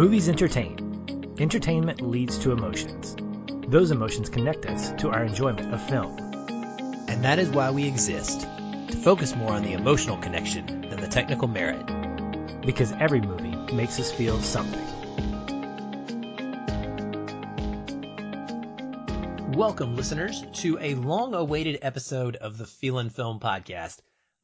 [0.00, 1.34] Movies entertain.
[1.38, 3.14] Entertainment leads to emotions.
[3.68, 6.16] Those emotions connect us to our enjoyment of film.
[7.06, 11.06] And that is why we exist to focus more on the emotional connection than the
[11.06, 11.84] technical merit.
[12.62, 14.86] Because every movie makes us feel something.
[19.52, 23.98] Welcome, listeners, to a long awaited episode of the Feelin' Film Podcast.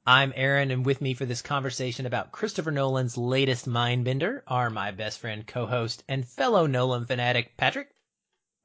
[0.09, 4.93] I'm Aaron, and with me for this conversation about Christopher Nolan's latest Mindbender are my
[4.93, 7.89] best friend, co host, and fellow Nolan fanatic, Patrick.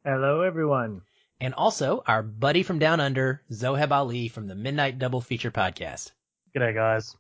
[0.06, 1.02] Hello, everyone.
[1.40, 6.12] And also our buddy from down under, Zoheb Ali from the Midnight Double Feature Podcast.
[6.56, 7.16] G'day, guys.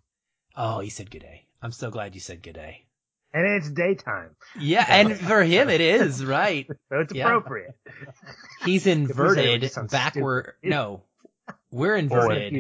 [0.55, 1.48] Oh, he said good day.
[1.59, 2.85] I'm so glad you said good day.
[3.34, 4.35] And it's daytime.
[4.59, 6.67] Yeah, and for him it is, right.
[6.90, 7.26] So it's Yeah.
[7.26, 7.76] appropriate.
[8.65, 10.53] He's If we say it, it inverted backward.
[10.62, 11.01] No,
[11.71, 12.53] we're inverted.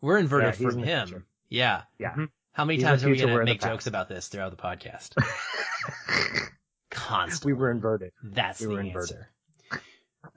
[0.00, 0.06] Future.
[0.06, 1.06] We're inverted Yeah, from in him.
[1.08, 1.24] future.
[1.48, 1.82] Yeah.
[1.98, 2.14] Yeah.
[2.14, 2.28] Mhm.
[2.52, 4.56] How many He's times the are we going to make jokes about this throughout the
[4.62, 5.12] podcast?
[6.90, 7.44] Constant.
[7.44, 8.12] We were inverted.
[8.22, 9.30] That's we the were answer.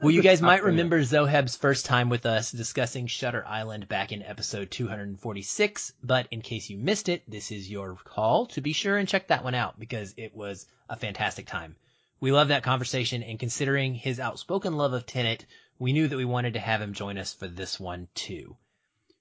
[0.02, 4.22] Well, you guys might remember Zoheb's first time with us discussing Shutter Island back in
[4.22, 8.97] episode 246, but in case you missed it, this is your call to be sure
[8.97, 11.75] and check that one out because it was a fantastic time.
[12.22, 15.45] We love that conversation and considering his outspoken love of Tenet,
[15.80, 18.56] we knew that we wanted to have him join us for this one too.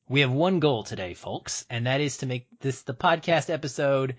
[0.09, 4.17] We have one goal today, folks, and that is to make this the podcast episode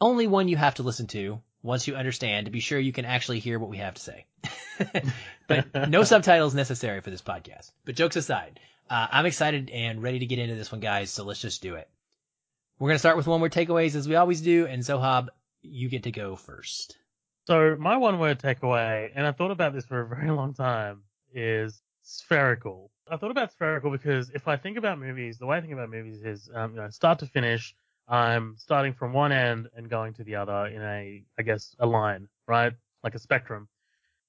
[0.00, 3.04] only one you have to listen to once you understand to be sure you can
[3.04, 4.26] actually hear what we have to say.
[5.48, 7.72] but no subtitles necessary for this podcast.
[7.84, 11.10] But jokes aside, uh, I'm excited and ready to get into this one, guys.
[11.10, 11.88] So let's just do it.
[12.78, 15.28] We're gonna start with one word takeaways as we always do, and Zoheb,
[15.62, 16.96] you get to go first.
[17.46, 21.02] So my one word takeaway, and I thought about this for a very long time,
[21.34, 22.92] is spherical.
[23.08, 25.90] I thought about spherical because if I think about movies, the way I think about
[25.90, 27.74] movies is, um, you know, start to finish,
[28.08, 31.86] I'm starting from one end and going to the other in a, I guess, a
[31.86, 32.72] line, right?
[33.04, 33.68] Like a spectrum.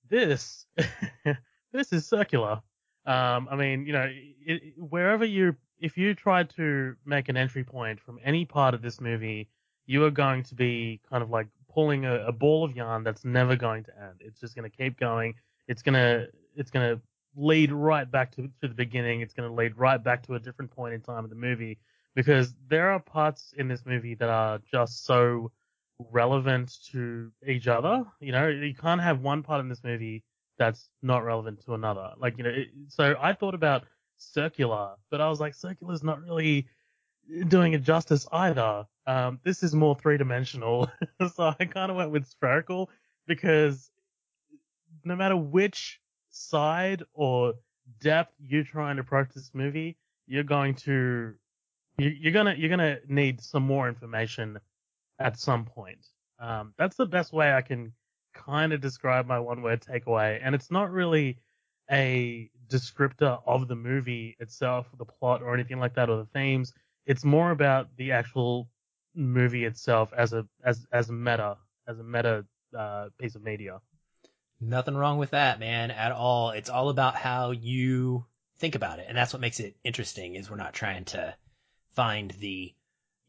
[0.10, 0.66] This,
[1.72, 2.62] this is circular.
[3.06, 7.64] Um, I mean, you know, it, wherever you, if you try to make an entry
[7.64, 9.50] point from any part of this movie,
[9.86, 13.26] you are going to be kind of like pulling a, a ball of yarn that's
[13.26, 14.16] never going to end.
[14.20, 15.34] It's just going to keep going.
[15.68, 17.02] It's going to, it's going to
[17.38, 19.22] lead right back to, to the beginning.
[19.22, 21.78] It's going to lead right back to a different point in time of the movie
[22.16, 25.52] because there are parts in this movie that are just so
[26.12, 28.04] relevant to each other.
[28.20, 30.24] You know, you can't have one part in this movie
[30.58, 32.12] that's not relevant to another.
[32.18, 33.84] Like, you know, it, so I thought about
[34.18, 36.68] circular, but I was like, circular is not really
[37.48, 38.88] doing it justice either.
[39.06, 40.90] Um, this is more three dimensional.
[41.36, 42.90] so I kind of went with spherical
[43.28, 43.92] because
[45.04, 46.00] no matter which
[46.38, 47.54] side or
[48.00, 51.34] depth you're trying to approach this movie, you're going to,
[51.98, 54.60] you, you're gonna, you're gonna need some more information
[55.20, 56.08] at some point.
[56.40, 57.94] Um, that's the best way I can
[58.34, 60.40] kind of describe my one word takeaway.
[60.42, 61.40] And it's not really
[61.92, 66.74] a descriptor of the movie itself, the plot or anything like that, or the themes.
[67.06, 68.70] It's more about the actual
[69.16, 72.46] movie itself as a as as a meta as a meta
[72.78, 73.80] uh, piece of media.
[74.60, 76.50] Nothing wrong with that, man, at all.
[76.50, 78.26] It's all about how you
[78.58, 79.06] think about it.
[79.08, 81.36] And that's what makes it interesting is we're not trying to
[81.94, 82.74] find the,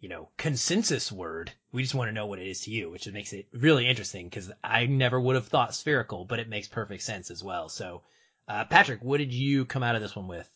[0.01, 1.53] you know, consensus word.
[1.71, 4.27] We just want to know what it is to you, which makes it really interesting
[4.27, 7.69] because I never would have thought spherical, but it makes perfect sense as well.
[7.69, 8.03] So,
[8.49, 10.51] uh, Patrick, what did you come out of this one with?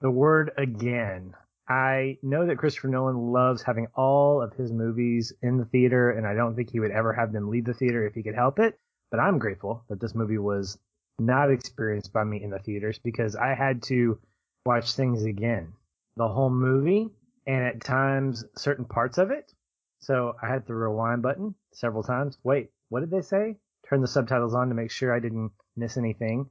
[0.00, 1.34] The word again.
[1.68, 6.26] I know that Christopher Nolan loves having all of his movies in the theater, and
[6.26, 8.58] I don't think he would ever have them leave the theater if he could help
[8.58, 8.78] it.
[9.12, 10.78] But I'm grateful that this movie was
[11.18, 14.18] not experienced by me in the theaters because I had to
[14.64, 15.74] watch things again.
[16.16, 17.10] The whole movie,
[17.46, 19.52] and at times certain parts of it.
[20.00, 22.38] So I had the rewind button several times.
[22.42, 23.58] Wait, what did they say?
[23.86, 26.48] Turn the subtitles on to make sure I didn't miss anything.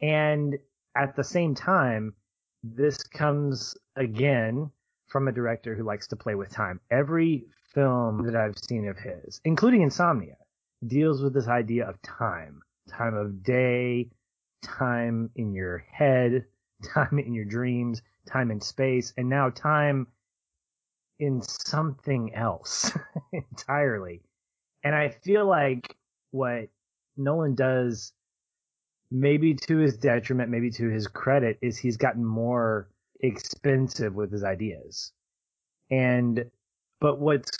[0.00, 0.56] And
[0.96, 2.14] at the same time,
[2.62, 4.70] this comes again
[5.08, 6.80] from a director who likes to play with time.
[6.92, 10.36] Every film that I've seen of his, including Insomnia,
[10.86, 12.60] deals with this idea of time.
[12.88, 14.10] Time of day,
[14.62, 16.44] time in your head,
[16.94, 20.06] time in your dreams, time in space, and now time
[21.18, 22.90] in something else
[23.32, 24.20] entirely.
[24.82, 25.96] And I feel like
[26.30, 26.68] what
[27.16, 28.12] Nolan does
[29.10, 32.88] maybe to his detriment, maybe to his credit, is he's gotten more
[33.20, 35.12] expensive with his ideas.
[35.90, 36.44] And,
[37.00, 37.50] but what's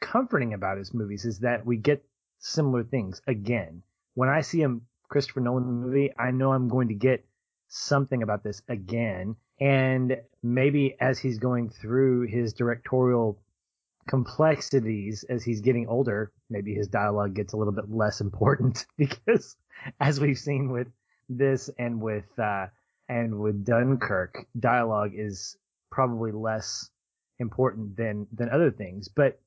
[0.00, 2.04] comforting about his movies is that we get
[2.38, 3.82] similar things again.
[4.14, 4.76] When I see a
[5.08, 7.24] Christopher Nolan movie, I know I'm going to get
[7.68, 9.36] something about this again.
[9.60, 13.38] And maybe as he's going through his directorial
[14.06, 16.32] complexities as he's getting older.
[16.48, 19.56] Maybe his dialogue gets a little bit less important because,
[20.00, 20.88] as we've seen with
[21.28, 22.66] this and with uh,
[23.08, 25.56] and with Dunkirk, dialogue is
[25.90, 26.90] probably less
[27.38, 29.08] important than than other things.
[29.08, 29.40] But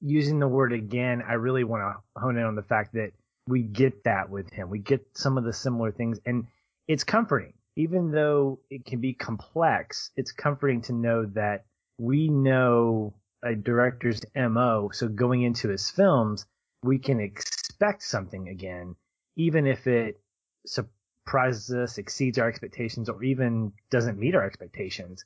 [0.00, 3.12] using the word again, I really want to hone in on the fact that
[3.46, 4.70] we get that with him.
[4.70, 6.46] We get some of the similar things, and
[6.88, 7.54] it's comforting.
[7.76, 11.64] Even though it can be complex, it's comforting to know that
[11.98, 14.90] we know a director's MO.
[14.92, 16.46] So going into his films,
[16.82, 18.94] we can expect something again,
[19.36, 20.20] even if it
[20.66, 25.24] surprises us, exceeds our expectations, or even doesn't meet our expectations.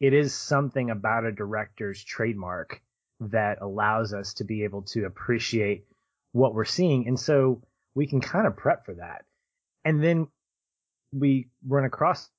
[0.00, 2.80] It is something about a director's trademark
[3.20, 5.84] that allows us to be able to appreciate
[6.32, 7.08] what we're seeing.
[7.08, 7.62] And so
[7.94, 9.24] we can kind of prep for that.
[9.84, 10.28] And then
[11.12, 12.30] we run across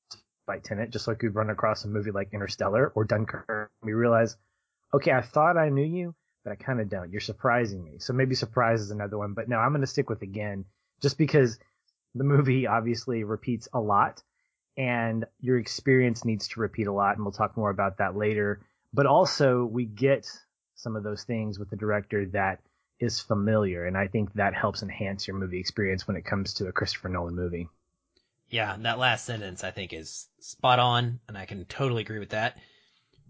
[0.47, 3.69] by Tenet, just like we've run across a movie like Interstellar or Dunkirk.
[3.83, 4.37] We realize,
[4.93, 7.11] okay, I thought I knew you, but I kind of don't.
[7.11, 7.99] You're surprising me.
[7.99, 9.33] So maybe surprise is another one.
[9.33, 10.65] But no, I'm going to stick with again,
[11.01, 11.59] just because
[12.15, 14.23] the movie obviously repeats a lot
[14.77, 17.15] and your experience needs to repeat a lot.
[17.15, 18.61] And we'll talk more about that later.
[18.93, 20.27] But also we get
[20.81, 22.59] some of those things with the director that
[22.99, 23.85] is familiar.
[23.85, 27.09] And I think that helps enhance your movie experience when it comes to a Christopher
[27.09, 27.67] Nolan movie.
[28.49, 32.29] Yeah, that last sentence I think is spot on, and I can totally agree with
[32.29, 32.57] that.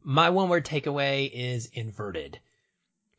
[0.02, 2.40] My one word takeaway is inverted.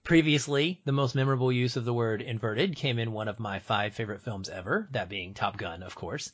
[0.02, 3.94] Previously, the most memorable use of the word inverted came in one of my five
[3.94, 6.32] favorite films ever, that being Top Gun, of course.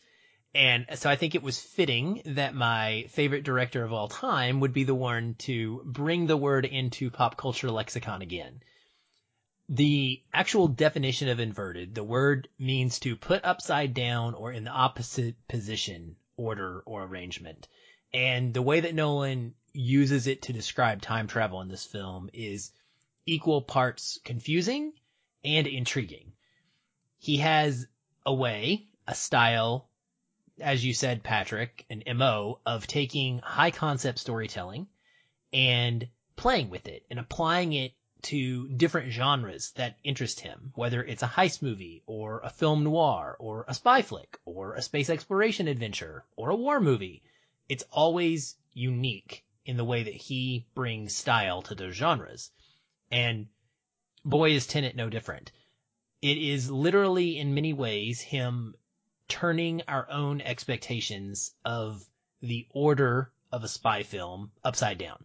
[0.54, 4.72] And so I think it was fitting that my favorite director of all time would
[4.72, 8.62] be the one to bring the word into pop culture lexicon again.
[9.69, 14.70] The actual definition of inverted, the word means to put upside down or in the
[14.70, 17.69] opposite position, order, or arrangement.
[18.14, 22.72] And the way that Nolan uses it to describe time travel in this film is
[23.26, 24.92] equal parts confusing
[25.44, 26.32] and intriguing.
[27.19, 27.87] He has
[28.25, 29.88] a way, a style,
[30.61, 34.87] as you said, Patrick, an MO of taking high concept storytelling
[35.53, 37.93] and playing with it and applying it
[38.23, 43.37] to different genres that interest him, whether it's a heist movie or a film noir
[43.38, 47.23] or a spy flick or a space exploration adventure or a war movie.
[47.69, 52.50] It's always unique in the way that he brings style to those genres.
[53.11, 53.47] And
[54.25, 55.52] boy is Tenet no different.
[56.23, 58.75] It is literally in many ways him
[59.28, 62.05] turning our own expectations of
[62.40, 65.25] the order of a spy film upside down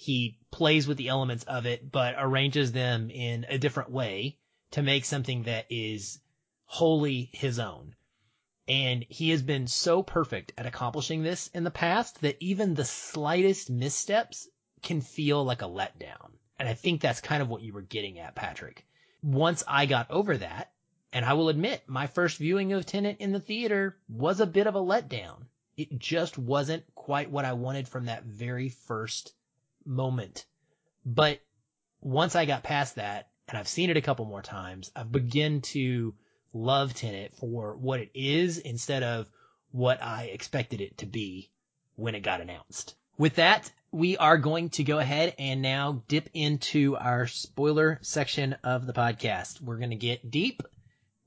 [0.00, 4.38] he plays with the elements of it, but arranges them in a different way
[4.70, 6.18] to make something that is
[6.64, 7.94] wholly his own.
[8.66, 12.86] And he has been so perfect at accomplishing this in the past that even the
[12.86, 14.48] slightest missteps
[14.80, 16.32] can feel like a letdown.
[16.58, 18.86] And I think that's kind of what you were getting at, Patrick.
[19.22, 20.72] Once I got over that,
[21.12, 24.66] and I will admit, my first viewing of Tenet in the theater was a bit
[24.66, 25.46] of a letdown.
[25.76, 29.32] It just wasn't quite what I wanted from that very first
[29.84, 30.44] moment.
[31.04, 31.40] But
[32.00, 35.62] once I got past that, and I've seen it a couple more times, I've begun
[35.62, 36.14] to
[36.52, 39.26] love Tenet for what it is instead of
[39.72, 41.50] what I expected it to be
[41.96, 42.94] when it got announced.
[43.18, 48.54] With that, we are going to go ahead and now dip into our spoiler section
[48.62, 49.60] of the podcast.
[49.60, 50.62] We're going to get deep.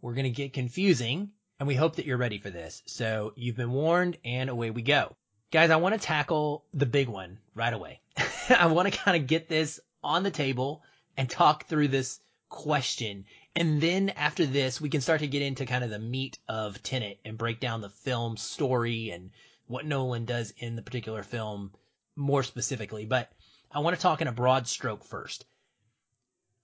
[0.03, 2.83] We're going to get confusing and we hope that you're ready for this.
[2.85, 5.15] So you've been warned and away we go.
[5.49, 8.01] Guys, I want to tackle the big one right away.
[8.49, 10.83] I want to kind of get this on the table
[11.15, 12.19] and talk through this
[12.49, 13.23] question.
[13.55, 16.83] And then after this, we can start to get into kind of the meat of
[16.83, 19.31] Tenet and break down the film story and
[19.67, 21.71] what Nolan does in the particular film
[22.17, 23.05] more specifically.
[23.05, 23.31] But
[23.71, 25.45] I want to talk in a broad stroke first.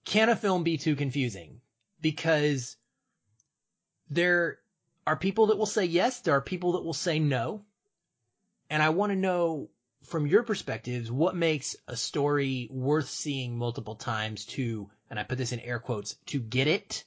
[0.04, 1.62] Can a film be too confusing?
[2.02, 2.76] Because
[4.10, 4.58] there
[5.06, 7.64] are people that will say yes, there are people that will say no.
[8.68, 9.70] And I want to know
[10.04, 15.38] from your perspectives, what makes a story worth seeing multiple times to, and I put
[15.38, 17.04] this in air quotes, to get it,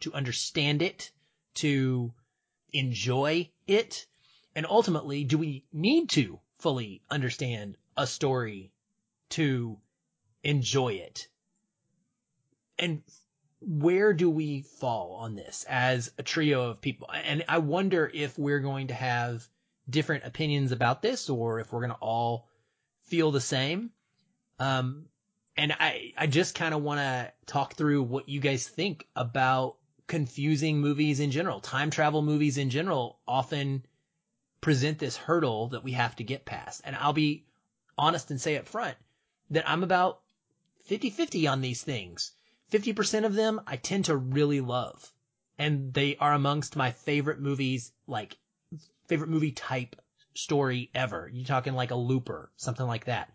[0.00, 1.10] to understand it,
[1.54, 2.12] to
[2.72, 4.06] enjoy it?
[4.54, 8.72] And ultimately, do we need to fully understand a story
[9.30, 9.78] to
[10.42, 11.28] enjoy it?
[12.78, 13.02] And
[13.60, 17.08] where do we fall on this as a trio of people?
[17.12, 19.46] And I wonder if we're going to have
[19.88, 22.48] different opinions about this or if we're going to all
[23.04, 23.90] feel the same.
[24.58, 25.06] Um,
[25.56, 29.76] and I, I just kind of want to talk through what you guys think about
[30.06, 31.60] confusing movies in general.
[31.60, 33.84] Time travel movies in general often
[34.60, 36.80] present this hurdle that we have to get past.
[36.84, 37.44] And I'll be
[37.98, 38.96] honest and say up front
[39.50, 40.20] that I'm about
[40.88, 42.32] 50-50 on these things.
[42.70, 45.12] 50% of them I tend to really love.
[45.58, 48.36] And they are amongst my favorite movies, like
[49.08, 49.96] favorite movie type
[50.34, 51.28] story ever.
[51.32, 53.32] You're talking like a looper, something like that.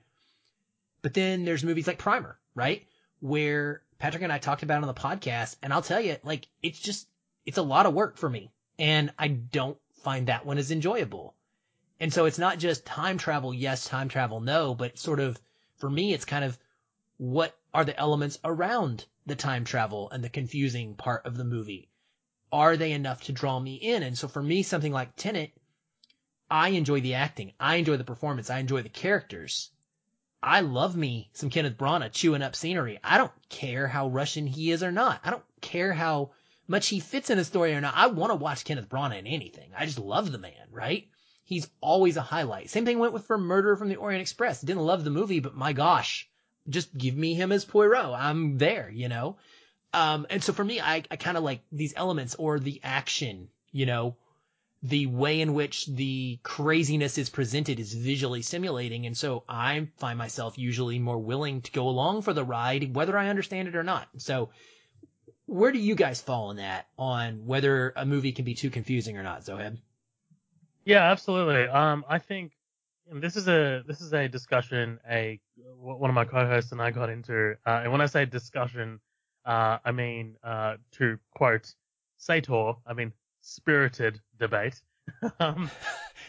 [1.02, 2.84] But then there's movies like Primer, right?
[3.20, 6.80] Where Patrick and I talked about on the podcast, and I'll tell you, like, it's
[6.80, 7.08] just,
[7.46, 8.52] it's a lot of work for me.
[8.80, 11.36] And I don't find that one as enjoyable.
[12.00, 15.40] And so it's not just time travel, yes, time travel, no, but sort of,
[15.78, 16.58] for me, it's kind of
[17.18, 21.90] what are the elements around the time travel and the confusing part of the movie?
[22.52, 24.04] Are they enough to draw me in?
[24.04, 25.52] And so for me, something like Tenet,
[26.50, 27.54] I enjoy the acting.
[27.60, 28.50] I enjoy the performance.
[28.50, 29.72] I enjoy the characters.
[30.44, 33.00] I love me some Kenneth Branagh chewing up scenery.
[33.04, 35.22] I don't care how Russian he is or not.
[35.24, 36.32] I don't care how
[36.68, 37.96] much he fits in a story or not.
[37.96, 39.72] I want to watch Kenneth Branagh in anything.
[39.76, 41.08] I just love the man, right?
[41.46, 42.70] He's always a highlight.
[42.70, 44.62] Same thing went with for Murder from the Orient Express.
[44.62, 46.30] Didn't love the movie, but my gosh,
[46.70, 48.14] just give me him as Poirot.
[48.18, 49.38] I'm there, you know?
[49.94, 53.50] Um, and so for me, I, I kind of like these elements or the action,
[53.72, 54.16] you know,
[54.84, 59.06] the way in which the craziness is presented is visually stimulating.
[59.06, 63.18] And so I find myself usually more willing to go along for the ride, whether
[63.18, 64.08] I understand it or not.
[64.18, 64.50] So
[65.46, 69.18] where do you guys fall in that on whether a movie can be too confusing
[69.18, 69.78] or not, Zoheb?
[70.84, 71.68] Yeah, absolutely.
[71.68, 72.52] Um, I think
[73.14, 75.40] this is a this is a discussion a
[75.78, 79.00] one of my co-hosts and I got into, uh, and when I say discussion,
[79.46, 81.74] uh, I mean uh, to quote
[82.18, 84.82] Sator, I mean spirited debate.
[85.40, 85.70] um,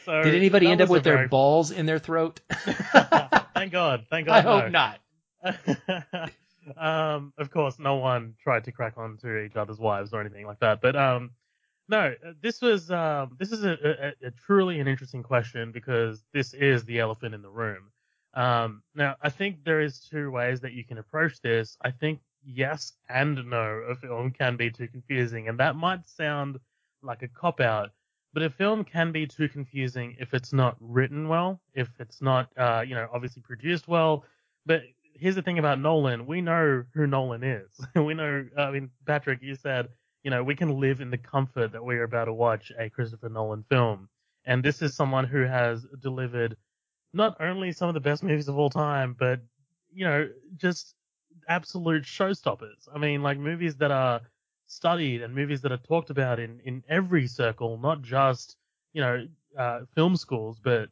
[0.04, 2.40] so Did anybody end up with their balls in their throat?
[2.50, 4.06] thank God.
[4.10, 4.34] Thank God.
[4.34, 5.00] I hope not.
[6.76, 10.46] um, of course, no one tried to crack on to each other's wives or anything
[10.46, 10.80] like that.
[10.82, 11.30] But um,
[11.88, 16.52] no, this was um, this is a, a, a, truly an interesting question because this
[16.54, 17.90] is the elephant in the room.
[18.34, 21.76] Um, now, I think there is two ways that you can approach this.
[21.82, 26.58] I think yes and no, a film can be too confusing, and that might sound
[27.02, 27.90] like a cop out.
[28.34, 32.50] But a film can be too confusing if it's not written well, if it's not,
[32.58, 34.24] uh, you know, obviously produced well.
[34.66, 34.82] But
[35.14, 37.70] here's the thing about Nolan: we know who Nolan is.
[37.94, 38.46] we know.
[38.58, 39.88] I mean, Patrick, you said,
[40.26, 42.90] you know, we can live in the comfort that we are about to watch a
[42.90, 44.08] Christopher Nolan film,
[44.44, 46.56] and this is someone who has delivered
[47.12, 49.38] not only some of the best movies of all time, but
[49.94, 50.96] you know, just
[51.48, 52.88] absolute showstoppers.
[52.92, 54.20] I mean, like movies that are
[54.66, 58.56] studied and movies that are talked about in, in every circle, not just,
[58.94, 60.88] you know, uh, film schools, but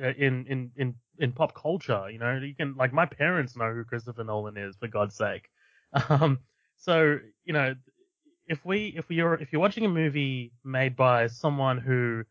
[0.00, 3.72] uh, in, in, in, in pop culture, you know, you can, like my parents know
[3.72, 5.50] who Christopher Nolan is, for God's sake.
[6.08, 6.40] Um,
[6.76, 7.74] so, you know,
[8.46, 12.24] if we, if you're, if you're watching a movie made by someone who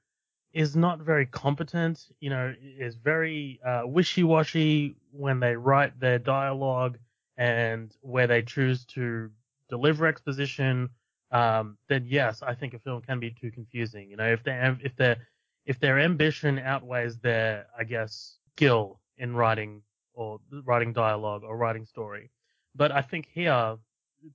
[0.53, 6.97] is not very competent, you know, is very, uh, wishy-washy when they write their dialogue
[7.37, 9.29] and where they choose to
[9.69, 10.89] deliver exposition,
[11.31, 14.09] um, then yes, I think a film can be too confusing.
[14.09, 15.17] You know, if they if their
[15.65, 19.81] if their ambition outweighs their, I guess, skill in writing
[20.13, 22.29] or writing dialogue or writing story.
[22.75, 23.77] But I think here,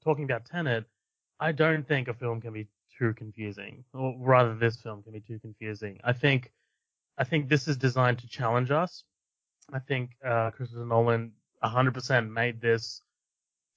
[0.02, 0.84] talking about Tenet,
[1.40, 2.68] I don't think a film can be
[2.98, 5.98] too confusing, or rather, this film can be too confusing.
[6.04, 6.52] I think,
[7.16, 9.04] I think this is designed to challenge us.
[9.72, 11.32] I think uh, Christopher Nolan
[11.64, 13.02] 100% made this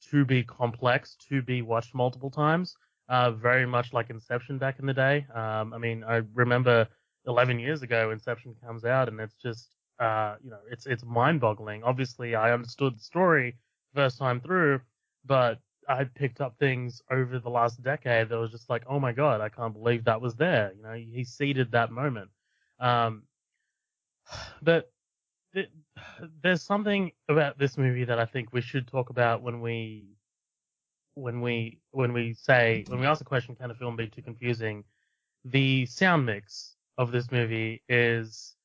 [0.09, 2.75] to be complex, to be watched multiple times.
[3.09, 5.25] Uh, very much like Inception back in the day.
[5.33, 6.87] Um, I mean, I remember
[7.27, 11.83] 11 years ago, Inception comes out, and it's just, uh, you know, it's it's mind-boggling.
[11.83, 13.57] Obviously, I understood the story
[13.93, 14.81] first time through,
[15.25, 19.11] but I picked up things over the last decade that was just like, oh my
[19.11, 20.73] god, I can't believe that was there.
[20.75, 22.29] You know, he seeded that moment.
[22.79, 23.23] Um,
[24.61, 24.91] but
[26.43, 30.07] there's something about this movie that I think we should talk about when we
[31.15, 34.21] when we when we say when we ask the question, can a film be too
[34.21, 34.83] confusing?
[35.45, 38.55] The sound mix of this movie is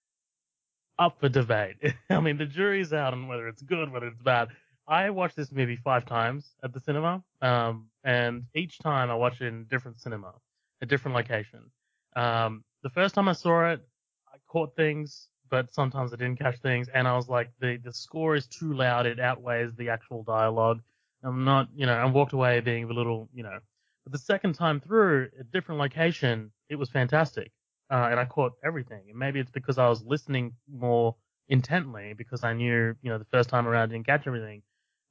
[0.98, 1.76] up for debate.
[2.10, 4.48] I mean, the jury's out on whether it's good, whether it's bad.
[4.88, 9.42] I watched this maybe five times at the cinema, um, and each time I watched
[9.42, 10.34] it in a different cinema,
[10.82, 11.70] a different location.
[12.16, 13.86] Um, the first time I saw it,
[14.32, 17.92] I caught things but sometimes I didn't catch things, and I was like, the the
[17.92, 20.82] score is too loud; it outweighs the actual dialogue.
[21.22, 23.58] I'm not, you know, I walked away being a little, you know.
[24.04, 27.52] But the second time through, a different location, it was fantastic,
[27.90, 29.02] uh, and I caught everything.
[29.08, 31.16] And maybe it's because I was listening more
[31.48, 34.62] intently because I knew, you know, the first time around I didn't catch everything.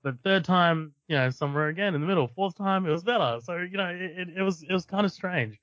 [0.07, 2.29] But third time, you know, somewhere again in the middle.
[2.29, 3.39] Fourth time, it was better.
[3.43, 5.59] So you know, it, it, it was it was kind of strange.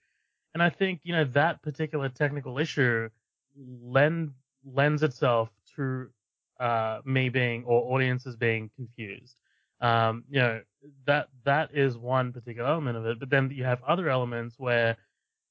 [0.53, 3.09] And I think you know that particular technical issue
[3.57, 4.33] lend
[4.63, 6.11] lends itself to
[6.61, 9.35] uh, me being or audiences being confused.
[9.81, 10.61] Um, you know,
[11.07, 13.19] that that is one particular element of it.
[13.19, 14.99] But then you have other elements where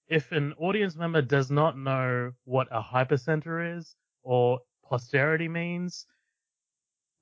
[0.08, 6.06] if an audience member does not know what a hypercenter is or posterity means,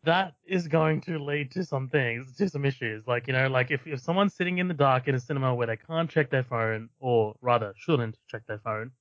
[0.03, 3.05] that is going to lead to some things, to some issues.
[3.07, 5.67] Like, you know, like if, if someone's sitting in the dark in a cinema where
[5.67, 8.91] they can't check their phone, or rather shouldn't check their phone,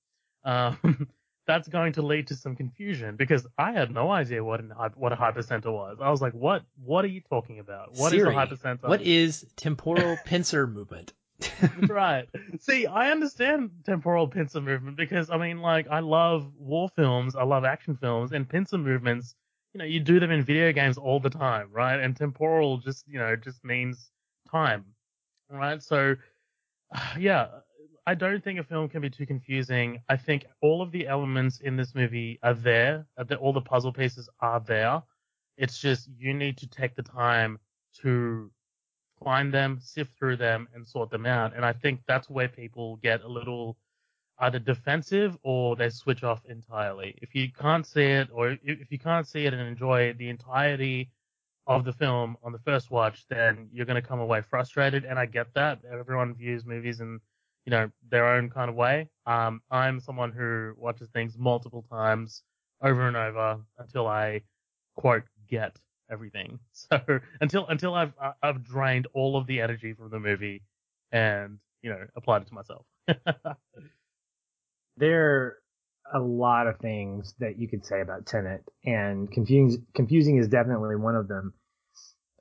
[0.45, 1.09] um,
[1.47, 5.13] that's going to lead to some confusion because I had no idea what an, what
[5.13, 5.99] a hypercenter was.
[6.01, 7.97] I was like, what, what are you talking about?
[7.97, 8.89] What Siri, is a hypercenter?
[8.89, 11.13] What is temporal pincer movement?
[11.89, 12.29] right.
[12.61, 17.45] See, I understand temporal pincer movement because I mean, like, I love war films, I
[17.45, 19.35] love action films, and pincer movements
[19.73, 22.01] you know, you do them in video games all the time, right?
[22.01, 24.11] And temporal just, you know, just means
[24.51, 24.85] time,
[25.49, 25.83] right?
[25.83, 26.17] So,
[27.19, 27.47] yeah,
[28.07, 30.03] I don't think a film can be too confusing.
[30.09, 33.07] I think all of the elements in this movie are there.
[33.17, 35.03] Uh, all the puzzle pieces are there.
[35.57, 37.59] It's just you need to take the time
[38.03, 38.51] to
[39.23, 41.55] find them, sift through them, and sort them out.
[41.55, 43.77] And I think that's where people get a little
[44.41, 47.15] either defensive or they switch off entirely.
[47.23, 51.11] If you can't see it, or if you can't see it and enjoy the entirety
[51.67, 55.05] of the film on the first watch, then you're going to come away frustrated.
[55.05, 55.81] And I get that.
[55.91, 57.21] Everyone views movies in,
[57.67, 59.09] you know, their own kind of way.
[59.27, 62.43] Um, I'm someone who watches things multiple times
[62.83, 64.43] over and over until I
[64.97, 65.77] quote get
[66.11, 66.59] everything.
[66.73, 70.63] So until until I've I've drained all of the energy from the movie
[71.13, 72.87] and you know applied it to myself.
[74.97, 75.57] there are
[76.15, 80.97] a lot of things that you could say about Tenet, and confusing confusing is definitely
[80.97, 81.55] one of them.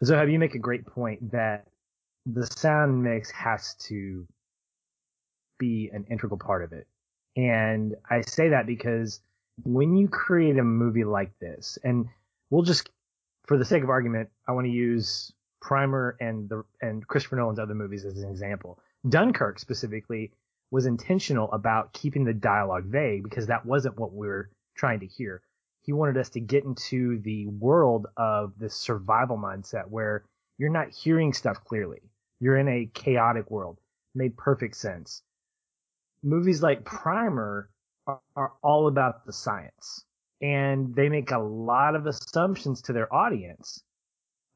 [0.04, 1.68] So, have you make a great point that
[2.26, 4.28] the sound mix has to
[5.58, 6.88] be an integral part of it,
[7.36, 9.22] and I say that because
[9.64, 12.08] when you create a movie like this, and
[12.50, 12.90] we'll just,
[13.46, 17.60] for the sake of argument, I want to use Primer and the and Christopher Nolan's
[17.60, 18.80] other movies as an example.
[19.08, 20.32] Dunkirk specifically
[20.72, 25.08] was intentional about keeping the dialogue vague because that wasn't what we were trying to
[25.08, 25.42] hear.
[25.82, 30.26] He wanted us to get into the world of this survival mindset where
[30.58, 32.02] you're not hearing stuff clearly.
[32.40, 33.80] You're in a chaotic world.
[34.14, 35.24] Made perfect sense.
[36.24, 37.70] Movies like Primer
[38.08, 40.06] are, are all about the science
[40.42, 43.82] and they make a lot of assumptions to their audience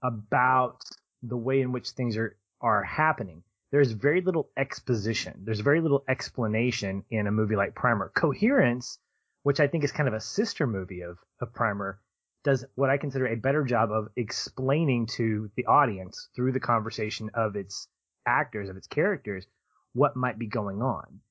[0.01, 0.81] about
[1.23, 3.43] the way in which things are, are happening
[3.73, 5.33] there's very little exposition.
[5.43, 8.11] There's very little explanation in a movie like Primer.
[8.15, 8.99] Coherence,
[9.41, 11.99] which I think is kind of a sister movie of, of Primer,
[12.43, 17.31] does what I consider a better job of explaining to the audience through the conversation
[17.33, 17.87] of its
[18.27, 19.47] actors, of its characters,
[19.93, 21.21] what might be going on.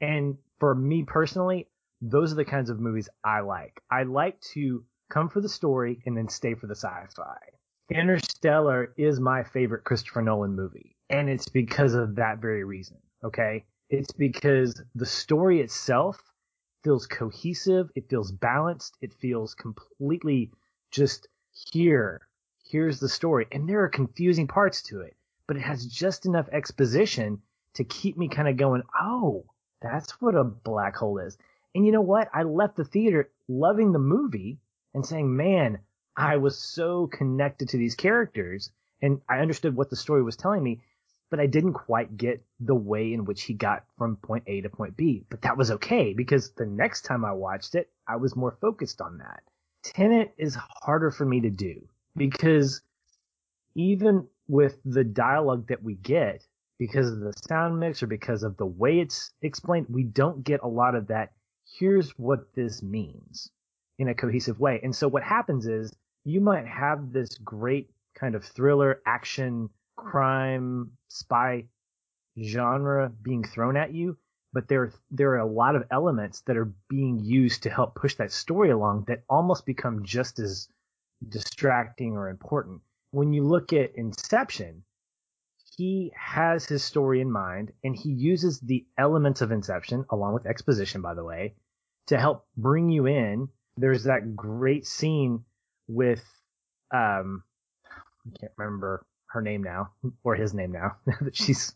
[0.00, 1.68] And for me personally,
[2.00, 3.80] those are the kinds of movies I like.
[3.88, 7.38] I like to come for the story and then stay for the sci-fi.
[7.90, 10.91] Interstellar is my favorite Christopher Nolan movie.
[11.12, 12.96] And it's because of that very reason.
[13.22, 13.64] Okay.
[13.90, 16.20] It's because the story itself
[16.82, 17.90] feels cohesive.
[17.94, 18.96] It feels balanced.
[19.02, 20.50] It feels completely
[20.90, 21.28] just
[21.70, 22.26] here.
[22.64, 23.46] Here's the story.
[23.52, 25.14] And there are confusing parts to it,
[25.46, 27.42] but it has just enough exposition
[27.74, 29.44] to keep me kind of going, Oh,
[29.82, 31.36] that's what a black hole is.
[31.74, 32.28] And you know what?
[32.32, 34.58] I left the theater loving the movie
[34.94, 35.78] and saying, man,
[36.16, 38.70] I was so connected to these characters
[39.00, 40.80] and I understood what the story was telling me
[41.32, 44.68] but I didn't quite get the way in which he got from point A to
[44.68, 45.24] point B.
[45.30, 49.00] But that was okay because the next time I watched it, I was more focused
[49.00, 49.40] on that.
[49.82, 52.82] Tenet is harder for me to do because
[53.74, 56.46] even with the dialogue that we get,
[56.78, 60.60] because of the sound mix or because of the way it's explained, we don't get
[60.62, 61.32] a lot of that.
[61.78, 63.48] Here's what this means
[63.98, 64.80] in a cohesive way.
[64.82, 69.70] And so what happens is you might have this great kind of thriller action
[70.02, 71.64] crime spy
[72.40, 74.16] genre being thrown at you,
[74.52, 78.14] but there there are a lot of elements that are being used to help push
[78.16, 80.68] that story along that almost become just as
[81.28, 82.80] distracting or important.
[83.10, 84.84] When you look at Inception,
[85.76, 90.46] he has his story in mind and he uses the elements of Inception along with
[90.46, 91.54] exposition by the way
[92.06, 93.48] to help bring you in.
[93.76, 95.44] There's that great scene
[95.88, 96.24] with
[96.92, 97.42] um
[98.26, 99.90] I can't remember her name now
[100.22, 101.74] or his name now that she's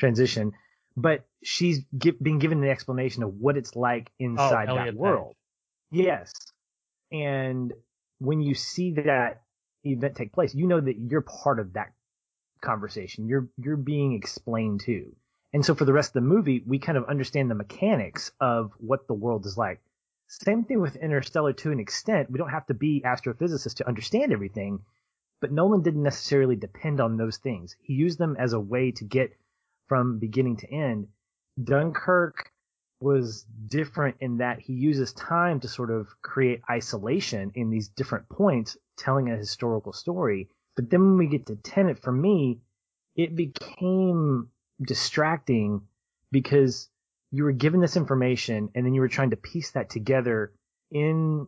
[0.00, 0.52] transitioned,
[0.96, 4.94] but she's give, been given an explanation of what it's like oh, inside oh, that
[4.94, 5.34] world.
[5.92, 6.06] Page.
[6.06, 6.32] Yes.
[7.12, 7.72] And
[8.18, 9.42] when you see that
[9.84, 11.92] event take place, you know that you're part of that
[12.60, 13.28] conversation.
[13.28, 15.14] You're, you're being explained to.
[15.52, 18.72] And so for the rest of the movie, we kind of understand the mechanics of
[18.78, 19.80] what the world is like.
[20.26, 22.30] Same thing with Interstellar to an extent.
[22.30, 24.80] We don't have to be astrophysicists to understand everything,
[25.40, 27.76] but Nolan didn't necessarily depend on those things.
[27.82, 29.36] He used them as a way to get
[29.88, 31.08] from beginning to end.
[31.62, 32.50] Dunkirk
[33.00, 38.28] was different in that he uses time to sort of create isolation in these different
[38.28, 40.48] points, telling a historical story.
[40.76, 42.60] But then when we get to Tenet, for me,
[43.14, 44.48] it became
[44.80, 45.82] distracting
[46.32, 46.88] because
[47.30, 50.52] you were given this information and then you were trying to piece that together
[50.90, 51.46] in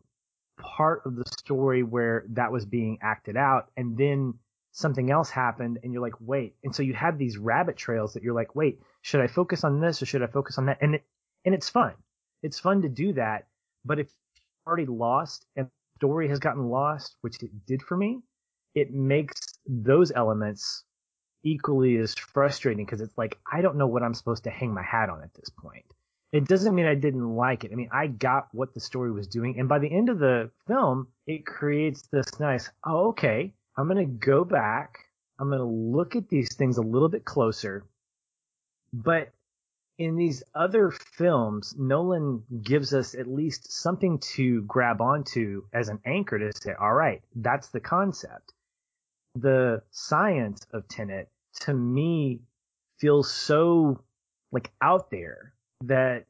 [0.58, 4.34] part of the story where that was being acted out and then
[4.72, 6.54] something else happened and you're like wait.
[6.64, 9.80] And so you have these rabbit trails that you're like wait should i focus on
[9.80, 10.78] this or should i focus on that?
[10.80, 11.04] And it,
[11.44, 11.92] and it's fun.
[12.42, 13.46] It's fun to do that
[13.84, 14.10] but if
[14.66, 18.20] already lost and story has gotten lost which it did for me
[18.74, 20.84] it makes those elements
[21.46, 24.82] equally as frustrating because it's like I don't know what I'm supposed to hang my
[24.82, 25.86] hat on at this point.
[26.36, 27.72] It doesn't mean I didn't like it.
[27.72, 30.50] I mean, I got what the story was doing, and by the end of the
[30.66, 34.98] film, it creates this nice, oh, okay, I'm gonna go back,
[35.38, 37.86] I'm gonna look at these things a little bit closer,
[38.92, 39.32] but
[39.96, 46.00] in these other films, Nolan gives us at least something to grab onto as an
[46.04, 48.52] anchor to say, all right, that's the concept.
[49.36, 52.42] The science of Tenet to me
[52.98, 54.04] feels so
[54.52, 56.26] like out there that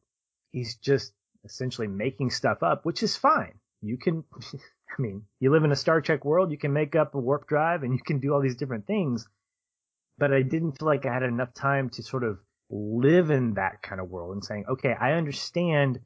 [0.53, 1.13] he's just
[1.45, 3.55] essentially making stuff up, which is fine.
[3.83, 4.25] You can,
[4.99, 7.47] I mean, you live in a Star Trek world, you can make up a warp
[7.47, 9.27] drive and you can do all these different things.
[10.19, 12.39] But I didn't feel like I had enough time to sort of
[12.71, 16.01] live in that kind of world and saying, okay, I understand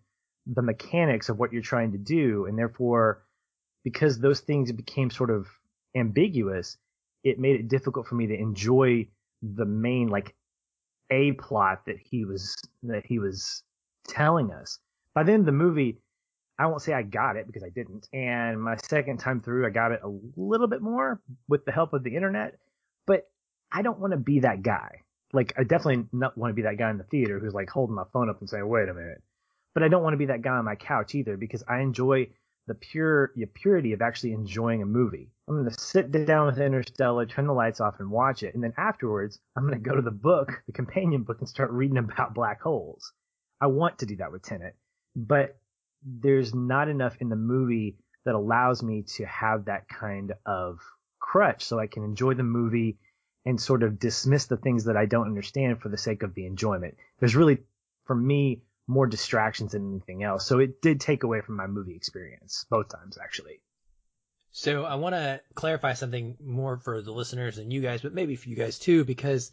[0.46, 2.46] the mechanics of what you're trying to do.
[2.46, 3.22] And therefore,
[3.84, 5.46] because those things became sort of
[5.94, 6.76] ambiguous,
[7.22, 9.08] it made it difficult for me to enjoy
[9.42, 10.34] the main like
[11.10, 13.62] a plot that he was that he was
[14.08, 14.78] telling us.
[15.14, 15.98] By the end of the movie,
[16.58, 18.08] I won't say I got it because I didn't.
[18.12, 21.92] And my second time through, I got it a little bit more with the help
[21.92, 22.58] of the internet.
[23.06, 23.28] But
[23.72, 25.02] I don't want to be that guy.
[25.32, 27.94] Like I definitely not want to be that guy in the theater who's like holding
[27.94, 29.22] my phone up and saying, "Wait a minute."
[29.74, 32.28] But I don't want to be that guy on my couch either because I enjoy
[32.70, 35.28] the pure the purity of actually enjoying a movie.
[35.48, 38.54] I'm going to sit down with Interstellar, turn the lights off, and watch it.
[38.54, 41.72] And then afterwards, I'm going to go to the book, the companion book, and start
[41.72, 43.12] reading about black holes.
[43.60, 44.76] I want to do that with Tenet,
[45.16, 45.58] but
[46.04, 50.78] there's not enough in the movie that allows me to have that kind of
[51.18, 52.98] crutch so I can enjoy the movie
[53.44, 56.46] and sort of dismiss the things that I don't understand for the sake of the
[56.46, 56.94] enjoyment.
[57.18, 57.58] There's really,
[58.04, 60.44] for me, more distractions than anything else.
[60.46, 63.60] So it did take away from my movie experience both times, actually.
[64.50, 68.34] So I want to clarify something more for the listeners and you guys, but maybe
[68.34, 69.52] for you guys too, because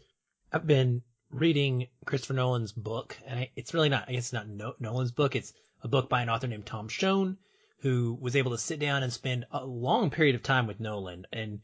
[0.52, 4.50] I've been reading Christopher Nolan's book, and I, it's really not, I guess it's not
[4.50, 5.36] no, Nolan's book.
[5.36, 7.38] It's a book by an author named Tom Shone,
[7.82, 11.28] who was able to sit down and spend a long period of time with Nolan
[11.32, 11.60] and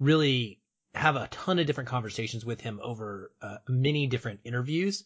[0.00, 0.60] really
[0.94, 5.04] have a ton of different conversations with him over uh, many different interviews.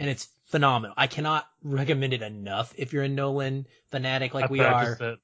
[0.00, 0.94] And it's phenomenal.
[0.96, 5.18] I cannot recommend it enough if you're a Nolan fanatic like I we are.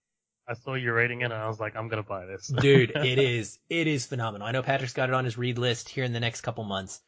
[0.47, 2.49] I saw you rating it and I was like, I'm gonna buy this.
[2.61, 4.47] Dude, it is it is phenomenal.
[4.47, 7.01] I know Patrick's got it on his read list here in the next couple months.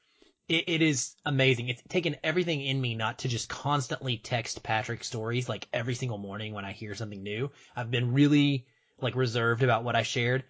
[0.49, 1.69] It, it is amazing.
[1.69, 6.19] It's taken everything in me not to just constantly text Patrick stories like every single
[6.19, 7.51] morning when I hear something new.
[7.75, 8.67] I've been really
[9.01, 10.45] like reserved about what I shared,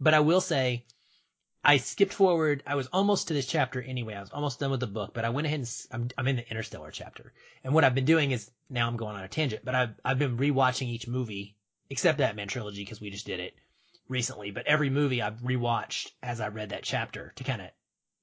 [0.00, 0.86] but I will say
[1.66, 2.62] I skipped forward.
[2.66, 4.14] I was almost to this chapter anyway.
[4.14, 6.36] I was almost done with the book, but I went ahead and I'm, I'm in
[6.36, 7.32] the Interstellar chapter.
[7.62, 10.18] And what I've been doing is now I'm going on a tangent, but I've I've
[10.18, 11.56] been rewatching each movie
[11.88, 13.54] except Batman trilogy because we just did it
[14.08, 14.50] recently.
[14.50, 17.70] But every movie I've rewatched as I read that chapter to kind of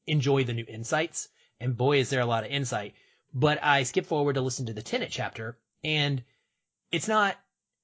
[0.05, 1.27] enjoy the new insights.
[1.59, 2.93] And boy, is there a lot of insight.
[3.33, 6.23] But I skip forward to listen to the Tenet chapter, and
[6.91, 7.37] it's not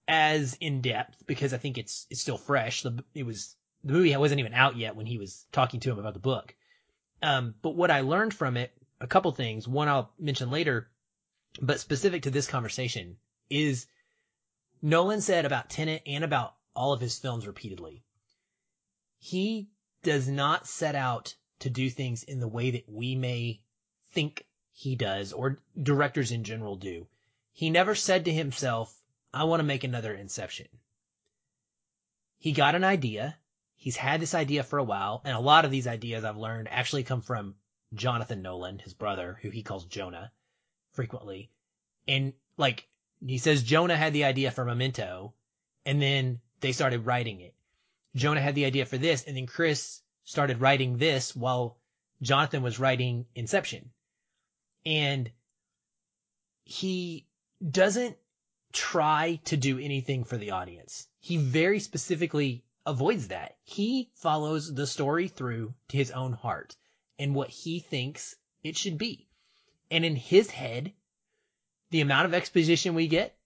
[0.07, 2.83] as in depth because I think it's it's still fresh.
[2.83, 5.99] The it was the movie wasn't even out yet when he was talking to him
[5.99, 6.55] about the book.
[7.21, 9.67] Um, but what I learned from it, a couple things.
[9.67, 10.89] One I'll mention later,
[11.61, 13.17] but specific to this conversation
[13.49, 13.87] is
[14.81, 18.03] Nolan said about Tenet and about all of his films repeatedly.
[19.19, 19.69] He
[20.03, 23.61] does not set out to do things in the way that we may
[24.11, 27.07] think he does or directors in general do.
[27.51, 28.95] He never said to himself,
[29.33, 30.67] I want to make another Inception.
[32.37, 33.35] He got an idea.
[33.77, 36.67] He's had this idea for a while, and a lot of these ideas I've learned
[36.69, 37.55] actually come from
[37.93, 40.31] Jonathan Nolan, his brother, who he calls Jonah
[40.93, 41.51] frequently.
[42.07, 42.87] And like
[43.25, 45.33] he says Jonah had the idea for Memento,
[45.85, 47.53] and then they started writing it.
[48.15, 51.77] Jonah had the idea for this, and then Chris started writing this while
[52.21, 53.91] Jonathan was writing Inception.
[54.85, 55.31] And
[56.63, 57.27] he
[57.69, 58.17] doesn't
[58.73, 61.07] try to do anything for the audience.
[61.19, 63.57] He very specifically avoids that.
[63.63, 66.75] He follows the story through to his own heart
[67.19, 69.27] and what he thinks it should be.
[69.91, 70.93] And in his head,
[71.89, 73.37] the amount of exposition we get,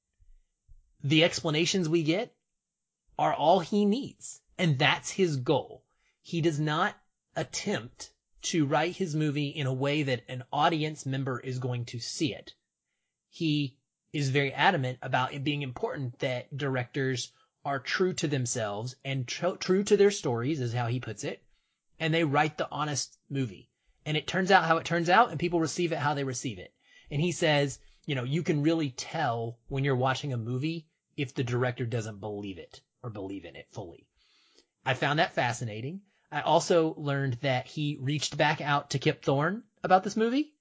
[1.03, 2.35] the explanations we get
[3.17, 4.39] are all he needs.
[4.59, 5.83] And that's his goal.
[6.21, 6.95] He does not
[7.35, 8.11] attempt
[8.43, 12.33] to write his movie in a way that an audience member is going to see
[12.33, 12.53] it.
[13.29, 13.77] He
[14.13, 17.31] is very adamant about it being important that directors
[17.63, 21.43] are true to themselves and tr- true to their stories is how he puts it.
[21.99, 23.69] And they write the honest movie.
[24.05, 26.57] And it turns out how it turns out and people receive it how they receive
[26.57, 26.73] it.
[27.11, 31.35] And he says, you know, you can really tell when you're watching a movie if
[31.35, 34.07] the director doesn't believe it or believe in it fully.
[34.85, 36.01] I found that fascinating.
[36.31, 40.53] I also learned that he reached back out to Kip Thorne about this movie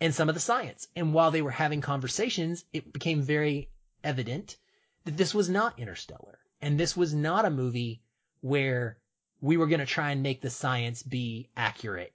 [0.00, 0.88] and some of the science.
[0.96, 3.70] And while they were having conversations, it became very
[4.02, 4.56] evident
[5.04, 6.38] that this was not Interstellar.
[6.60, 8.00] And this was not a movie
[8.40, 8.98] where
[9.40, 12.12] we were going to try and make the science be accurate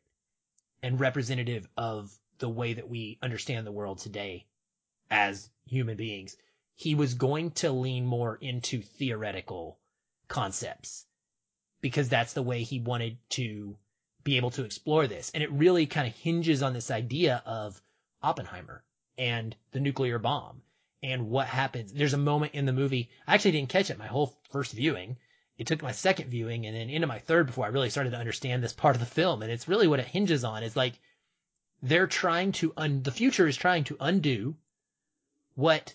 [0.82, 4.46] and representative of the way that we understand the world today
[5.10, 6.38] as human beings.
[6.76, 9.80] He was going to lean more into theoretical
[10.28, 11.06] concepts
[11.82, 13.78] because that's the way he wanted to
[14.24, 15.32] be able to explore this.
[15.34, 17.82] And it really kind of hinges on this idea of
[18.22, 18.84] Oppenheimer
[19.18, 20.62] and the nuclear bomb
[21.04, 21.94] and what happens.
[21.94, 23.10] There's a moment in the movie.
[23.28, 25.18] I actually didn't catch it my whole first viewing.
[25.58, 28.18] It took my second viewing and then into my third before I really started to
[28.18, 29.42] understand this part of the film.
[29.42, 31.00] And it's really what it hinges on is like
[31.82, 34.56] they're trying to un, the future is trying to undo
[35.56, 35.94] what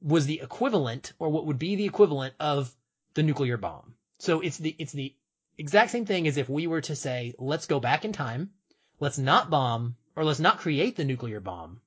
[0.00, 2.74] was the equivalent or what would be the equivalent of
[3.14, 3.94] the nuclear bomb.
[4.18, 5.14] So it's the, it's the
[5.56, 8.50] exact same thing as if we were to say, let's go back in time.
[9.00, 11.80] Let's not bomb or let's not create the nuclear bomb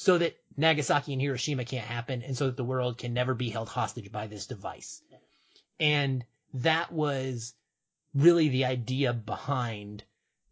[0.00, 3.50] so that Nagasaki and Hiroshima can't happen and so that the world can never be
[3.50, 5.02] held hostage by this device.
[5.78, 7.52] And that was
[8.14, 10.02] really the idea behind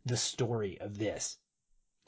[0.05, 1.39] the story of this.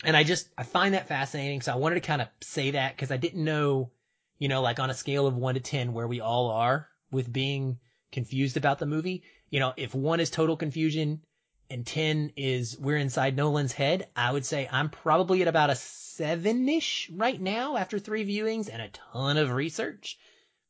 [0.05, 1.63] And I just, I find that fascinating.
[1.63, 3.91] So I wanted to kind of say that because I didn't know,
[4.39, 7.33] you know, like on a scale of one to 10 where we all are with
[7.33, 7.79] being
[8.13, 9.23] confused about the movie.
[9.49, 11.23] You know, if one is total confusion
[11.71, 15.77] and 10 is we're inside Nolan's head, I would say I'm probably at about a
[15.77, 20.19] seven ish right now after three viewings and a ton of research.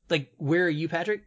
[0.08, 1.24] Like, where are you, Patrick?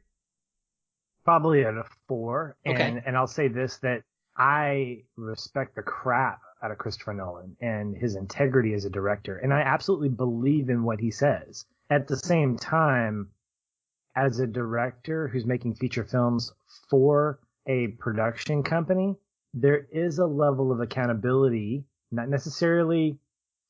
[1.25, 2.57] Probably at a four.
[2.65, 2.81] Okay.
[2.81, 4.03] And, and I'll say this that
[4.37, 9.37] I respect the crap out of Christopher Nolan and his integrity as a director.
[9.37, 11.65] And I absolutely believe in what he says.
[11.89, 13.29] At the same time,
[14.15, 16.53] as a director who's making feature films
[16.89, 19.15] for a production company,
[19.53, 23.17] there is a level of accountability, not necessarily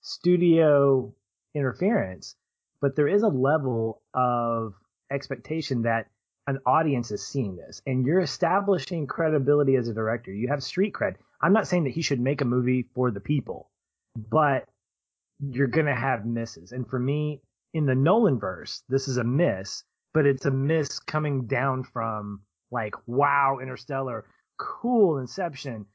[0.02, 1.14] studio
[1.54, 2.36] interference,
[2.82, 4.74] but there is a level of
[5.12, 6.08] expectation that
[6.48, 10.32] an audience is seeing this and you're establishing credibility as a director.
[10.34, 11.16] You have street cred.
[11.42, 13.70] I'm not saying that he should make a movie for the people,
[14.16, 14.68] but
[15.40, 16.72] you're going to have misses.
[16.72, 17.42] And for me,
[17.74, 22.42] in the Nolan verse, this is a miss, but it's a miss coming down from
[22.72, 24.26] like, wow, Interstellar,
[24.58, 25.86] cool Inception.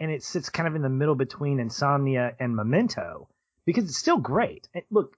[0.00, 3.28] And it sits kind of in the middle between Insomnia and Memento
[3.64, 4.68] because it's still great.
[4.72, 5.16] And look,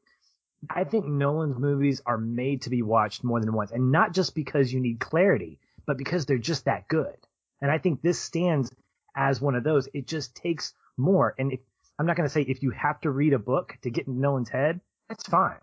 [0.69, 4.35] I think Nolan's movies are made to be watched more than once, and not just
[4.35, 7.17] because you need clarity, but because they're just that good.
[7.61, 8.71] And I think this stands
[9.17, 9.89] as one of those.
[9.95, 11.35] It just takes more.
[11.39, 11.61] And if,
[11.99, 14.21] I'm not going to say if you have to read a book to get in
[14.21, 15.61] Nolan's head, that's fine.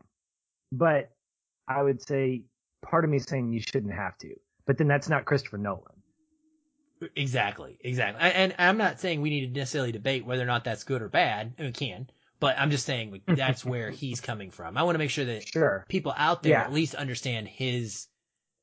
[0.71, 1.11] But
[1.67, 2.43] I would say
[2.81, 4.35] part of me saying you shouldn't have to.
[4.65, 5.96] But then that's not Christopher Nolan.
[7.15, 8.21] Exactly, exactly.
[8.21, 11.09] And I'm not saying we need to necessarily debate whether or not that's good or
[11.09, 11.53] bad.
[11.59, 14.77] We can, but I'm just saying like, that's where he's coming from.
[14.77, 15.85] I want to make sure that Sure.
[15.89, 16.63] people out there Yeah.
[16.63, 18.07] at least understand his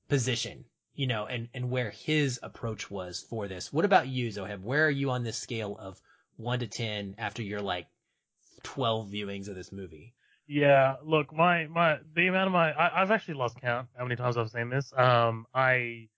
[0.08, 3.72] position, you know, and, and where his approach was for this.
[3.72, 4.60] What about you, Zoheb?
[4.62, 6.00] Where are you on this scale of
[6.36, 7.86] one to 10 after your like
[8.64, 10.14] 12 viewings of this movie?
[10.46, 14.16] Yeah, look, my my the amount of my I, I've actually lost count how many
[14.16, 14.92] times I've seen this.
[14.94, 16.08] Um, I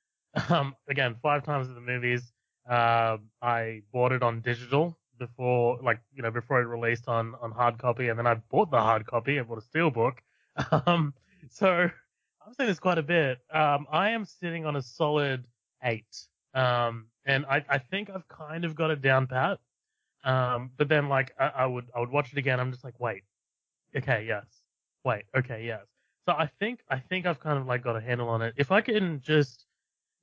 [0.49, 2.33] um again five times at the movies.
[2.68, 7.53] Uh, I bought it on digital before, like you know, before it released on on
[7.53, 9.38] hard copy, and then I bought the hard copy.
[9.38, 10.18] I bought a steelbook.
[10.87, 11.12] Um,
[11.51, 11.90] so
[12.46, 13.38] I've seen this quite a bit.
[13.53, 15.44] Um, I am sitting on a solid
[15.83, 16.07] eight.
[16.55, 19.59] Um, and I I think I've kind of got it down pat.
[20.25, 22.59] Um, but then like I, I would I would watch it again.
[22.59, 23.22] I'm just like, wait,
[23.96, 24.46] okay, yes.
[25.05, 25.87] Wait, okay, yes.
[26.27, 28.55] So I think I think I've kind of like got a handle on it.
[28.57, 29.65] If I can just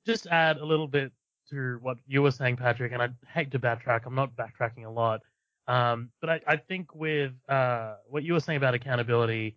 [0.06, 1.12] just add a little bit
[1.50, 4.02] to what you were saying, Patrick, and I hate to backtrack.
[4.06, 5.20] I'm not backtracking a lot.
[5.66, 9.56] Um, but I, I think with uh, what you were saying about accountability,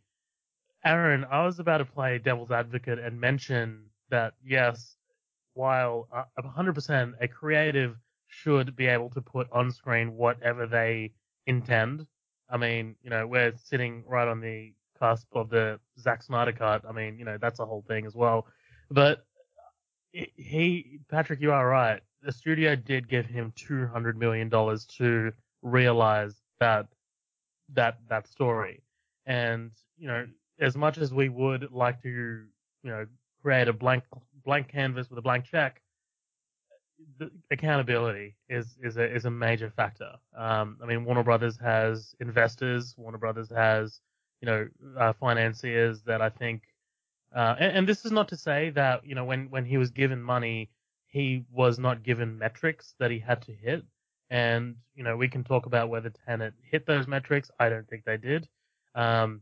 [0.86, 4.96] Aaron, I was about to play devil's advocate and mention that yes,
[5.54, 11.12] while uh, 100% a creative should be able to put on screen whatever they
[11.46, 12.06] intend.
[12.50, 16.84] I mean, you know, we're sitting right on the cusp of the Zack Snyder cut.
[16.88, 18.48] I mean, you know, that's a whole thing as well.
[18.90, 19.26] But
[20.36, 22.02] he, Patrick, you are right.
[22.24, 26.88] The studio did give him two hundred million dollars to realize that
[27.74, 28.82] that that story,
[29.26, 30.28] and you know,
[30.60, 33.06] as much as we would like to, you know,
[33.42, 34.04] create a blank
[34.44, 35.82] blank canvas with a blank check,
[37.52, 40.14] accountability is is a is a major factor.
[40.36, 42.96] Um, I mean, Warner Brothers has investors.
[42.98, 44.02] Warner Brothers has
[44.42, 46.64] you know uh, financiers that I think
[47.36, 49.92] uh, and, and, this is not to say that you know when when he was
[49.92, 50.70] given money,
[51.08, 53.84] he was not given metrics that he had to hit.
[54.30, 57.52] And you know we can talk about whether Tenet hit those metrics.
[57.60, 58.48] I don't think they did.
[58.96, 59.42] Um,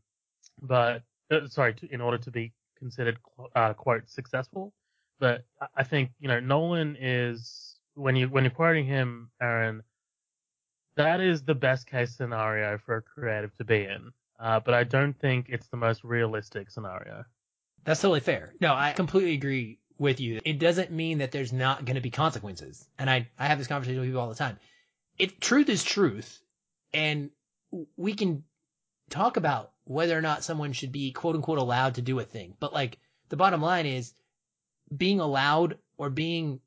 [0.62, 3.20] but uh, sorry, to, in order to be considered
[3.56, 4.74] uh, quote successful.
[5.20, 5.46] But
[5.76, 9.84] I think you know Nolan is when you when you're quoting him, Aaron,
[10.98, 14.12] that is the best case scenario for a creative to be in.
[14.40, 17.24] Uh, but I don't think it's the most realistic scenario.
[17.86, 18.54] That's totally fair.
[18.60, 20.42] No, I completely agree with you.
[20.44, 22.86] It doesn't mean that there's not going to be consequences.
[23.00, 24.58] And I, I have this conversation with people all the time.
[25.18, 26.42] If truth is truth,
[26.94, 27.30] and
[27.96, 28.44] we can
[29.10, 32.56] talk about whether or not someone should be quote unquote allowed to do a thing.
[32.60, 32.98] But like
[33.30, 34.14] the bottom line is
[34.96, 36.60] being allowed or being,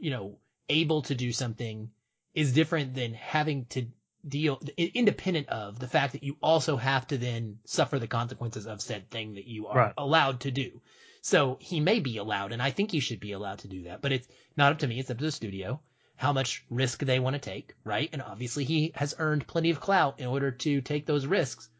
[0.00, 1.90] you know, able to do something
[2.34, 3.86] is different than having to
[4.28, 8.80] deal independent of the fact that you also have to then suffer the consequences of
[8.80, 9.92] said thing that you are right.
[9.96, 10.80] allowed to do.
[11.20, 14.02] So he may be allowed, and I think he should be allowed to do that,
[14.02, 14.98] but it's not up to me.
[14.98, 15.80] It's up to the studio
[16.18, 18.10] how much risk they want to take, right?
[18.12, 21.70] And obviously he has earned plenty of clout in order to take those risks.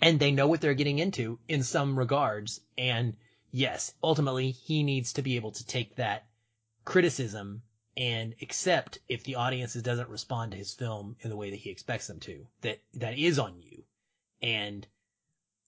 [0.00, 2.60] And they know what they're getting into in some regards.
[2.78, 3.14] And
[3.50, 6.26] yes, ultimately he needs to be able to take that
[6.86, 7.60] criticism
[7.96, 11.70] and accept if the audience doesn't respond to his film in the way that he
[11.70, 12.46] expects them to.
[12.60, 13.84] That that is on you,
[14.42, 14.86] and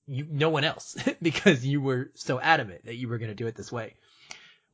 [0.07, 3.47] you no one else because you were so adamant that you were going to do
[3.47, 3.95] it this way.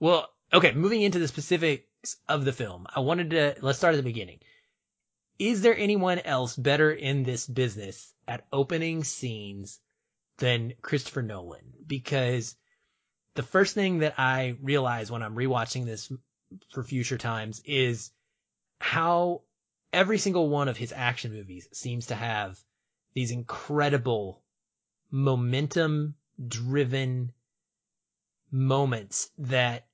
[0.01, 3.99] Well, okay, moving into the specifics of the film, I wanted to let's start at
[3.99, 4.41] the beginning.
[5.39, 9.81] Is there anyone else better in this business at opening scenes
[10.39, 11.73] than Christopher Nolan?
[11.87, 12.55] Because
[13.35, 16.13] the first thing that I realize when I'm rewatching this
[16.73, 18.11] for future times is
[18.79, 19.43] how
[19.93, 22.59] every single one of his action movies seems to have
[23.15, 24.43] these incredible
[25.11, 26.15] momentum
[26.49, 27.33] driven
[28.51, 29.87] moments that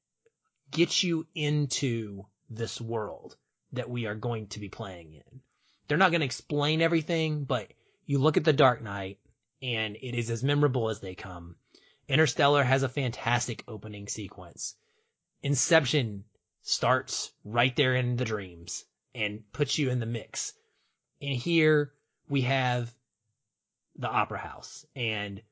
[0.70, 3.36] get you into this world
[3.72, 5.40] that we are going to be playing in.
[5.86, 7.72] They're not going to explain everything, but
[8.06, 9.18] you look at The Dark Knight
[9.62, 11.56] and it is as memorable as they come.
[12.08, 14.74] Interstellar has a fantastic opening sequence.
[15.42, 16.24] Inception
[16.62, 20.52] starts right there in the dreams and puts you in the mix.
[21.20, 21.92] And here
[22.28, 22.92] we have
[23.96, 25.42] the opera house and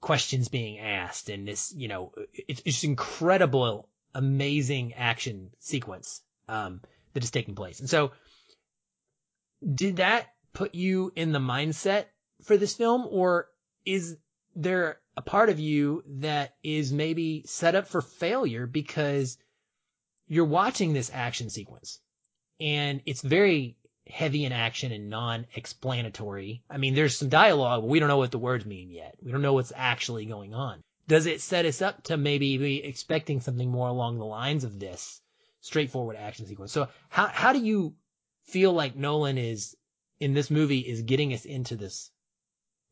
[0.00, 6.80] questions being asked and this, you know, it's, it's incredible, amazing action sequence, um,
[7.12, 7.80] that is taking place.
[7.80, 8.12] And so
[9.74, 12.06] did that put you in the mindset
[12.42, 13.48] for this film or
[13.84, 14.16] is
[14.56, 19.38] there a part of you that is maybe set up for failure because
[20.30, 21.98] you're watching this action sequence
[22.60, 26.62] and it's very heavy in action and non-explanatory.
[26.70, 29.16] I mean, there's some dialogue, but we don't know what the words mean yet.
[29.20, 30.82] We don't know what's actually going on.
[31.08, 34.78] Does it set us up to maybe be expecting something more along the lines of
[34.78, 35.20] this
[35.62, 36.70] straightforward action sequence?
[36.70, 37.94] So how, how do you
[38.44, 39.76] feel like Nolan is
[40.20, 42.08] in this movie is getting us into this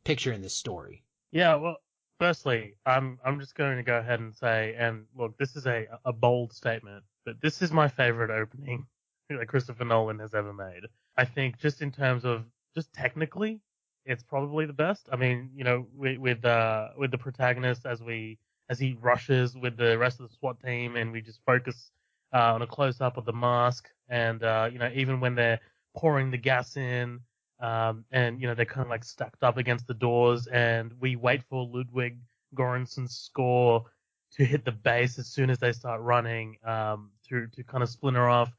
[0.03, 1.05] picture in this story?
[1.31, 1.77] Yeah, well,
[2.19, 5.87] firstly, I'm I'm just going to go ahead and say, and look, this is a
[6.05, 8.87] a bold statement, but this is my favorite opening
[9.29, 10.85] that Christopher Nolan has ever made.
[11.19, 13.61] I think just in terms of just technically,
[14.07, 15.11] it's probably the best.
[15.13, 18.39] I mean, you know, with with, uh, with the protagonist as we
[18.71, 21.91] as he rushes with the rest of the SWAT team, and we just focus
[22.33, 25.61] uh, on a close up of the mask, and uh, you know, even when they're
[25.95, 27.21] pouring the gas in,
[27.61, 31.15] um, and you know they're kind of like stacked up against the doors, and we
[31.15, 32.17] wait for Ludwig
[32.55, 33.85] Göransson's score
[34.33, 37.89] to hit the bass as soon as they start running um, to to kind of
[37.89, 38.53] splinter off.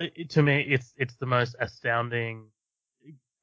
[0.00, 2.46] It, to me, it's it's the most astounding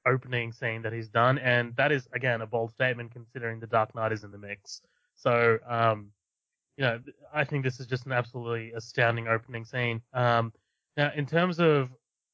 [0.07, 3.95] opening scene that he's done, and that is again a bold statement considering the Dark
[3.95, 4.81] Knight is in the mix.
[5.15, 6.11] So, um,
[6.77, 6.99] you know,
[7.33, 10.01] I think this is just an absolutely astounding opening scene.
[10.13, 10.51] Um,
[10.97, 11.89] now, in terms of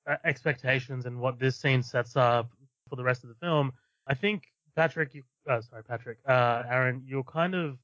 [0.09, 2.49] uh, expectations and what this scene sets up
[2.89, 3.73] for the rest of the film,
[4.07, 4.43] I think
[4.75, 7.78] Patrick, you, uh, sorry, Patrick, uh, Aaron, you're kind of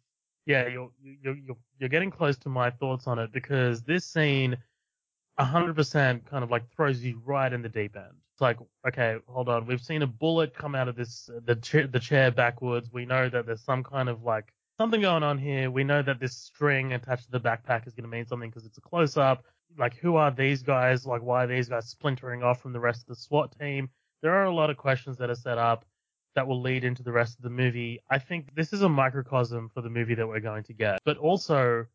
[0.45, 4.57] yeah, you're you're you're, you're getting close to my thoughts on it because this scene,
[5.39, 8.13] hundred percent, kind of like throws you right in the deep end.
[8.33, 11.55] It's like, okay, hold on, we've seen a bullet come out of this uh, the
[11.55, 12.89] chair, the chair backwards.
[12.91, 15.69] We know that there's some kind of like something going on here.
[15.71, 18.65] We know that this string attached to the backpack is going to mean something because
[18.65, 19.45] it's a close up.
[19.77, 21.05] Like, who are these guys?
[21.05, 23.89] Like, why are these guys splintering off from the rest of the SWAT team?
[24.21, 25.85] There are a lot of questions that are set up
[26.35, 27.99] that will lead into the rest of the movie.
[28.09, 30.99] I think this is a microcosm for the movie that we're going to get.
[31.05, 31.85] But also,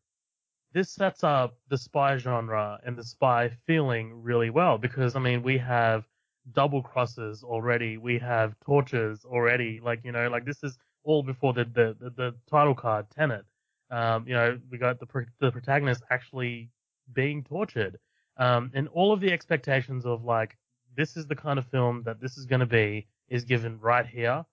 [0.73, 5.43] this sets up the spy genre and the spy feeling really well because, I mean,
[5.43, 6.05] we have
[6.53, 7.97] double crosses already.
[7.97, 9.79] We have tortures already.
[9.83, 13.45] Like, you know, like this is all before the, the, the, the title card, Tenet.
[13.91, 15.07] Um, you know, we got the,
[15.39, 16.69] the protagonist actually
[17.13, 17.97] being tortured.
[18.37, 20.55] Um, and all of the expectations of like,
[20.95, 24.05] this is the kind of film that this is going to be is given right
[24.05, 24.45] here.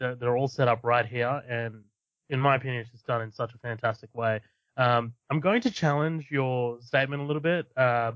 [0.00, 1.82] They're, they're, all set up right here, and
[2.30, 4.40] in my opinion, it's just done in such a fantastic way.
[4.76, 8.12] Um, I'm going to challenge your statement a little bit, uh,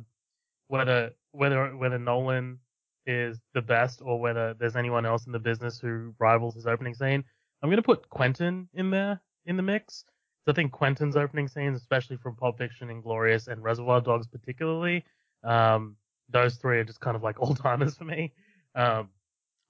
[0.69, 2.59] whether whether whether Nolan
[3.05, 6.95] is the best or whether there's anyone else in the business who rivals his opening
[6.95, 7.25] scene.
[7.63, 10.05] I'm going to put Quentin in there in the mix.
[10.45, 15.05] So I think Quentin's opening scenes, especially from Pulp Fiction, Inglourious, and Reservoir Dogs particularly,
[15.45, 15.97] um,
[16.29, 18.33] those three are just kind of like all timers for me.
[18.75, 19.11] Um,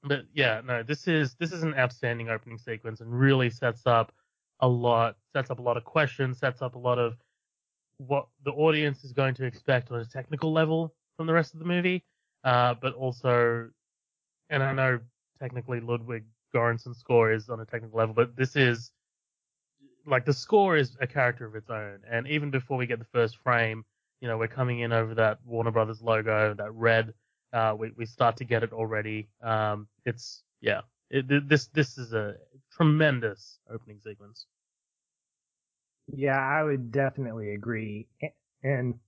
[0.05, 4.13] but yeah, no, this is this is an outstanding opening sequence and really sets up
[4.61, 7.17] a lot, sets up a lot of questions, sets up a lot of
[7.99, 11.61] what the audience is going to expect on a technical level from the rest of
[11.61, 12.05] the movie,
[12.45, 13.69] uh, but also,
[14.51, 14.99] and I know
[15.41, 16.25] technically Ludwig
[16.55, 18.91] Göransson's score is on a technical level, but this is
[20.05, 23.05] like the score is a character of its own, and even before we get the
[23.13, 23.85] first frame,
[24.21, 27.15] you know, we're coming in over that Warner Brothers logo, that red
[27.53, 29.29] uh, we we start to get it already.
[29.43, 32.37] Um, it's yeah, it, this this is a
[32.77, 34.47] tremendous opening sequence.
[36.13, 38.09] Yeah, I would definitely agree.
[38.63, 38.99] And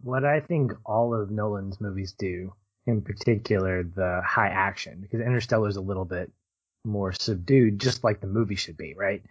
[0.00, 2.52] what I think all of Nolan's movies do,
[2.86, 6.30] in particular the high action, because Interstellar is a little bit
[6.84, 9.22] more subdued, just like the movie should be, right?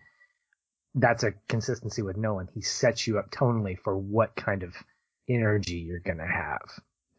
[0.95, 2.49] That's a consistency with Nolan.
[2.53, 4.75] He sets you up tonally for what kind of
[5.29, 6.61] energy you're going to have.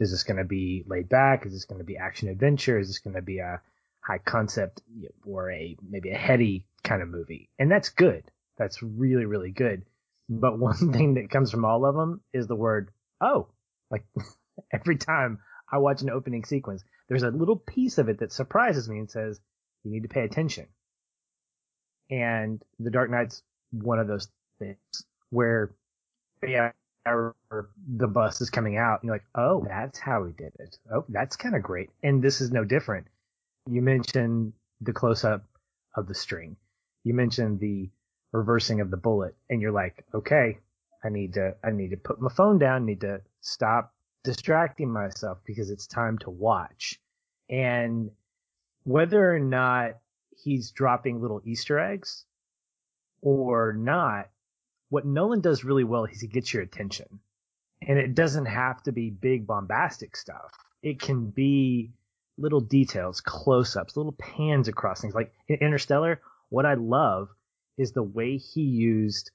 [0.04, 1.46] Is this going to be laid back?
[1.46, 2.78] Is this going to be action adventure?
[2.78, 3.62] Is this going to be a
[4.00, 4.82] high concept
[5.24, 7.48] or a maybe a heady kind of movie?
[7.58, 8.22] And that's good.
[8.58, 9.86] That's really really good.
[10.28, 12.90] But one thing that comes from all of them is the word
[13.22, 13.48] oh.
[13.90, 14.04] Like
[14.72, 15.38] every time
[15.72, 19.10] I watch an opening sequence, there's a little piece of it that surprises me and
[19.10, 19.40] says
[19.84, 20.66] you need to pay attention.
[22.10, 23.42] And The Dark Knight's
[23.72, 24.28] one of those
[24.58, 24.76] things
[25.30, 25.72] where
[26.46, 26.72] yeah,
[27.06, 27.34] or
[27.96, 30.78] the bus is coming out and you're like, oh, that's how he did it.
[30.92, 31.90] Oh, that's kind of great.
[32.02, 33.06] And this is no different.
[33.70, 35.44] You mentioned the close up
[35.96, 36.56] of the string.
[37.04, 37.90] You mentioned the
[38.32, 40.58] reversing of the bullet and you're like, okay,
[41.04, 43.92] I need to, I need to put my phone down, I need to stop
[44.24, 46.98] distracting myself because it's time to watch.
[47.50, 48.10] And
[48.84, 49.98] whether or not
[50.42, 52.24] he's dropping little Easter eggs
[53.20, 54.28] or not,
[54.94, 57.18] what Nolan does really well is he gets your attention.
[57.82, 60.52] And it doesn't have to be big bombastic stuff.
[60.84, 61.90] It can be
[62.38, 65.12] little details, close ups, little pans across things.
[65.12, 67.28] Like in Interstellar, what I love
[67.76, 69.32] is the way he used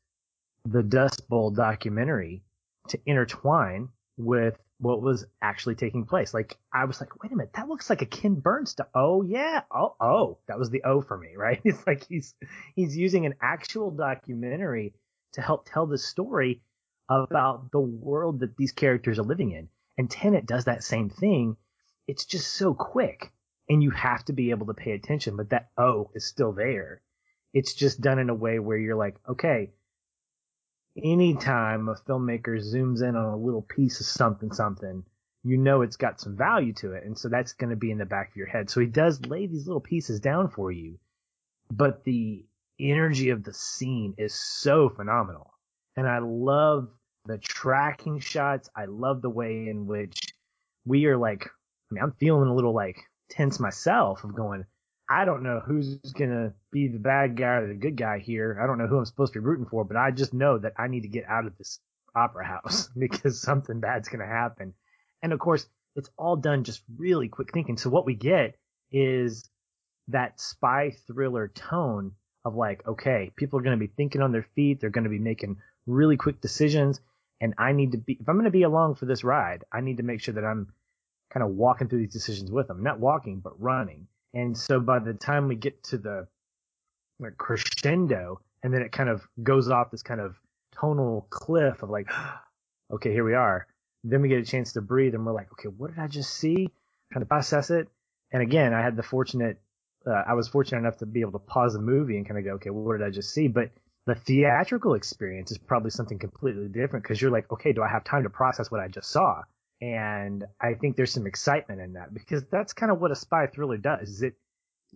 [0.63, 2.41] the Dust Bowl documentary
[2.87, 6.33] to intertwine with what was actually taking place.
[6.33, 8.87] Like I was like, wait a minute, that looks like a Ken Burns stuff.
[8.95, 9.63] Oh yeah.
[9.69, 11.59] Oh oh, that was the O for me, right?
[11.65, 12.33] It's like he's
[12.77, 14.93] he's using an actual documentary
[15.33, 16.61] to help tell the story
[17.09, 19.69] about the world that these characters are living in.
[19.97, 21.57] And Tenet does that same thing.
[22.07, 23.31] It's just so quick
[23.69, 27.01] and you have to be able to pay attention, but that O is still there.
[27.53, 29.71] It's just done in a way where you're like, okay,
[30.97, 35.03] anytime a filmmaker zooms in on a little piece of something, something,
[35.43, 37.05] you know it's got some value to it.
[37.05, 38.69] And so that's going to be in the back of your head.
[38.69, 40.99] So he does lay these little pieces down for you,
[41.71, 42.45] but the
[42.79, 45.53] energy of the scene is so phenomenal.
[45.95, 46.89] And I love
[47.25, 48.69] the tracking shots.
[48.75, 50.33] I love the way in which
[50.85, 54.65] we are like, I mean, I'm feeling a little like tense myself of going,
[55.09, 58.59] I don't know who's going to be the bad guy or the good guy here.
[58.61, 60.73] I don't know who I'm supposed to be rooting for, but I just know that
[60.77, 61.79] I need to get out of this
[62.15, 64.73] opera house because something bad's going to happen.
[65.21, 67.77] And of course, it's all done just really quick thinking.
[67.77, 68.55] So what we get
[68.91, 69.49] is
[70.07, 72.13] that spy thriller tone
[72.45, 74.79] of like, okay, people are going to be thinking on their feet.
[74.79, 76.99] They're going to be making really quick decisions.
[77.41, 79.81] And I need to be, if I'm going to be along for this ride, I
[79.81, 80.71] need to make sure that I'm
[81.31, 84.07] kind of walking through these decisions with them, not walking, but running.
[84.33, 86.27] And so by the time we get to the
[87.19, 90.35] like, crescendo and then it kind of goes off this kind of
[90.79, 92.09] tonal cliff of like,
[92.93, 93.67] okay, here we are.
[94.03, 96.33] Then we get a chance to breathe, and we're like, okay, what did I just
[96.33, 96.69] see?
[97.11, 97.87] trying to process it.
[98.31, 99.59] And again, I had the fortunate,
[100.05, 102.45] uh, I was fortunate enough to be able to pause the movie and kind of
[102.45, 103.47] go, okay, well, what did I just see?
[103.47, 103.71] But
[104.05, 108.03] the theatrical experience is probably something completely different because you're like, okay, do I have
[108.03, 109.43] time to process what I just saw?
[109.81, 113.47] And I think there's some excitement in that because that's kind of what a spy
[113.47, 114.09] thriller does.
[114.09, 114.33] Is it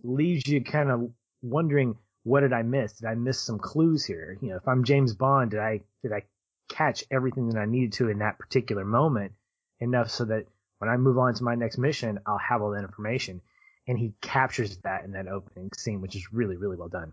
[0.02, 1.10] leaves you kind of
[1.42, 2.94] wondering, what did I miss?
[2.94, 4.36] Did I miss some clues here?
[4.40, 6.22] You know, if I'm James Bond, did I did I
[6.68, 9.32] catch everything that I needed to in that particular moment
[9.80, 10.46] enough so that
[10.78, 13.40] when I move on to my next mission, I'll have all that information.
[13.86, 17.12] And he captures that in that opening scene, which is really, really well done.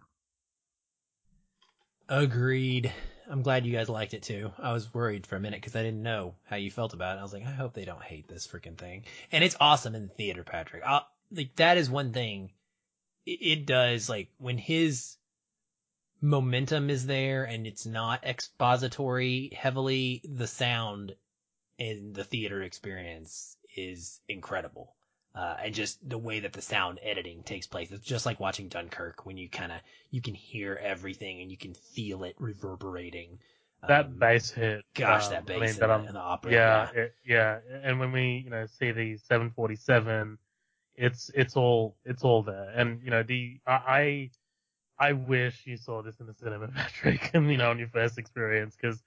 [2.08, 2.92] Agreed.
[3.30, 4.52] I'm glad you guys liked it too.
[4.58, 7.20] I was worried for a minute because I didn't know how you felt about it.
[7.20, 9.06] I was like, I hope they don't hate this freaking thing.
[9.32, 10.84] And it's awesome in the theater, Patrick.
[10.86, 12.52] I'll, like that is one thing.
[13.26, 15.16] It, it does like when his
[16.20, 20.22] momentum is there and it's not expository heavily.
[20.28, 21.16] The sound
[21.78, 24.94] in the theater experience is incredible.
[25.34, 27.90] Uh, and just the way that the sound editing takes place.
[27.92, 29.80] It's just like watching Dunkirk when you kind of,
[30.10, 33.40] you can hear everything and you can feel it reverberating.
[33.88, 34.84] That Um, bass hit.
[34.94, 36.52] Gosh, um, that bass I mean, in, that the, I'm- in the opera.
[36.52, 37.60] yeah, it, yeah.
[37.82, 40.38] And when we, you know, see the 747,
[40.96, 42.70] it's it's all it's all there.
[42.76, 44.30] And you know, the I
[45.00, 47.88] I I wish you saw this in the cinema, Patrick, and you know, on your
[47.88, 49.02] first experience, because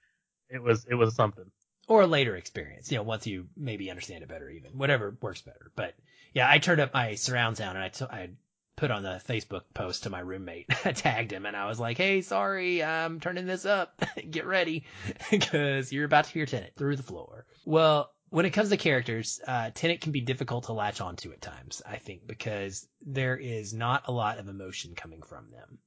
[0.49, 1.45] it was it was something.
[1.87, 5.41] or a later experience, you know, once you maybe understand it better, even whatever works
[5.41, 5.71] better.
[5.75, 5.93] But
[6.35, 8.29] yeah, I turned up my surround sound and I, t- I
[8.75, 10.67] put on the Facebook post to my roommate.
[10.85, 14.03] I tagged him and I was like, Hey, sorry, I'm turning this up.
[14.29, 14.83] Get ready
[15.31, 17.45] because you're about to hear Tenet through the floor.
[17.65, 21.39] Well, when it comes to characters, uh, Tenet can be difficult to latch onto at
[21.39, 25.77] times, I think, because there is not a lot of emotion coming from them.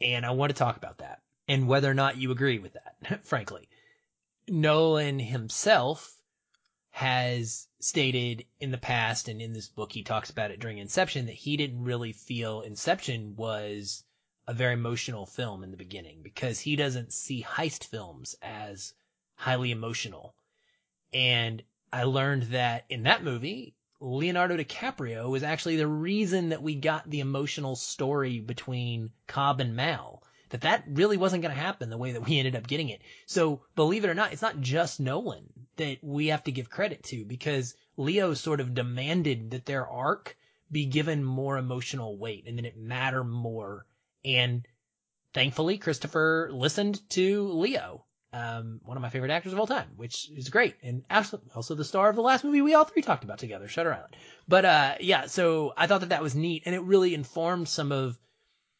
[0.00, 3.26] And I want to talk about that and whether or not you agree with that,
[3.26, 3.68] frankly.
[4.48, 6.16] Nolan himself
[6.90, 11.26] has stated in the past and in this book he talks about it during Inception
[11.26, 14.04] that he didn't really feel Inception was
[14.46, 18.92] a very emotional film in the beginning because he doesn't see heist films as
[19.36, 20.34] highly emotional.
[21.12, 21.62] And
[21.92, 27.08] I learned that in that movie, Leonardo DiCaprio was actually the reason that we got
[27.08, 30.22] the emotional story between Cobb and Mal.
[30.50, 33.00] That that really wasn't going to happen the way that we ended up getting it.
[33.26, 37.02] So believe it or not, it's not just Nolan that we have to give credit
[37.04, 40.36] to because Leo sort of demanded that their arc
[40.70, 43.86] be given more emotional weight and that it matter more.
[44.24, 44.66] And
[45.34, 50.30] thankfully, Christopher listened to Leo, um, one of my favorite actors of all time, which
[50.36, 50.76] is great.
[50.82, 53.94] And also the star of the last movie we all three talked about together, Shutter
[53.94, 54.16] Island.
[54.48, 57.92] But, uh, yeah, so I thought that that was neat and it really informed some
[57.92, 58.18] of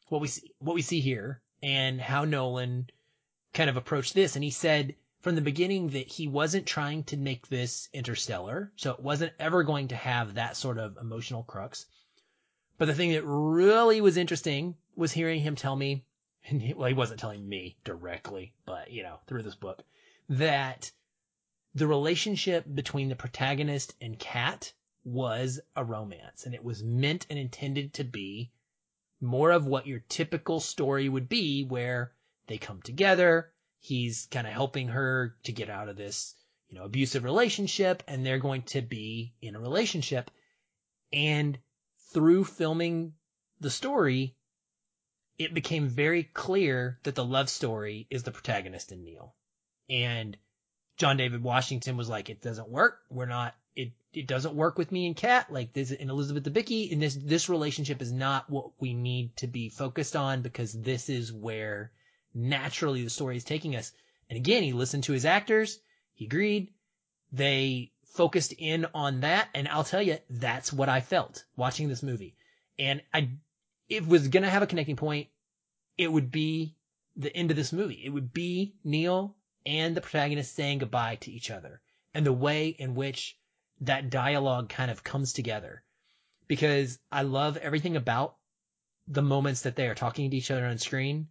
[0.09, 2.89] what we see, what we see here and how Nolan
[3.53, 4.37] kind of approached this.
[4.37, 8.73] And he said from the beginning that he wasn't trying to make this interstellar.
[8.77, 11.87] So it wasn't ever going to have that sort of emotional crux.
[12.79, 16.05] But the thing that really was interesting was hearing him tell me,
[16.49, 19.85] and he, well, he wasn't telling me directly, but you know, through this book,
[20.31, 20.91] that
[21.75, 24.73] the relationship between the protagonist and Kat
[25.05, 28.51] was a romance and it was meant and intended to be
[29.21, 32.13] more of what your typical story would be where
[32.47, 33.53] they come together.
[33.79, 36.35] He's kind of helping her to get out of this,
[36.69, 40.31] you know, abusive relationship and they're going to be in a relationship.
[41.13, 41.59] And
[42.13, 43.15] through filming
[43.61, 44.37] the story,
[45.39, 49.35] it became very clear that the love story is the protagonist in Neil.
[49.89, 50.37] And
[50.99, 52.99] John David Washington was like, it doesn't work.
[53.09, 55.53] We're not, it, it doesn't work with me and Kat.
[55.53, 59.47] Like this and Elizabeth Debicki and this, this relationship is not what we need to
[59.47, 61.93] be focused on because this is where
[62.35, 63.93] naturally the story is taking us.
[64.29, 65.79] And again, he listened to his actors.
[66.15, 66.73] He agreed.
[67.33, 69.49] They focused in on that.
[69.55, 72.35] And I'll tell you, that's what I felt watching this movie.
[72.79, 73.31] And I,
[73.89, 75.29] it was to have a connecting point.
[75.97, 76.75] It would be
[77.17, 78.03] the end of this movie.
[78.05, 81.81] It would be Neil and the protagonist saying goodbye to each other
[82.15, 83.37] and the way in which
[83.81, 85.83] that dialogue kind of comes together
[86.49, 88.37] because I love everything about
[89.09, 91.29] the moments that they are talking to each other on screen,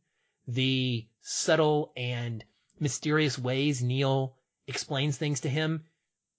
[0.47, 2.43] the subtle and
[2.79, 4.35] mysterious ways Neil
[4.67, 5.83] explains things to him.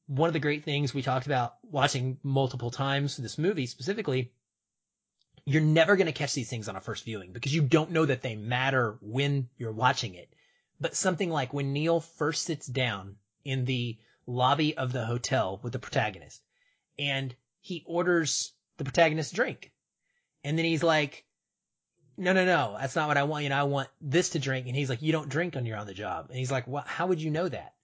[0.07, 4.33] One of the great things we talked about watching multiple times this movie specifically,
[5.45, 8.05] you're never going to catch these things on a first viewing because you don't know
[8.05, 10.33] that they matter when you're watching it.
[10.81, 13.99] But something like when Neil first sits down in the
[14.31, 16.41] lobby of the hotel with the protagonist
[16.99, 19.73] and he orders the protagonist a drink.
[20.45, 21.25] And then he's like,
[22.17, 23.45] no, no, no, that's not what I want.
[23.45, 24.67] You know, I want this to drink.
[24.67, 26.27] And he's like, you don't drink when you're on the job.
[26.29, 27.75] And he's like, well, how would you know that?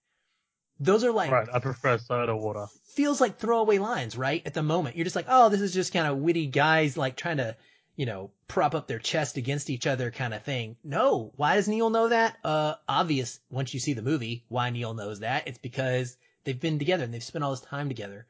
[0.79, 1.47] Those are like, right.
[1.51, 2.67] I prefer soda water.
[2.93, 4.43] feels like throwaway lines, right?
[4.45, 7.15] At the moment, you're just like, oh, this is just kind of witty guys like
[7.15, 7.55] trying to,
[7.95, 10.75] you know, prop up their chest against each other kind of thing.
[10.83, 12.37] No, why does Neil know that?
[12.43, 15.47] Uh, obvious once you see the movie, why Neil knows that.
[15.47, 16.15] It's because
[16.47, 18.25] they've been together and they've spent all this time together.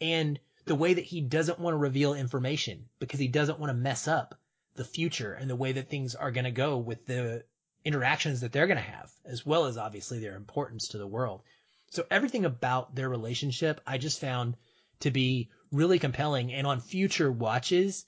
[0.00, 3.74] And the way that he doesn't want to reveal information because he doesn't want to
[3.74, 4.34] mess up
[4.76, 7.44] the future and the way that things are going to go with the
[7.84, 11.42] interactions that they're going to have, as well as obviously their importance to the world.
[11.90, 14.56] So everything about their relationship, I just found
[15.00, 16.50] to be really compelling.
[16.50, 18.06] And on future watches,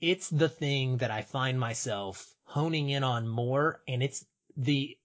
[0.00, 3.82] it's the thing that I find myself honing in on more.
[3.86, 4.24] And it's
[4.56, 4.96] the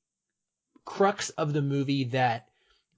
[0.85, 2.47] crux of the movie that,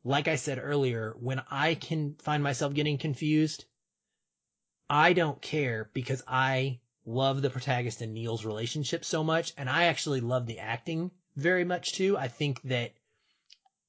[0.05, 3.65] like I said earlier, when I can find myself getting confused,
[4.87, 9.51] I don't care because I love the protagonist and Neil's relationship so much.
[9.57, 12.15] And I actually love the acting very much too.
[12.17, 12.93] I think that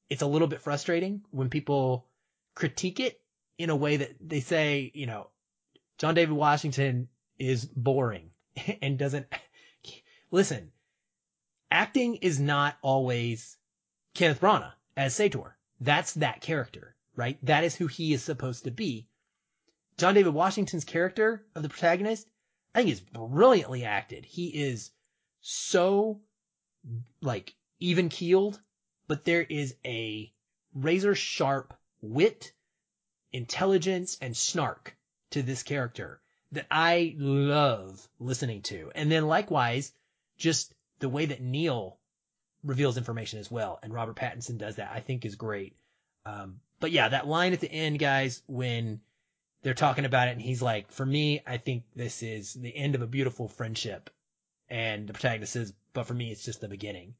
[0.08, 2.06] it's a little bit frustrating when people
[2.54, 3.20] critique it
[3.58, 5.28] in a way that they say, you know,
[5.98, 7.08] John David Washington
[7.38, 8.30] is boring
[8.80, 9.26] and doesn't
[10.30, 10.72] listen.
[11.70, 13.58] Acting is not always
[14.14, 15.55] Kenneth Branagh as Sator.
[15.80, 17.38] That's that character, right?
[17.44, 19.06] That is who he is supposed to be.
[19.98, 22.26] John David Washington's character of the protagonist,
[22.74, 24.24] I think is brilliantly acted.
[24.24, 24.90] He is
[25.40, 26.20] so
[27.20, 28.60] like even keeled,
[29.06, 30.32] but there is a
[30.74, 32.52] razor sharp wit,
[33.32, 34.96] intelligence, and snark
[35.30, 36.20] to this character
[36.52, 38.92] that I love listening to.
[38.94, 39.92] And then likewise,
[40.36, 41.98] just the way that Neil
[42.64, 43.78] reveals information as well.
[43.82, 45.76] And Robert Pattinson does that, I think is great.
[46.24, 49.00] Um, but yeah, that line at the end, guys, when
[49.62, 52.94] they're talking about it and he's like, for me, I think this is the end
[52.94, 54.10] of a beautiful friendship.
[54.68, 57.14] And the protagonist says, but for me, it's just the beginning.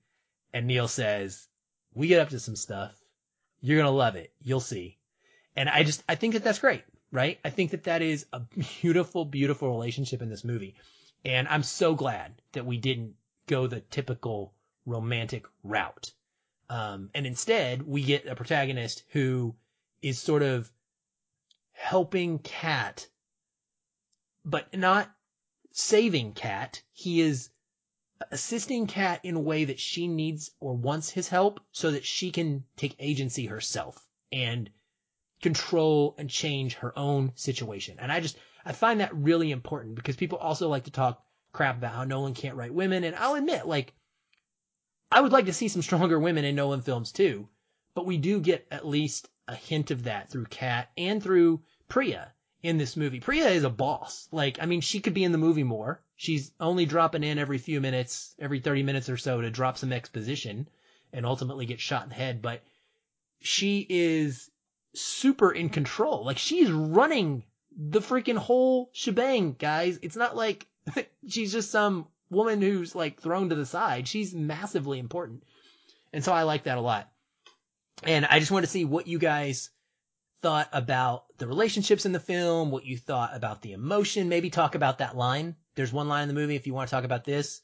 [0.53, 1.47] And Neil says,
[1.95, 2.93] we get up to some stuff.
[3.61, 4.33] You're going to love it.
[4.43, 4.99] You'll see.
[5.55, 7.39] And I just, I think that that's great, right?
[7.45, 8.41] I think that that is a
[8.81, 10.75] beautiful, beautiful relationship in this movie.
[11.25, 13.15] And I'm so glad that we didn't
[13.47, 14.53] go the typical
[14.87, 16.13] romantic route.
[16.71, 19.55] Um, and instead we get a protagonist who
[20.03, 20.71] is sort of
[21.73, 23.07] helping Kat,
[24.45, 25.11] but not
[25.73, 26.83] saving Kat.
[26.93, 27.51] He is
[28.31, 32.31] assisting Kat in a way that she needs or wants his help so that she
[32.31, 34.71] can take agency herself and
[35.43, 37.99] control and change her own situation.
[38.01, 41.23] And I just, I find that really important because people also like to talk
[41.53, 43.05] crap about how Nolan can't write women.
[43.05, 43.93] And I'll admit, like,
[45.11, 47.49] I would like to see some stronger women in Nolan films too,
[47.95, 52.33] but we do get at least a hint of that through Kat and through Priya
[52.63, 53.21] in this movie.
[53.21, 54.29] Priya is a boss.
[54.33, 56.03] Like, I mean, she could be in the movie more.
[56.17, 59.93] She's only dropping in every few minutes, every 30 minutes or so to drop some
[59.93, 60.69] exposition
[61.13, 62.63] and ultimately get shot in the head, but
[63.41, 64.51] she is
[64.95, 66.25] super in control.
[66.25, 67.45] Like, she's running
[67.77, 69.99] the freaking whole shebang, guys.
[70.03, 70.67] It's not like
[71.29, 74.09] she's just some woman who's like thrown to the side.
[74.09, 75.45] She's massively important.
[76.13, 77.11] And so I like that a lot.
[78.03, 79.71] And I just want to see what you guys
[80.43, 84.75] thought about the relationships in the film, what you thought about the emotion, maybe talk
[84.75, 85.57] about that line.
[85.75, 87.61] There's one line in the movie, if you want to talk about this,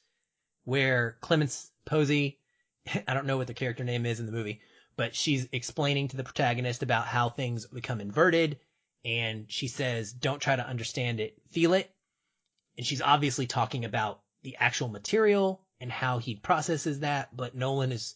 [0.64, 2.38] where Clémence Poésy,
[3.08, 4.60] I don't know what the character name is in the movie,
[4.96, 8.58] but she's explaining to the protagonist about how things become inverted.
[9.04, 11.90] And she says, don't try to understand it, feel it.
[12.76, 17.92] And she's obviously talking about the actual material and how he processes that, but Nolan
[17.92, 18.14] is,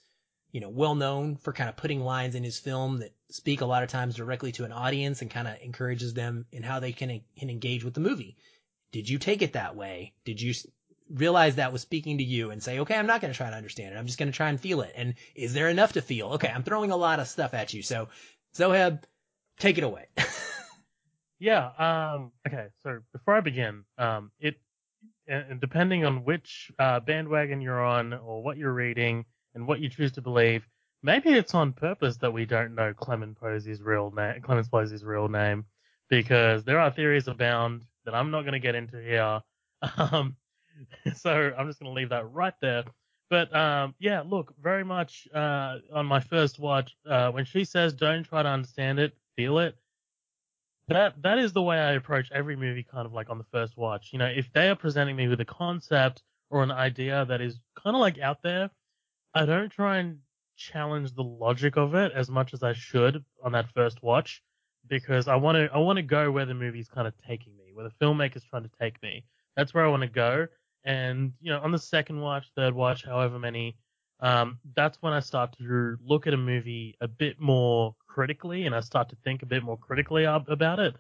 [0.52, 3.66] you know, well known for kind of putting lines in his film that speak a
[3.66, 6.92] lot of times directly to an audience and kind of encourages them in how they
[6.92, 8.36] can, can engage with the movie.
[8.92, 10.14] Did you take it that way?
[10.24, 10.54] Did you
[11.10, 13.56] realize that was speaking to you and say, okay, I'm not going to try to
[13.56, 13.98] understand it.
[13.98, 14.92] I'm just going to try and feel it.
[14.96, 16.34] And is there enough to feel?
[16.34, 16.48] Okay.
[16.48, 17.82] I'm throwing a lot of stuff at you.
[17.82, 18.08] So
[18.56, 19.02] Zoheb,
[19.58, 20.06] take it away.
[21.38, 21.70] yeah.
[21.78, 22.68] Um, okay.
[22.82, 24.56] So before I begin, um, it,
[25.28, 29.24] and depending on which uh, bandwagon you're on or what you're reading
[29.54, 30.66] and what you choose to believe,
[31.02, 35.28] maybe it's on purpose that we don't know Clement Posey's real name, Clémence Poésy's real
[35.28, 35.64] name,
[36.08, 39.40] because there are theories abound that I'm not going to get into here.
[39.98, 40.36] Um,
[41.14, 42.84] so I'm just going to leave that right there.
[43.28, 47.92] But um, yeah, look, very much uh, on my first watch, uh, when she says,
[47.92, 49.76] "Don't try to understand it, feel it,"
[50.88, 53.76] that that is the way I approach every movie, kind of like on the first
[53.76, 54.10] watch.
[54.12, 57.60] You know, if they are presenting me with a concept or an idea that is
[57.76, 58.70] kind of like out there,
[59.34, 60.20] I don't try and
[60.56, 64.42] challenge the logic of it as much as I should on that first watch
[64.88, 67.72] because I want to I want to go where the movie's kind of taking me,
[67.74, 69.24] where the filmmaker's trying to take me.
[69.56, 70.46] That's where I want to go.
[70.84, 73.76] and you know, on the second watch, third watch, however many,
[74.20, 78.74] um, that's when I start to look at a movie a bit more critically, and
[78.74, 80.94] I start to think a bit more critically about it.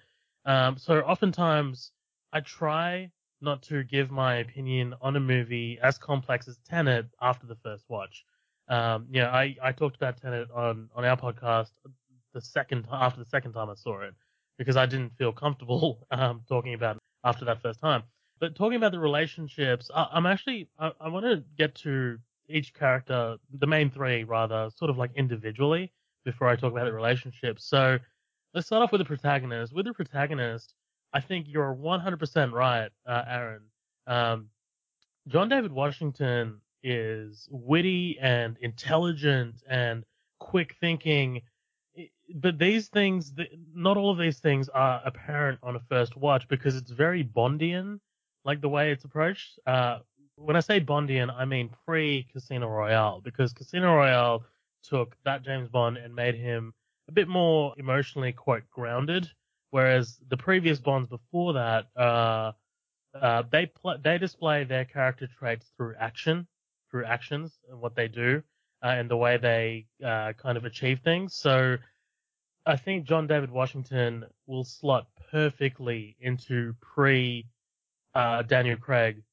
[0.44, 1.92] Um, so oftentimes
[2.32, 3.10] I try
[3.40, 7.84] not to give my opinion on a movie as complex as Tenet after the first
[7.88, 8.24] watch.
[8.68, 11.70] Um, know, I, I talked about Tenet on, on our podcast
[12.34, 14.14] the second after the second time I saw it
[14.58, 18.02] because I didn't feel comfortable um, talking about it after that first time.
[18.38, 22.74] But talking about the relationships, I, am actually I, I want to get to each
[22.74, 25.92] character, the main three rather, sort of like individually
[26.24, 27.64] before I talk about the relationships.
[27.64, 27.98] So
[28.54, 29.72] let's start off with the protagonist.
[29.72, 30.74] With the protagonist,
[31.12, 33.62] I think you're 100% right, uh, Aaron.
[34.06, 34.48] Um,
[35.28, 40.04] John David Washington is witty and intelligent and
[40.38, 41.42] quick thinking,
[42.34, 43.32] but these things,
[43.74, 47.98] not all of these things are apparent on a first watch because it's very Bondian,
[48.44, 49.58] like the way it's approached.
[49.66, 49.98] Uh,
[50.46, 54.44] when I say Bondian, I mean pre Casino Royale because Casino Royale
[54.84, 56.72] took that James Bond and made him
[57.08, 59.28] a bit more emotionally quite grounded,
[59.70, 62.52] whereas the previous Bonds before that, uh,
[63.20, 66.46] uh, they pl- they display their character traits through action,
[66.92, 68.40] through actions and what they do,
[68.84, 71.34] uh, and the way they uh, kind of achieve things.
[71.34, 71.76] So
[72.64, 77.46] I think John David Washington will slot perfectly into pre
[78.14, 79.24] uh, Daniel Craig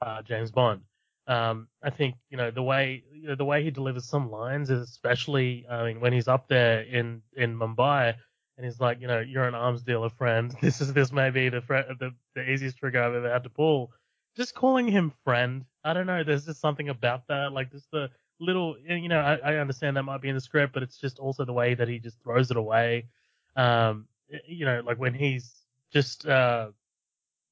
[0.00, 0.82] uh, James Bond.
[1.26, 4.70] Um, I think you know the way you know, the way he delivers some lines,
[4.70, 8.14] is especially I mean when he's up there in in Mumbai
[8.56, 10.54] and he's like, you know, you're an arms dealer, friend.
[10.60, 13.92] This is this may be the the the easiest trigger I've ever had to pull.
[14.36, 16.22] Just calling him friend, I don't know.
[16.24, 18.08] There's just something about that, like just the
[18.40, 21.18] little, you know, I, I understand that might be in the script, but it's just
[21.18, 23.06] also the way that he just throws it away.
[23.56, 24.06] Um,
[24.46, 25.52] you know, like when he's
[25.92, 26.70] just uh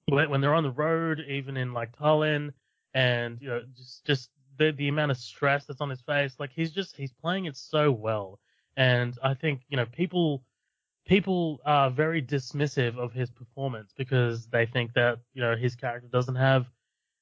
[0.08, 2.52] when they're on the road, even in like Tallinn
[2.94, 6.50] and you know just just the the amount of stress that's on his face like
[6.50, 8.38] he's just he's playing it so well.
[8.76, 10.44] And i think you know people
[11.06, 16.08] people are very dismissive of his performance because they think that you know his character
[16.08, 16.70] doesn't have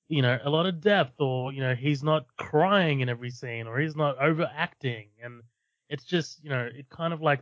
[0.09, 3.67] you know a lot of depth or you know he's not crying in every scene
[3.67, 5.09] or he's not overacting.
[5.23, 5.43] And
[5.89, 7.41] it's just you know it kind of like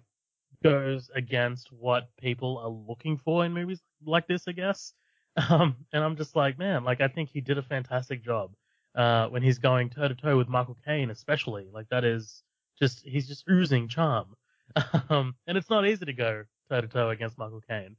[0.63, 4.95] goes against what people are looking for in movies like this i guess
[5.51, 8.53] um, and I'm just like, man, like I think he did a fantastic job
[8.95, 11.69] uh, when he's going toe to toe with Michael Caine, especially.
[11.73, 12.43] Like that is
[12.79, 14.37] just he's just oozing charm,
[15.09, 17.97] um, and it's not easy to go toe to toe against Michael Caine.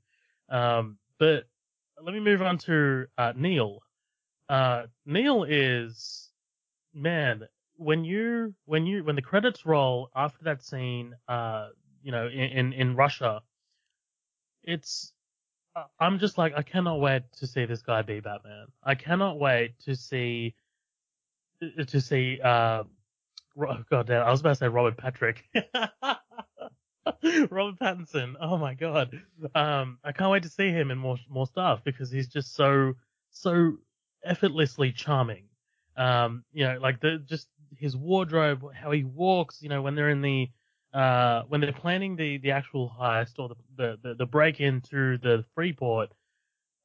[0.49, 1.45] Um, but
[2.01, 3.79] let me move on to uh, Neil.
[4.49, 6.29] Uh, Neil is
[6.93, 11.69] man when you when you when the credits roll after that scene, uh,
[12.01, 13.41] you know, in in, in Russia,
[14.63, 15.12] it's
[15.99, 18.67] I'm just like, I cannot wait to see this guy be Batman.
[18.84, 20.55] I cannot wait to see,
[21.88, 22.84] to see, uh,
[23.57, 25.43] God damn, I was about to say Robert Patrick.
[27.49, 28.36] Robert Pattinson.
[28.39, 29.21] Oh my god.
[29.55, 32.93] Um, I can't wait to see him in more more stuff because he's just so
[33.32, 33.74] so
[34.24, 35.45] effortlessly charming.
[35.97, 37.47] Um, you know, like the just
[37.78, 39.61] his wardrobe, how he walks.
[39.61, 40.49] You know, when they're in the
[40.93, 45.17] uh, when they're planning the, the actual heist or the, the, the, the break into
[45.17, 46.11] the Freeport,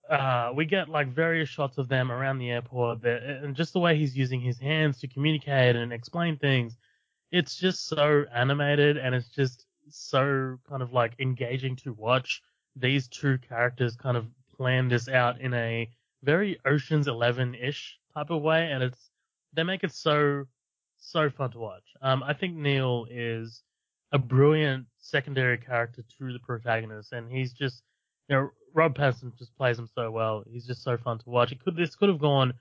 [0.09, 3.79] uh, we get like various shots of them around the airport that, and just the
[3.79, 6.79] way he's using his hands to communicate and explain things.
[7.31, 12.43] It's just so animated and it's just so kind of like engaging to watch
[12.77, 15.91] these two characters kind of plan this out in a
[16.23, 18.71] very Ocean's Eleven ish type of way.
[18.73, 19.11] And it's,
[19.53, 20.45] they make it so,
[20.97, 21.85] so fun to watch.
[22.01, 23.63] Um, I think Neil is,
[24.13, 27.83] a brilliant secondary character to the protagonist, and he's just,
[28.29, 30.45] you know, Rob Pattinson just plays him so well.
[30.51, 31.53] He's just so fun to watch.
[31.53, 32.55] It could this could have gone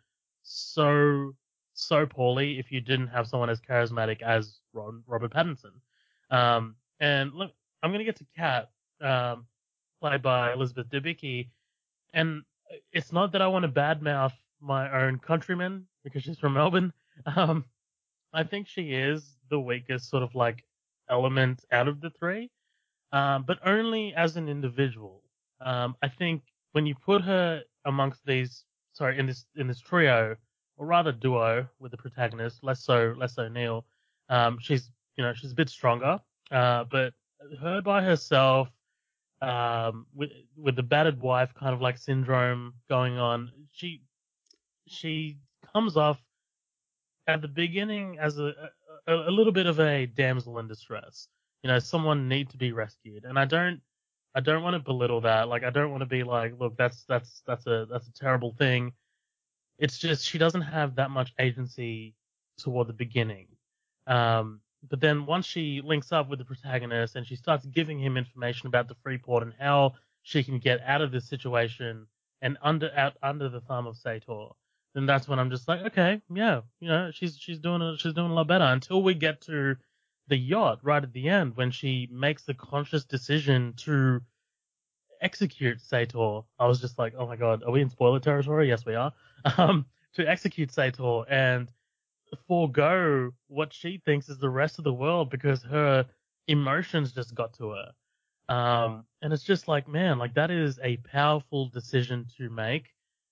[0.44, 1.34] so
[1.74, 5.74] so poorly if you didn't have someone as charismatic as Ron, Robert Pattinson.
[6.32, 7.52] Um, and look,
[7.84, 8.70] I'm gonna get to Kat,
[9.02, 9.46] um,
[10.02, 11.50] played by Elizabeth Debicki,
[12.14, 12.44] and
[12.92, 16.94] it's not that I want to badmouth my own countrymen because she's from Melbourne.
[17.26, 17.66] Um,
[18.32, 20.64] I think she is the weakest sort of like
[21.10, 22.50] element out of the three,
[23.12, 25.24] um, but only as an individual.
[25.62, 26.44] Um, I think
[26.74, 30.36] when you put her amongst these, sorry, in this in this trio,
[30.78, 33.86] or rather duo with the protagonist, less so less so Neil,
[34.30, 36.20] um, she's you know she's a bit stronger,
[36.52, 37.14] uh, but
[37.62, 38.70] her by herself,
[39.42, 44.02] um, with with the battered wife kind of like syndrome going on, she
[44.88, 45.38] she
[45.74, 46.22] comes off
[47.28, 48.54] at the beginning as a,
[49.08, 51.28] a, a little bit of a damsel in distress.
[51.64, 53.82] You know, someone need to be rescued, and I don't,
[54.36, 55.48] I don't want to belittle that.
[55.48, 58.54] Like, I don't want to be like, look, that's that's that's a that's a terrible
[58.54, 58.94] thing.
[59.80, 62.16] It's just she doesn't have that much agency
[62.58, 63.48] toward the beginning.
[64.06, 68.18] Um, but then once she links up with the protagonist and she starts giving him
[68.18, 72.08] information about the Freeport and how she can get out of this situation
[72.42, 74.50] and under out under the thumb of Sator,
[74.94, 78.14] then that's when I'm just like, okay, yeah, you know, she's she's doing a, she's
[78.14, 79.76] doing a lot better until we get to
[80.28, 84.22] the yacht right at the end when she makes the conscious decision to
[85.22, 86.42] execute Sator.
[86.60, 88.68] I was just like, oh my god, are we in spoiler territory?
[88.68, 89.14] Yes, we are.
[89.58, 89.86] Um,
[90.16, 91.72] to execute Sator and
[92.48, 96.06] forego what she thinks is the rest of the world because her
[96.48, 97.92] emotions just got to her.
[98.54, 102.90] Um, and it's just like, man, like that is a powerful decision to make,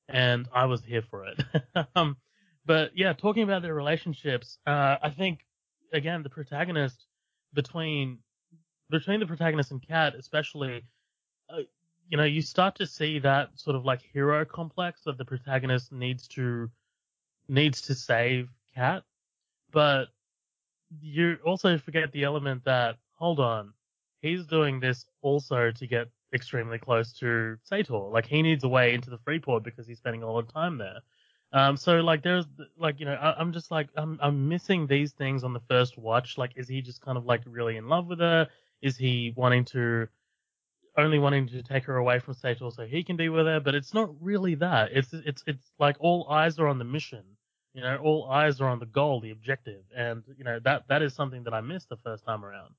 [0.09, 1.43] and I was here for it.
[1.95, 2.17] um,
[2.65, 5.45] but yeah, talking about their relationships, uh, I think
[5.93, 7.05] again the protagonist
[7.53, 8.19] between
[8.89, 10.83] between the protagonist and Kat, especially,
[11.49, 11.61] uh,
[12.07, 15.91] you know, you start to see that sort of like hero complex that the protagonist
[15.91, 16.69] needs to
[17.47, 19.03] needs to save Kat,
[19.71, 20.05] but
[21.01, 23.73] you also forget the element that hold on,
[24.21, 27.97] he's doing this also to get extremely close to Sator.
[27.97, 30.77] Like he needs a way into the Freeport because he's spending a lot of time
[30.77, 30.99] there.
[31.53, 32.45] Um, so like there's
[32.77, 35.97] like you know I, am just like I'm I'm missing these things on the first
[35.97, 36.37] watch.
[36.37, 38.47] Like is he just kind of like really in love with her?
[38.81, 40.07] Is he wanting to
[40.97, 43.59] only wanting to take her away from Sator so he can be with her?
[43.59, 44.89] But it's not really that.
[44.91, 47.23] It's it's it's like all eyes are on the mission.
[47.73, 51.01] You know, all eyes are on the goal, the objective, and you know that that
[51.01, 52.73] is something that I missed the first time around.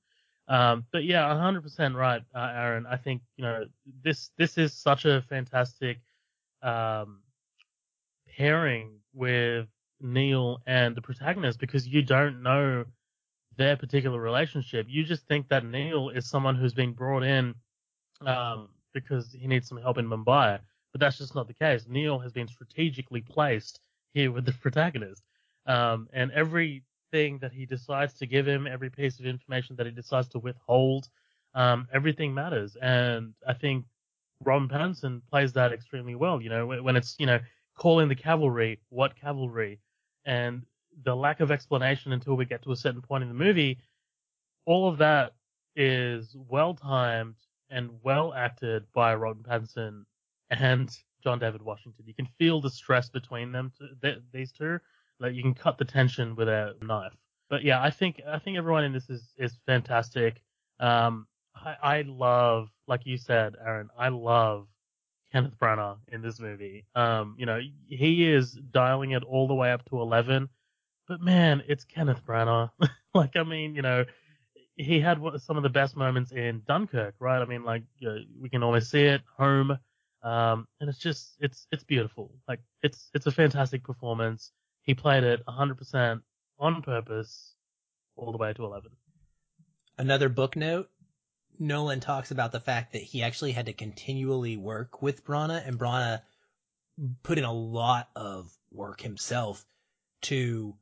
[0.47, 2.85] Um, but yeah, 100% right, uh, Aaron.
[2.85, 3.65] I think you know
[4.03, 5.99] this this is such a fantastic
[6.61, 7.19] um,
[8.37, 9.67] pairing with
[9.99, 12.85] Neil and the protagonist because you don't know
[13.57, 14.85] their particular relationship.
[14.89, 17.55] You just think that Neil is someone who's been brought in
[18.25, 20.59] um, because he needs some help in Mumbai,
[20.91, 21.85] but that's just not the case.
[21.89, 23.79] Neil has been strategically placed
[24.13, 25.23] here with the protagonist.
[25.65, 26.31] Um, and
[27.11, 30.39] everything that he decides to give him, every piece of information that he decides to
[30.39, 31.09] withhold,
[31.53, 32.75] um, everything matters.
[32.81, 33.85] And I think
[34.43, 36.41] Rob Pattinson plays that extremely well.
[36.41, 37.39] You know, when it's, you know,
[37.75, 39.79] calling the cavalry, what cavalry,
[40.25, 40.63] and
[41.03, 43.79] the lack of explanation until we get to a certain point in the movie,
[44.65, 45.33] all of that
[45.75, 47.35] is well timed
[47.69, 50.03] and well acted by Rob Pattinson
[50.49, 52.05] and John David Washington.
[52.07, 54.79] You can feel the stress between them, th- these two.
[55.19, 57.13] Like you can cut the tension with a knife.
[57.49, 60.41] But yeah, I think I think everyone in this is is fantastic.
[60.79, 64.67] Um, I, I love, like you said, Aaron, I love
[65.31, 66.85] Kenneth Branagh in this movie.
[66.95, 70.49] Um, you know, he is dialing it all the way up to eleven.
[71.07, 72.69] But man, it's Kenneth Branagh.
[73.13, 74.03] like, I mean, you know,
[74.75, 77.41] he had some of the best moments in Dunkirk, right?
[77.41, 79.21] I mean, like, you know, we can always see it.
[79.37, 79.77] Home,
[80.21, 82.31] um, and it's just it's it's beautiful.
[82.47, 84.51] Like it's it's a fantastic performance.
[84.87, 86.21] He played it 100%
[86.59, 87.53] on purpose,
[88.15, 88.89] all the way to 11.
[89.97, 90.89] Another book note.
[91.59, 95.77] Nolan talks about the fact that he actually had to continually work with Branagh, and
[95.77, 96.21] Branagh
[97.21, 99.65] put in a lot of work himself
[100.21, 100.73] to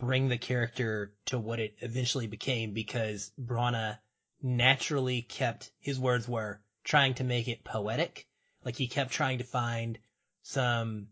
[0.00, 3.98] bring the character to what it eventually became because Branagh
[4.42, 8.26] naturally kept his words were trying to make it poetic
[8.64, 9.98] like he kept trying to find
[10.42, 11.08] some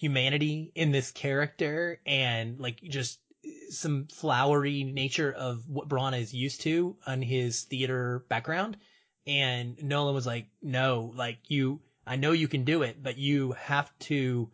[0.00, 3.20] humanity in this character and like just
[3.68, 8.78] some flowery nature of what Branagh is used to on his theater background.
[9.26, 13.52] And Nolan was like, no, like you, I know you can do it, but you
[13.52, 14.50] have to,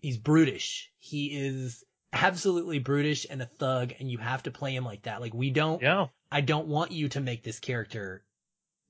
[0.00, 0.90] he's brutish.
[0.98, 5.20] He is absolutely brutish and a thug and you have to play him like that.
[5.20, 6.06] Like we don't, yeah.
[6.32, 8.24] I don't want you to make this character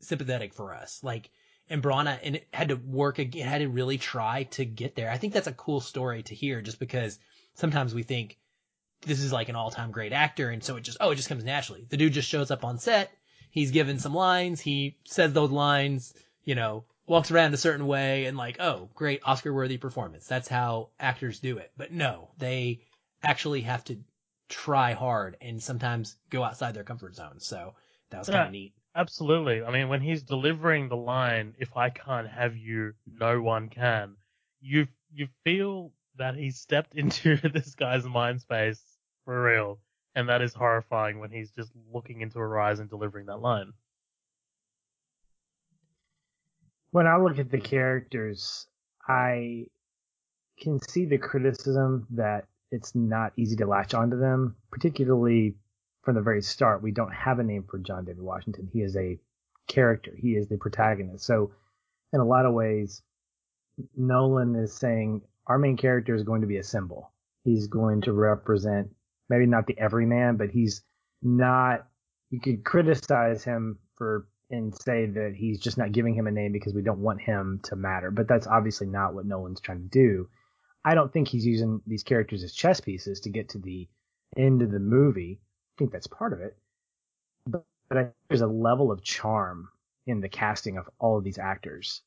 [0.01, 1.01] sympathetic for us.
[1.03, 1.29] Like
[1.71, 5.11] and Branagh and it had to work again, had to really try to get there.
[5.11, 7.19] I think that's a cool story to hear just because
[7.55, 8.39] sometimes we think
[9.03, 10.51] this is like an all time great actor.
[10.51, 11.87] And so it just, oh, it just comes naturally.
[11.89, 13.11] The dude just shows up on set.
[13.51, 14.61] He's given some lines.
[14.61, 16.15] He says those lines,
[16.45, 20.27] you know, walks around a certain way and like, oh, great Oscar worthy performance.
[20.27, 21.73] That's how actors do it.
[21.77, 22.83] But no, they
[23.23, 23.99] actually have to
[24.49, 27.39] try hard and sometimes go outside their comfort zone.
[27.41, 27.75] So
[28.11, 28.75] that was kind of uh, neat.
[28.95, 29.63] Absolutely.
[29.63, 34.19] I mean, when he's delivering the line, "If I can't have you, no one can,"
[34.61, 39.81] you you feel that he's stepped into this guy's mind space for real,
[40.15, 43.73] and that is horrifying when he's just looking into her eyes and delivering that line.
[46.91, 48.67] When I look at the characters,
[49.07, 49.67] I
[50.61, 55.57] can see the criticism that it's not easy to latch onto them, particularly
[56.03, 58.69] from the very start, we don't have a name for John David Washington.
[58.73, 59.19] He is a
[59.67, 60.13] character.
[60.17, 61.25] He is the protagonist.
[61.25, 61.53] So,
[62.13, 63.03] in a lot of ways,
[63.97, 67.13] Nolan is saying our main character is going to be a symbol.
[67.45, 68.95] He's going to represent
[69.29, 70.83] maybe not the everyman, but he's
[71.23, 71.87] not.
[72.31, 76.53] You could criticize him for and say that he's just not giving him a name
[76.53, 78.11] because we don't want him to matter.
[78.11, 80.29] But that's obviously not what Nolan's trying to do.
[80.85, 83.89] I don't think he's using these characters as chess pieces to get to the
[84.37, 85.41] end of the movie.
[85.79, 86.57] Think that's part of it.
[87.47, 89.71] But, but I think there's a level of charm
[90.07, 92.03] in the casting of all of these actors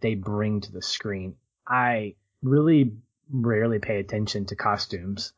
[0.00, 1.36] they bring to the screen.
[1.66, 2.92] I really
[3.30, 5.32] rarely pay attention to costumes,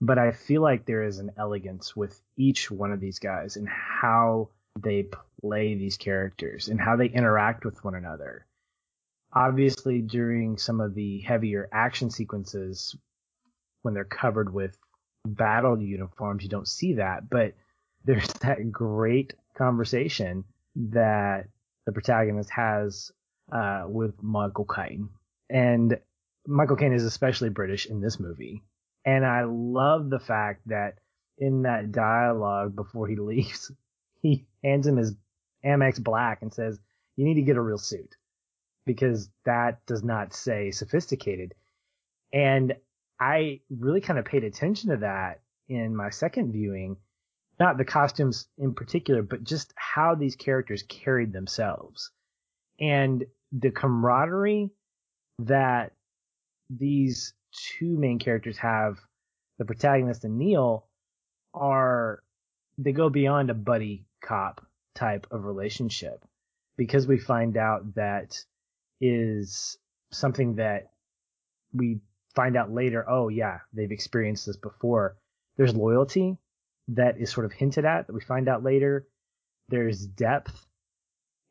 [0.00, 3.68] but I feel like there is an elegance with each one of these guys and
[3.68, 5.08] how they
[5.40, 8.46] play these characters and how they interact with one another.
[9.32, 12.96] Obviously, during some of the heavier action sequences,
[13.82, 14.78] when they're covered with
[15.24, 17.54] battle uniforms, you don't see that, but
[18.04, 20.44] there's that great conversation
[20.76, 21.48] that
[21.86, 23.12] the protagonist has
[23.52, 25.08] uh, with Michael Caine.
[25.50, 25.98] And
[26.46, 28.62] Michael Caine is especially British in this movie.
[29.04, 30.98] And I love the fact that
[31.38, 33.70] in that dialogue before he leaves,
[34.22, 35.14] he hands him his
[35.64, 36.78] Amex Black and says,
[37.16, 38.16] "You need to get a real suit
[38.86, 41.54] because that does not say sophisticated."
[42.32, 42.74] And
[43.20, 46.96] I really kind of paid attention to that in my second viewing,
[47.58, 52.10] not the costumes in particular, but just how these characters carried themselves.
[52.80, 54.70] And the camaraderie
[55.40, 55.92] that
[56.68, 58.98] these two main characters have,
[59.58, 60.86] the protagonist and Neil,
[61.52, 62.22] are
[62.78, 66.24] they go beyond a buddy cop type of relationship
[66.76, 68.36] because we find out that
[69.00, 69.78] is
[70.10, 70.90] something that
[71.72, 72.00] we
[72.34, 75.16] find out later, oh yeah, they've experienced this before.
[75.56, 76.36] There's loyalty
[76.88, 79.06] that is sort of hinted at that we find out later.
[79.68, 80.66] There's depth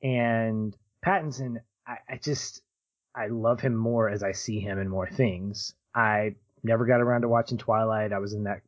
[0.04, 1.58] and Pattinson,
[1.88, 2.62] I, I just
[3.16, 5.74] I love him more as I see him in more things.
[5.96, 8.14] I never got around to watching Twilight.
[8.14, 8.62] I was in that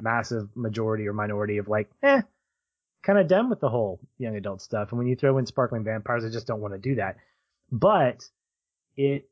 [0.00, 2.22] massive majority or minority of like, eh,
[3.02, 4.90] kind of done with the whole young adult stuff.
[4.90, 7.16] And when you throw in sparkling vampires, I just don't want to do that.
[7.70, 8.28] But
[8.96, 9.28] it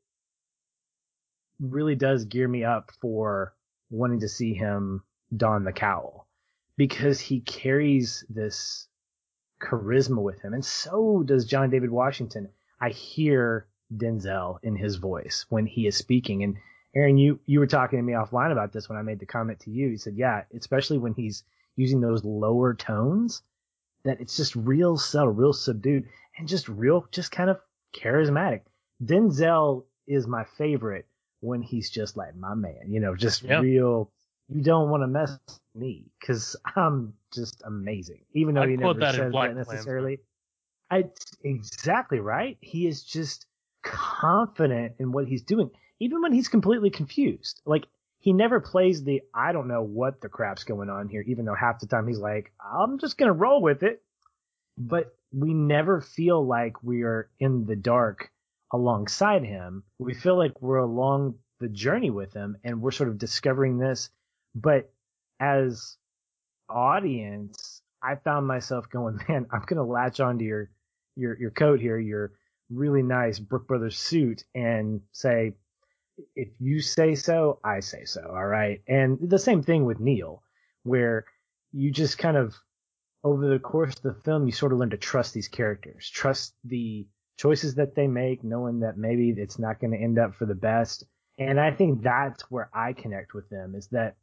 [1.61, 3.53] really does gear me up for
[3.89, 5.03] wanting to see him
[5.35, 6.27] don the cowl
[6.77, 8.87] because he carries this
[9.61, 10.53] charisma with him.
[10.53, 12.49] And so does John David Washington.
[12.79, 16.43] I hear Denzel in his voice when he is speaking.
[16.43, 16.57] And
[16.95, 19.59] Aaron, you, you were talking to me offline about this when I made the comment
[19.61, 19.87] to you.
[19.89, 21.43] You said, yeah, especially when he's
[21.75, 23.43] using those lower tones,
[24.03, 26.05] that it's just real subtle, real subdued,
[26.37, 27.59] and just real, just kind of
[27.93, 28.61] charismatic.
[29.03, 31.05] Denzel is my favorite
[31.41, 33.61] when he's just like my man, you know, just yep.
[33.61, 34.09] real.
[34.47, 38.77] You don't want to mess with me because I'm just amazing, even though I he
[38.77, 40.19] never that says that necessarily.
[40.89, 41.05] I,
[41.43, 42.57] exactly right.
[42.59, 43.45] He is just
[43.81, 47.61] confident in what he's doing, even when he's completely confused.
[47.65, 47.85] Like
[48.19, 51.55] he never plays the I don't know what the crap's going on here, even though
[51.55, 54.03] half the time he's like, I'm just gonna roll with it.
[54.77, 58.31] But we never feel like we are in the dark
[58.71, 59.83] alongside him.
[59.99, 64.09] We feel like we're along the journey with him and we're sort of discovering this.
[64.55, 64.91] But
[65.39, 65.97] as
[66.69, 70.69] audience, I found myself going, man, I'm gonna latch onto your
[71.15, 72.31] your your coat here, your
[72.69, 75.53] really nice Brook Brothers suit, and say,
[76.35, 78.21] if you say so, I say so.
[78.21, 78.81] All right.
[78.87, 80.41] And the same thing with Neil,
[80.83, 81.25] where
[81.71, 82.55] you just kind of
[83.23, 86.53] over the course of the film, you sort of learn to trust these characters, trust
[86.63, 87.05] the
[87.41, 90.53] choices that they make, knowing that maybe it's not going to end up for the
[90.53, 91.05] best.
[91.39, 94.15] And I think that's where I connect with them is that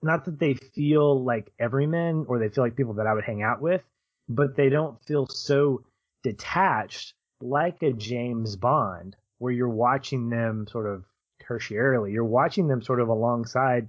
[0.00, 3.42] not that they feel like everymen or they feel like people that I would hang
[3.42, 3.82] out with,
[4.28, 5.82] but they don't feel so
[6.22, 11.04] detached like a James Bond, where you're watching them sort of
[11.42, 12.12] tertiarily.
[12.12, 13.88] You're watching them sort of alongside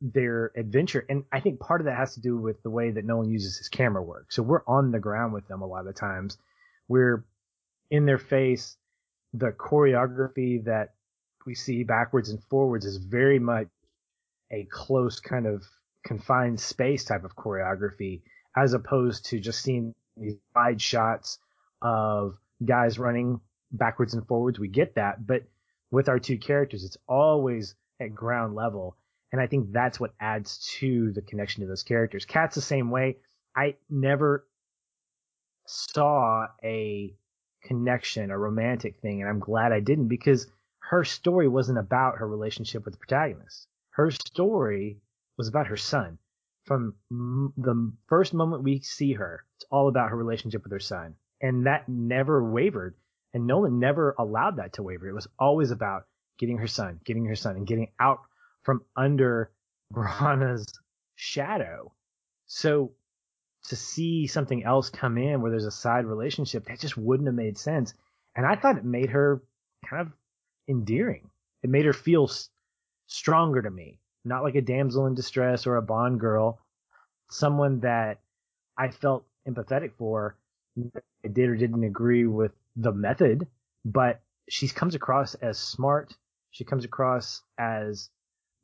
[0.00, 1.06] their adventure.
[1.08, 3.56] And I think part of that has to do with the way that Nolan uses
[3.56, 4.32] his camera work.
[4.32, 6.38] So we're on the ground with them a lot of times.
[6.88, 7.24] We're
[7.90, 8.76] in their face.
[9.34, 10.94] The choreography that
[11.46, 13.68] we see backwards and forwards is very much
[14.50, 15.62] a close kind of
[16.04, 18.22] confined space type of choreography
[18.56, 21.38] as opposed to just seeing these wide shots
[21.82, 24.58] of guys running backwards and forwards.
[24.58, 25.42] We get that, but
[25.90, 28.96] with our two characters, it's always at ground level.
[29.32, 32.24] And I think that's what adds to the connection to those characters.
[32.24, 33.18] Kat's the same way.
[33.54, 34.46] I never
[35.66, 37.14] saw a
[37.62, 40.46] connection, a romantic thing, and I'm glad I didn't because
[40.78, 43.66] her story wasn't about her relationship with the protagonist.
[43.90, 44.98] Her story
[45.36, 46.18] was about her son.
[46.64, 51.14] From the first moment we see her, it's all about her relationship with her son
[51.40, 52.94] and that never wavered.
[53.34, 55.08] And Nolan never allowed that to waver.
[55.08, 56.06] It was always about
[56.38, 58.20] getting her son, getting her son, and getting out
[58.62, 59.50] from under
[59.92, 60.66] Branagh's
[61.14, 61.92] shadow.
[62.46, 62.92] So
[63.68, 67.34] to see something else come in where there's a side relationship that just wouldn't have
[67.34, 67.94] made sense.
[68.36, 69.42] And I thought it made her
[69.88, 70.12] kind of
[70.68, 71.30] endearing.
[71.62, 72.30] It made her feel
[73.06, 76.60] stronger to me, not like a damsel in distress or a Bond girl,
[77.30, 78.20] someone that
[78.76, 80.36] I felt empathetic for.
[81.24, 83.46] I did or didn't agree with the method,
[83.84, 86.14] but she comes across as smart.
[86.52, 88.08] She comes across as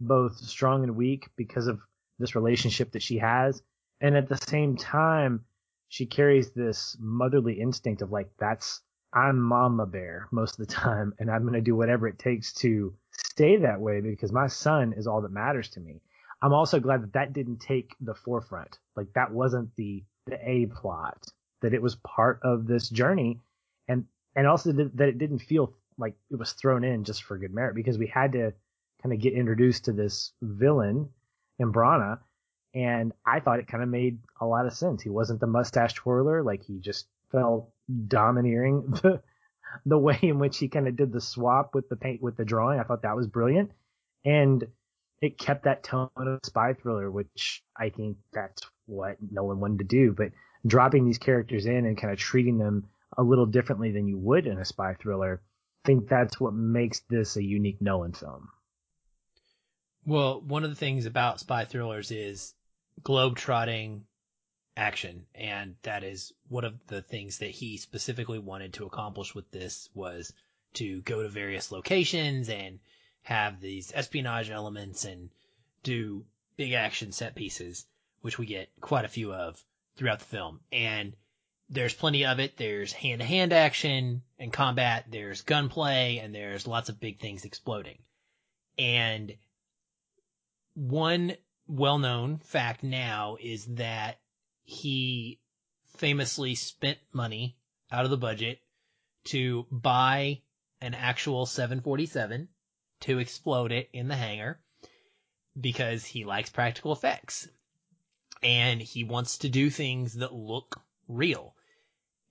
[0.00, 1.80] both strong and weak because of
[2.18, 3.62] this relationship that she has.
[4.04, 5.46] And at the same time,
[5.88, 8.82] she carries this motherly instinct of like, that's,
[9.14, 12.52] I'm mama bear most of the time, and I'm going to do whatever it takes
[12.54, 16.02] to stay that way because my son is all that matters to me.
[16.42, 18.78] I'm also glad that that didn't take the forefront.
[18.94, 21.26] Like that wasn't the the A plot.
[21.62, 23.40] That it was part of this journey,
[23.88, 24.04] and
[24.36, 27.74] and also that it didn't feel like it was thrown in just for good merit
[27.74, 28.52] because we had to
[29.02, 31.08] kind of get introduced to this villain
[31.58, 32.18] in Branagh,
[32.74, 35.02] and I thought it kind of made a lot of sense.
[35.02, 37.70] He wasn't the mustache twirler, like he just felt
[38.08, 38.94] domineering.
[39.02, 39.22] The
[39.84, 42.44] the way in which he kind of did the swap with the paint with the
[42.44, 43.72] drawing, I thought that was brilliant,
[44.24, 44.64] and
[45.20, 49.84] it kept that tone of spy thriller, which I think that's what Nolan wanted to
[49.84, 50.12] do.
[50.12, 50.32] But
[50.66, 54.46] dropping these characters in and kind of treating them a little differently than you would
[54.46, 55.42] in a spy thriller,
[55.84, 58.48] I think that's what makes this a unique Nolan film.
[60.06, 62.54] Well, one of the things about spy thrillers is
[63.02, 64.04] globe-trotting
[64.76, 69.50] action, and that is one of the things that he specifically wanted to accomplish with
[69.50, 70.32] this was
[70.74, 72.80] to go to various locations and
[73.22, 75.30] have these espionage elements and
[75.82, 76.24] do
[76.56, 77.86] big action set pieces,
[78.20, 79.62] which we get quite a few of
[79.96, 80.60] throughout the film.
[80.72, 81.14] And
[81.70, 82.56] there's plenty of it.
[82.56, 85.06] There's hand to hand action and combat.
[85.08, 87.98] There's gunplay and there's lots of big things exploding.
[88.78, 89.34] And
[90.74, 91.36] one
[91.66, 94.20] well known fact now is that
[94.64, 95.40] he
[95.96, 97.56] famously spent money
[97.90, 98.60] out of the budget
[99.24, 100.40] to buy
[100.80, 102.48] an actual 747
[103.00, 104.60] to explode it in the hangar
[105.58, 107.48] because he likes practical effects
[108.42, 111.54] and he wants to do things that look real.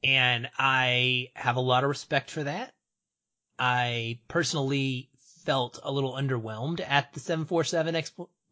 [0.03, 2.73] And I have a lot of respect for that.
[3.57, 5.09] I personally
[5.45, 7.95] felt a little underwhelmed at the 747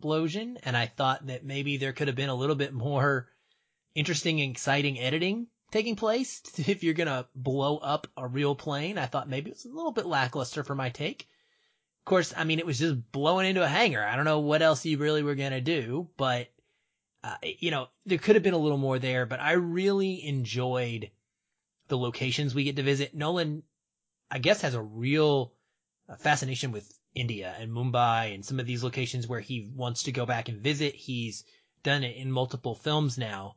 [0.02, 3.28] explosion and I thought that maybe there could have been a little bit more
[3.94, 8.98] interesting exciting editing taking place if you're going to blow up a real plane.
[8.98, 11.28] I thought maybe it was a little bit lackluster for my take.
[12.02, 14.04] Of course, I mean, it was just blowing into a hangar.
[14.04, 16.48] I don't know what else you really were going to do, but,
[17.24, 21.12] uh, you know, there could have been a little more there, but I really enjoyed
[21.90, 23.14] the locations we get to visit.
[23.14, 23.62] Nolan,
[24.32, 25.54] I guess, has a real
[26.12, 30.12] uh, fascination with India and Mumbai and some of these locations where he wants to
[30.12, 30.96] go back and visit.
[30.96, 31.44] He's
[31.84, 33.56] done it in multiple films now.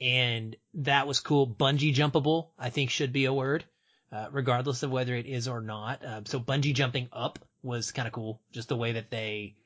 [0.00, 1.46] And that was cool.
[1.46, 3.64] Bungee jumpable, I think should be a word,
[4.12, 6.04] uh, regardless of whether it is or not.
[6.04, 8.40] Uh, so bungee jumping up was kind of cool.
[8.52, 9.56] Just the way that they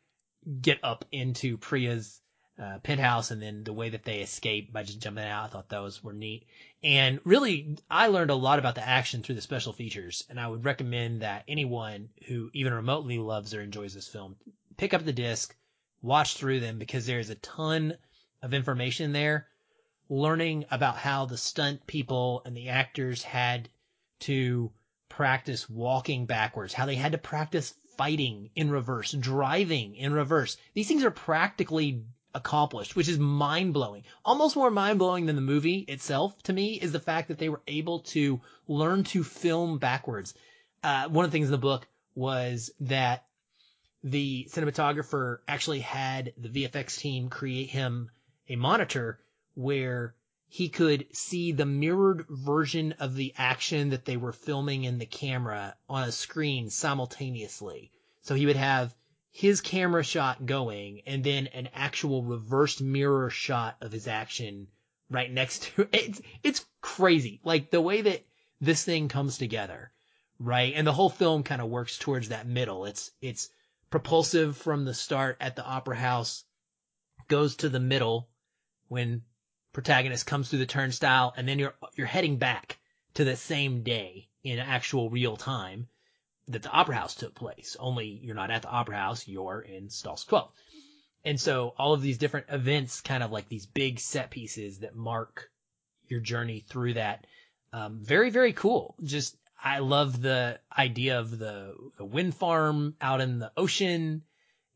[0.61, 2.21] get up into Priya's
[2.61, 5.45] uh, penthouse and then the way that they escape by just jumping out.
[5.45, 6.47] I thought those were neat.
[6.83, 10.25] And really, I learned a lot about the action through the special features.
[10.29, 14.37] And I would recommend that anyone who even remotely loves or enjoys this film
[14.77, 15.55] pick up the disc,
[16.03, 17.97] watch through them because there's a ton
[18.43, 19.49] of information there.
[20.09, 23.69] Learning about how the stunt people and the actors had
[24.21, 24.73] to
[25.09, 30.57] practice walking backwards, how they had to practice fighting in reverse, driving in reverse.
[30.73, 34.05] These things are practically accomplished, which is mind blowing.
[34.25, 37.49] Almost more mind blowing than the movie itself to me is the fact that they
[37.49, 40.35] were able to learn to film backwards.
[40.83, 43.25] Uh, one of the things in the book was that
[44.05, 48.11] the cinematographer actually had the VFX team create him
[48.49, 49.19] a monitor
[49.55, 50.15] where
[50.49, 55.07] he could see the mirrored version of the action that they were filming in the
[55.07, 57.91] camera on a screen simultaneously.
[58.23, 58.95] So he would have
[59.39, 64.67] his camera shot going and then an actual reversed mirror shot of his action
[65.09, 65.89] right next to it.
[65.93, 67.39] It's, it's crazy.
[67.45, 68.27] Like the way that
[68.61, 69.93] this thing comes together,
[70.41, 70.73] right?
[70.75, 72.85] And the whole film kind of works towards that middle.
[72.85, 73.49] It's, it's
[73.91, 76.43] propulsive from the start at the opera house,
[77.29, 78.29] goes to the middle
[78.89, 79.23] when
[79.73, 82.77] protagonist comes through the turnstile and then you're you're heading back
[83.15, 85.87] to the same day in actual real time
[86.49, 87.77] that the opera house took place.
[87.79, 90.49] Only you're not at the opera house, you're in Stalsk-12.
[91.25, 94.95] And so all of these different events, kind of like these big set pieces that
[94.97, 95.51] mark
[96.07, 97.27] your journey through that.
[97.73, 98.95] Um, very, very cool.
[99.03, 104.23] Just, I love the idea of the, the wind farm out in the ocean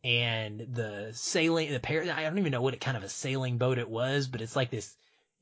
[0.05, 3.79] and the sailing, the pair, I don't even know what kind of a sailing boat
[3.79, 4.95] it was, but it's like this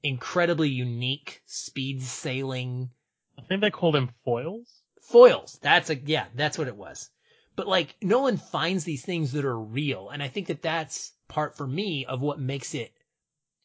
[0.03, 2.91] incredibly unique speed sailing.
[3.39, 4.69] I think they call them foils.
[5.11, 5.59] Foils.
[5.61, 7.11] That's a, yeah, that's what it was.
[7.57, 10.09] But like Nolan finds these things that are real.
[10.09, 12.93] And I think that that's part for me of what makes it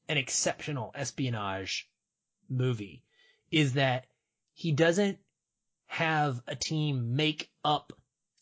[0.10, 1.88] an exceptional espionage
[2.50, 3.04] movie
[3.52, 4.06] is that
[4.54, 5.20] he doesn't
[5.86, 7.94] have a team make up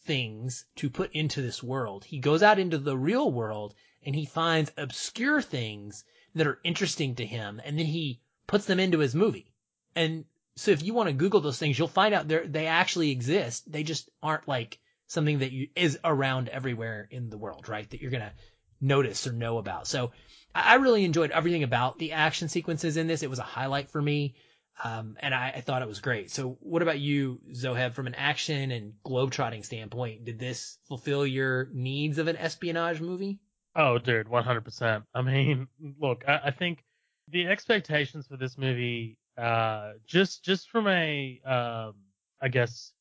[0.06, 2.06] things to put into this world.
[2.06, 3.76] He goes out into the real world
[4.06, 6.04] and he finds obscure things
[6.36, 9.52] that are interesting to him and then he puts them into his movie.
[9.96, 10.26] And
[10.56, 13.72] so if you want to Google those things, you'll find out they they actually exist.
[13.72, 17.90] They just aren't like something that you, is around everywhere in the world, right?
[17.90, 18.34] That you're to
[18.82, 19.88] notice or know about.
[19.88, 20.12] So
[20.54, 23.24] I really enjoyed everything about the action sequences in this.
[23.24, 24.36] It was a highlight for me.
[24.84, 26.32] Um, and I, I, thought it was great.
[26.32, 30.26] So what about you, Zoheb, from an action and globetrotting standpoint?
[30.26, 33.40] Did this fulfill your needs of an espionage movie?
[33.76, 35.04] Oh, dude, 100%.
[35.14, 35.68] I mean,
[36.00, 36.84] look, I, I think
[37.30, 41.96] the expectations for this movie, uh, just, just from a, um,
[42.42, 42.92] I guess,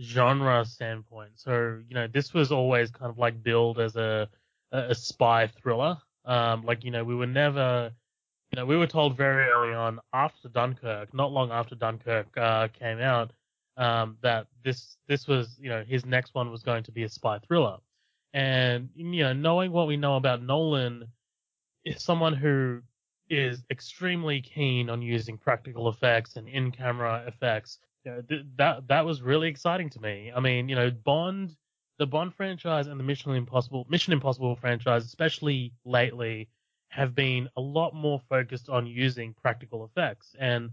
[0.00, 1.32] genre standpoint.
[1.34, 4.28] So, you know, this was always kind of like billed as a,
[4.72, 5.98] a spy thriller.
[6.24, 7.90] Um, like, you know, we were never,
[8.52, 12.68] you know, we were told very early on after Dunkirk, not long after Dunkirk uh,
[12.68, 13.32] came out,
[13.76, 17.08] um, that this this was, you know, his next one was going to be a
[17.08, 17.78] spy thriller.
[18.34, 21.08] And you know, knowing what we know about Nolan,
[21.84, 22.82] is someone who
[23.30, 27.78] is extremely keen on using practical effects and in-camera effects.
[28.04, 30.32] You know, th- that that was really exciting to me.
[30.34, 31.56] I mean, you know, Bond,
[31.98, 36.48] the Bond franchise and the Mission Impossible Mission Impossible franchise, especially lately,
[36.88, 40.34] have been a lot more focused on using practical effects.
[40.38, 40.70] And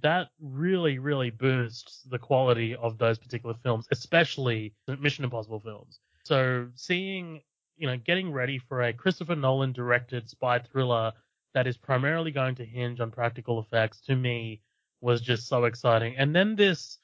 [0.00, 6.00] that really, really boosts the quality of those particular films, especially the Mission Impossible films.
[6.24, 7.42] So seeing,
[7.76, 11.12] you know, getting ready for a Christopher Nolan directed spy thriller
[11.54, 14.60] that is primarily going to hinge on practical effects to me
[15.00, 16.16] was just so exciting.
[16.16, 16.98] And then this,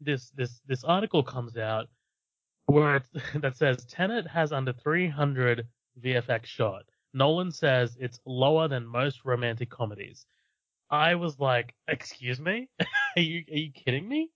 [0.00, 1.88] this, this, this article comes out
[2.66, 3.02] where
[3.36, 5.66] that says Tenet has under 300
[6.02, 6.84] VFX shot.
[7.14, 10.26] Nolan says it's lower than most romantic comedies.
[10.90, 12.68] I was like, excuse me?
[13.16, 14.30] are you are you kidding me?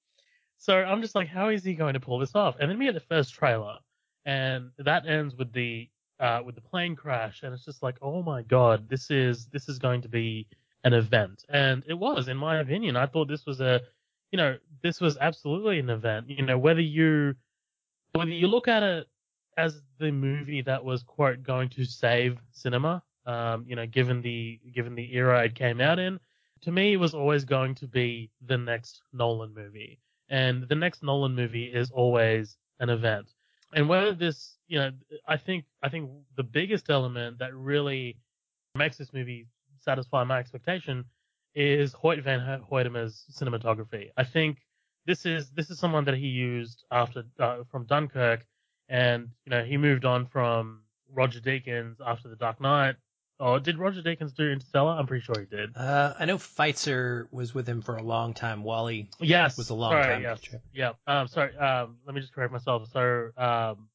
[0.59, 2.57] So I'm just like, how is he going to pull this off?
[2.59, 3.77] And then we get the first trailer,
[4.25, 5.89] and that ends with the
[6.21, 9.69] uh, with the plane crash, and it's just like, oh my god, this is this
[9.69, 10.47] is going to be
[10.85, 12.97] an event, and it was, in my opinion.
[12.97, 13.81] I thought this was a,
[14.31, 16.29] you know, this was absolutely an event.
[16.29, 17.35] You know, whether you
[18.13, 19.09] whether you look at it
[19.57, 23.03] as the movie that was quote going to save cinema.
[23.27, 26.19] Um, you know, given the given the era it came out in,
[26.63, 29.99] to me it was always going to be the next Nolan movie,
[30.29, 33.33] and the next Nolan movie is always an event.
[33.73, 34.91] And whether this, you know,
[35.27, 38.17] I think I think the biggest element that really
[38.75, 39.47] makes this movie
[39.79, 41.05] satisfy my expectation
[41.55, 44.11] is Hoyt van Hoytema's cinematography.
[44.17, 44.59] I think
[45.07, 48.47] this is this is someone that he used after uh, from Dunkirk
[48.89, 52.97] and you know he moved on from Roger Deakins after The Dark Knight.
[53.43, 54.93] Oh, did Roger Deakins do Interstellar?
[54.93, 55.75] I'm pretty sure he did.
[55.75, 58.63] Uh, I know Pfister was with him for a long time.
[58.63, 60.23] Wally yes, was a long sorry, time.
[60.23, 60.41] Yes.
[60.75, 60.93] Yeah.
[61.07, 61.57] Um, sorry.
[61.57, 62.91] Um, let me just correct myself.
[62.93, 63.89] So, um,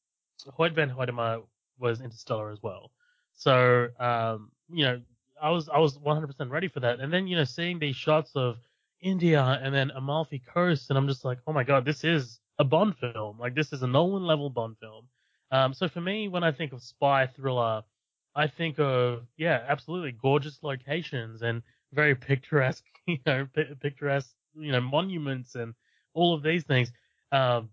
[0.47, 1.43] Hoyt van Hoytema
[1.77, 2.91] was Interstellar as well.
[3.35, 5.01] So, um, you know,
[5.39, 6.99] I was I was 100% ready for that.
[6.99, 8.57] And then you know, seeing these shots of
[8.99, 12.63] India and then Amalfi Coast, and I'm just like, oh my god, this is a
[12.63, 13.37] Bond film.
[13.37, 15.05] Like this is a Nolan level Bond film.
[15.51, 17.83] Um, so for me, when I think of spy thriller,
[18.35, 21.61] I think of yeah, absolutely gorgeous locations and
[21.93, 25.73] very picturesque, you know, p- picturesque, you know, monuments and
[26.13, 26.91] all of these things.
[27.31, 27.69] Um,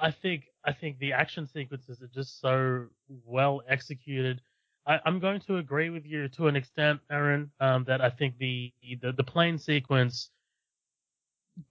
[0.00, 2.86] I think I think the action sequences are just so
[3.24, 4.40] well executed.
[4.86, 8.38] I, am going to agree with you to an extent, Aaron, um, that I think
[8.38, 8.72] the,
[9.02, 10.30] the the plane sequence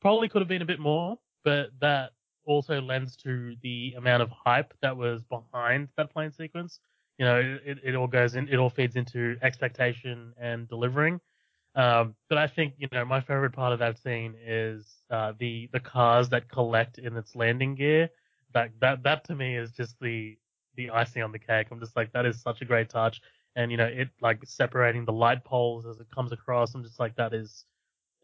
[0.01, 2.11] probably could have been a bit more, but that
[2.45, 6.79] also lends to the amount of hype that was behind that plane sequence.
[7.17, 11.21] You know, it, it all goes in, it all feeds into expectation and delivering.
[11.75, 15.69] Um, but I think, you know, my favorite part of that scene is, uh, the,
[15.73, 18.09] the cars that collect in its landing gear.
[18.53, 20.37] That, that, that to me is just the,
[20.75, 21.67] the icing on the cake.
[21.71, 23.21] I'm just like, that is such a great touch.
[23.55, 26.75] And, you know, it like separating the light poles as it comes across.
[26.75, 27.65] I'm just like, that is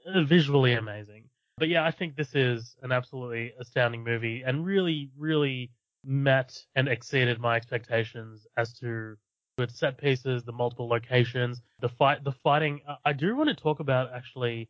[0.05, 1.25] visually amazing.
[1.57, 5.71] But yeah, I think this is an absolutely astounding movie and really, really
[6.03, 9.15] met and exceeded my expectations as to
[9.57, 12.81] its set pieces, the multiple locations, the fight, the fighting.
[13.05, 14.69] I do want to talk about actually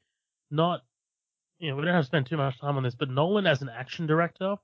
[0.50, 0.82] not
[1.62, 3.62] you know, we don't have to spend too much time on this, but Nolan as
[3.62, 4.56] an action director,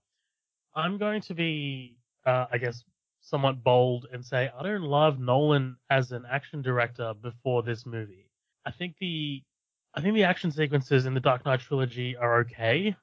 [0.73, 1.95] I'm going to be,
[2.25, 2.83] uh, I guess,
[3.21, 8.31] somewhat bold and say I don't love Nolan as an action director before this movie.
[8.65, 9.43] I think the,
[9.93, 12.95] I think the action sequences in the Dark Knight trilogy are okay.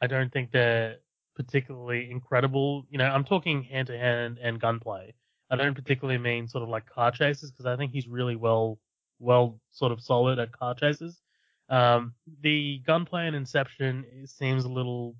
[0.00, 0.96] I don't think they're
[1.36, 2.86] particularly incredible.
[2.90, 5.14] You know, I'm talking hand to hand and gunplay.
[5.50, 8.78] I don't particularly mean sort of like car chases because I think he's really well,
[9.20, 11.20] well sort of solid at car chases.
[11.68, 15.14] Um, the gunplay in Inception seems a little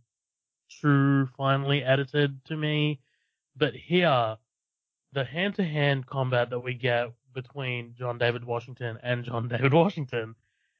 [0.80, 3.00] too finely edited to me,
[3.56, 4.36] but here,
[5.12, 10.34] the hand-to-hand combat that we get between John David Washington and John David Washington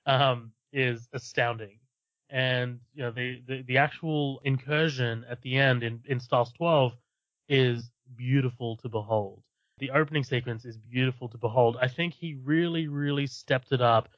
[0.07, 1.79] um, is astounding.
[2.28, 6.93] And you know the, the, the actual incursion at the end in in Stalsk-12
[7.48, 9.43] is beautiful to behold.
[9.78, 11.77] The opening sequence is beautiful to behold.
[11.81, 14.09] I think he really really stepped it up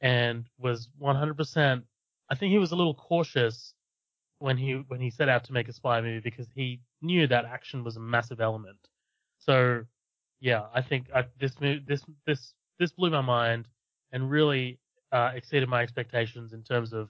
[0.00, 1.82] and was 100%.
[2.30, 3.74] I think he was a little cautious
[4.38, 7.44] when he when he set out to make a spy movie because he knew that
[7.44, 8.78] action was a massive element.
[9.38, 9.84] So
[10.40, 13.68] yeah, I think I, this this this this blew my mind
[14.12, 14.78] and really
[15.12, 17.08] uh, exceeded my expectations in terms of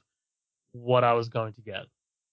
[0.74, 1.86] what I was going to get.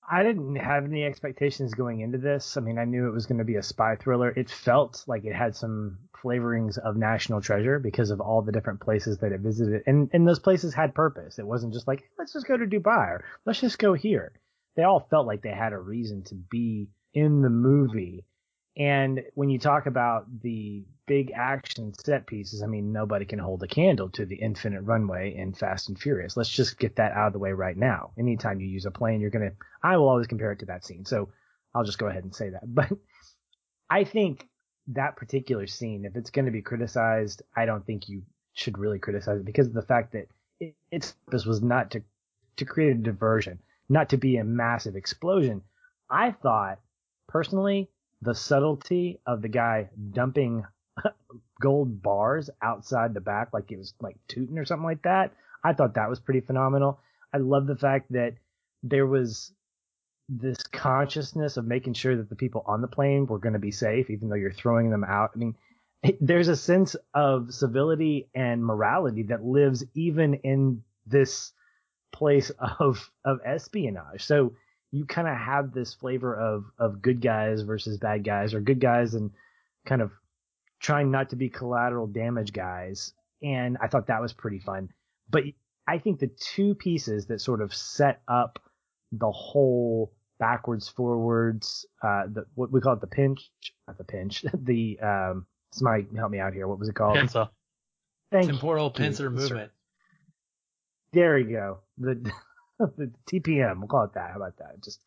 [0.09, 2.57] I didn't have any expectations going into this.
[2.57, 4.29] I mean, I knew it was going to be a spy thriller.
[4.29, 8.81] It felt like it had some flavorings of National Treasure because of all the different
[8.81, 9.83] places that it visited.
[9.85, 11.39] And, and those places had purpose.
[11.39, 14.33] It wasn't just like, let's just go to Dubai or let's just go here.
[14.75, 18.25] They all felt like they had a reason to be in the movie.
[18.77, 23.61] And when you talk about the big action set pieces, I mean, nobody can hold
[23.63, 26.37] a candle to the infinite runway in Fast and Furious.
[26.37, 28.11] Let's just get that out of the way right now.
[28.17, 30.85] Anytime you use a plane, you're going to, I will always compare it to that
[30.85, 31.05] scene.
[31.05, 31.29] So
[31.75, 32.63] I'll just go ahead and say that.
[32.73, 32.91] But
[33.89, 34.47] I think
[34.87, 38.23] that particular scene, if it's going to be criticized, I don't think you
[38.53, 40.27] should really criticize it because of the fact that
[40.61, 42.03] it, its purpose was not to,
[42.55, 45.61] to create a diversion, not to be a massive explosion.
[46.09, 46.79] I thought
[47.27, 47.89] personally
[48.21, 50.63] the subtlety of the guy dumping
[51.61, 55.33] gold bars outside the back like it was like tooting or something like that.
[55.63, 56.99] I thought that was pretty phenomenal.
[57.33, 58.33] I love the fact that
[58.83, 59.51] there was
[60.27, 63.71] this consciousness of making sure that the people on the plane were going to be
[63.71, 65.31] safe, even though you're throwing them out.
[65.35, 65.55] I mean,
[66.19, 71.51] there's a sense of civility and morality that lives even in this
[72.11, 74.23] place of of espionage.
[74.23, 74.53] So
[74.91, 78.79] you kind of have this flavor of of good guys versus bad guys, or good
[78.79, 79.31] guys and
[79.85, 80.11] kind of
[80.79, 83.13] trying not to be collateral damage guys.
[83.41, 84.89] And I thought that was pretty fun.
[85.29, 85.43] But
[85.87, 88.59] I think the two pieces that sort of set up
[89.11, 93.51] the whole backwards, forwards, uh, the, what we call it the pinch,
[93.87, 96.67] not the pinch, the, um, somebody help me out here.
[96.67, 97.15] What was it called?
[97.15, 97.49] Pincer.
[98.31, 98.91] Thank Temporal you.
[98.91, 99.71] pincer movement.
[101.13, 101.79] There you go.
[101.97, 102.31] The,
[102.97, 104.31] the TPM, we'll call it that.
[104.31, 104.81] How about that?
[104.81, 104.99] Just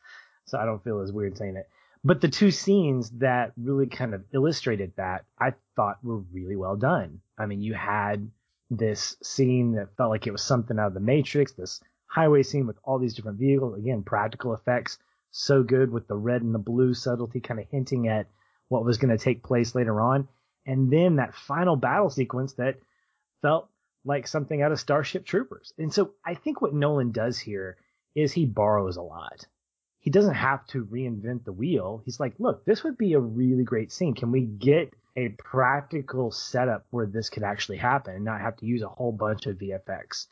[0.47, 1.69] so I don't feel as weird saying it.
[2.05, 6.77] But the two scenes that really kind of illustrated that I thought were really well
[6.77, 7.21] done.
[7.39, 8.31] I mean, you had
[8.71, 12.67] this scene that felt like it was something out of the Matrix, this highway scene
[12.67, 14.99] with all these different vehicles, again, practical effects,
[15.31, 18.27] so good with the red and the blue subtlety kind of hinting at
[18.69, 20.29] what was going to take place later on.
[20.67, 22.77] And then that final battle sequence that
[23.43, 23.69] felt
[24.05, 25.73] like something out of Starship Troopers.
[25.79, 27.77] And so I think what Nolan does here
[28.15, 29.47] is he borrows a lot
[30.05, 32.03] he doesn't have to reinvent the wheel.
[32.05, 34.15] He's like, look, this would be a really great scene.
[34.15, 38.67] Can we get a practical setup where this could actually happen and not have to
[38.67, 40.27] use a whole bunch of VFX?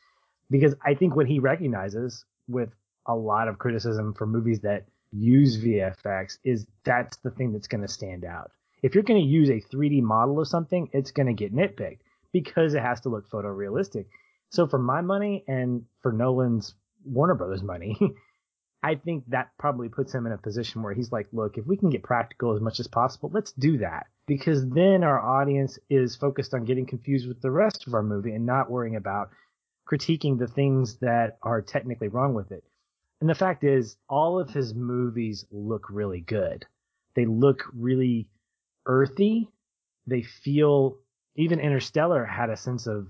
[0.50, 2.68] Because I think what he recognizes with
[3.06, 7.80] a lot of criticism for movies that use VFX is that's the thing that's going
[7.80, 8.50] to stand out.
[8.82, 12.00] If you're going to use a 3D model of something, it's going to get nitpicked
[12.32, 14.06] because it has to look photorealistic.
[14.50, 17.96] So for my money and for Nolan's Warner Brothers money,
[18.82, 21.76] I think that probably puts him in a position where he's like, look, if we
[21.76, 24.06] can get practical as much as possible, let's do that.
[24.26, 28.34] Because then our audience is focused on getting confused with the rest of our movie
[28.34, 29.30] and not worrying about
[29.90, 32.64] critiquing the things that are technically wrong with it.
[33.20, 36.66] And the fact is, all of his movies look really good.
[37.14, 38.28] They look really
[38.86, 39.48] earthy.
[40.08, 40.98] They feel,
[41.36, 43.08] even Interstellar had a sense of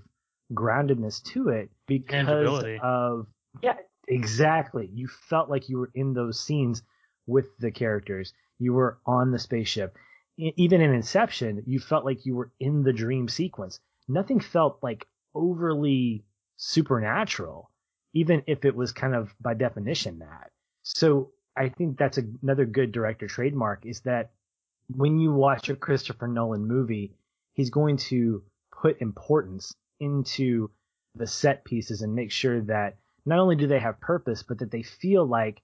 [0.53, 3.27] groundedness to it because of,
[3.61, 3.75] yeah,
[4.07, 4.89] Exactly.
[4.93, 6.83] You felt like you were in those scenes
[7.25, 8.33] with the characters.
[8.59, 9.97] You were on the spaceship.
[10.37, 13.79] Even in Inception, you felt like you were in the dream sequence.
[14.07, 16.25] Nothing felt like overly
[16.57, 17.69] supernatural,
[18.13, 20.51] even if it was kind of by definition that.
[20.81, 24.31] So I think that's another good director trademark is that
[24.89, 27.13] when you watch a Christopher Nolan movie,
[27.53, 30.69] he's going to put importance into
[31.15, 34.71] the set pieces and make sure that not only do they have purpose, but that
[34.71, 35.61] they feel like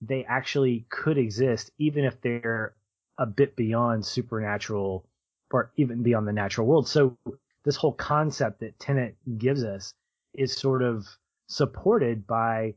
[0.00, 2.74] they actually could exist, even if they're
[3.18, 5.04] a bit beyond supernatural
[5.50, 6.88] or even beyond the natural world.
[6.88, 7.16] So
[7.64, 9.92] this whole concept that Tenet gives us
[10.34, 11.06] is sort of
[11.48, 12.74] supported by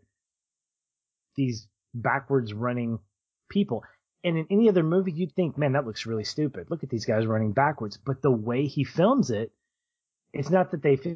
[1.36, 3.00] these backwards running
[3.50, 3.84] people.
[4.26, 6.70] And in any other movie, you'd think, man, that looks really stupid.
[6.70, 7.96] Look at these guys running backwards.
[7.96, 9.52] But the way he films it,
[10.34, 11.16] it's not that they feel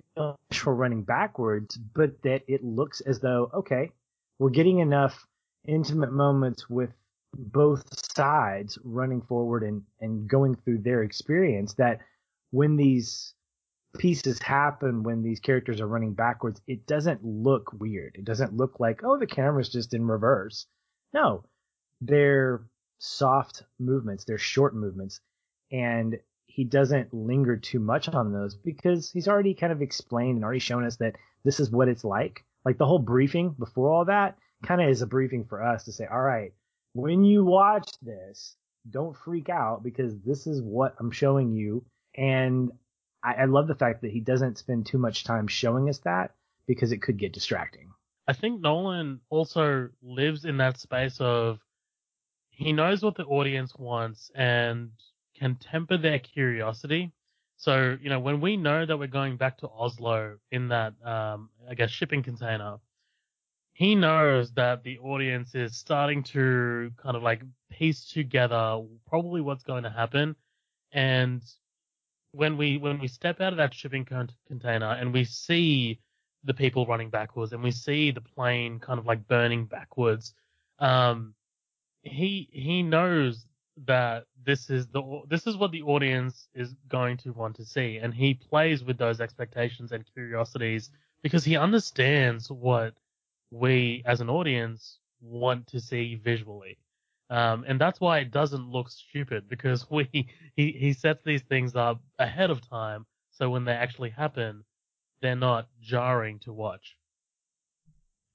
[0.53, 3.91] for running backwards, but that it looks as though, okay,
[4.37, 5.25] we're getting enough
[5.67, 6.91] intimate moments with
[7.33, 7.83] both
[8.15, 11.99] sides running forward and, and going through their experience that
[12.51, 13.33] when these
[13.97, 18.15] pieces happen when these characters are running backwards, it doesn't look weird.
[18.15, 20.67] It doesn't look like, oh, the camera's just in reverse.
[21.13, 21.43] No,
[22.01, 22.61] they're
[22.99, 25.19] soft movements, they're short movements.
[25.71, 30.43] And he doesn't linger too much on those because he's already kind of explained and
[30.43, 32.43] already shown us that this is what it's like.
[32.65, 35.91] Like the whole briefing before all that kind of is a briefing for us to
[35.91, 36.53] say, all right,
[36.93, 38.55] when you watch this,
[38.89, 41.85] don't freak out because this is what I'm showing you.
[42.15, 42.71] And
[43.23, 46.31] I, I love the fact that he doesn't spend too much time showing us that
[46.67, 47.91] because it could get distracting.
[48.27, 51.59] I think Nolan also lives in that space of
[52.59, 54.91] he knows what the audience wants and
[55.33, 57.09] can temper their curiosity.
[57.55, 61.49] So, you know, when we know that we're going back to Oslo in that, um,
[61.69, 62.75] I guess, shipping container,
[63.71, 69.63] he knows that the audience is starting to kind of like piece together probably what's
[69.63, 70.35] going to happen.
[70.91, 71.41] And
[72.33, 74.05] when we when we step out of that shipping
[74.47, 76.01] container and we see
[76.43, 80.33] the people running backwards and we see the plane kind of like burning backwards,
[80.79, 81.33] um,
[82.03, 83.45] he he knows
[83.85, 87.97] that this is the this is what the audience is going to want to see,
[87.97, 90.89] and he plays with those expectations and curiosities
[91.21, 92.93] because he understands what
[93.51, 96.77] we as an audience want to see visually.
[97.29, 100.09] Um, and that's why it doesn't look stupid because we
[100.55, 103.05] he, he sets these things up ahead of time
[103.39, 104.65] so when they actually happen,
[105.21, 106.97] they're not jarring to watch.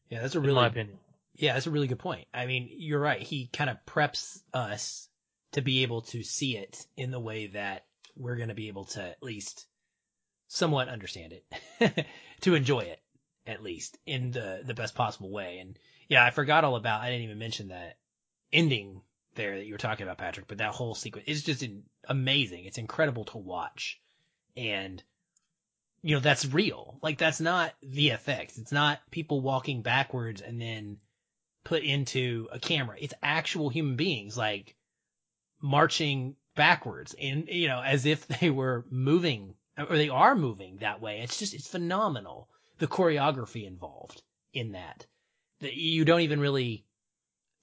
[0.08, 0.98] Yeah, that's a really my opinion.
[1.34, 2.26] Yeah, that's a really good point.
[2.32, 3.20] I mean, you're right.
[3.20, 5.08] He kind of preps us
[5.52, 7.84] to be able to see it in the way that
[8.16, 9.66] we're going to be able to at least
[10.48, 12.06] somewhat understand it,
[12.42, 13.00] to enjoy it
[13.46, 15.58] at least in the the best possible way.
[15.58, 15.78] And
[16.08, 17.02] yeah, I forgot all about.
[17.02, 17.98] I didn't even mention that
[18.52, 19.02] ending
[19.34, 21.64] there that you were talking about, Patrick, but that whole sequence is just
[22.08, 22.64] amazing.
[22.64, 24.00] It's incredible to watch.
[24.56, 25.02] And,
[26.02, 26.98] you know, that's real.
[27.02, 28.58] Like, that's not the effects.
[28.58, 30.98] It's not people walking backwards and then
[31.64, 32.96] put into a camera.
[33.00, 34.76] It's actual human beings, like,
[35.60, 41.00] marching backwards and, you know, as if they were moving or they are moving that
[41.00, 41.20] way.
[41.20, 42.48] It's just, it's phenomenal.
[42.78, 44.22] The choreography involved
[44.52, 45.06] in that.
[45.60, 46.84] That you don't even really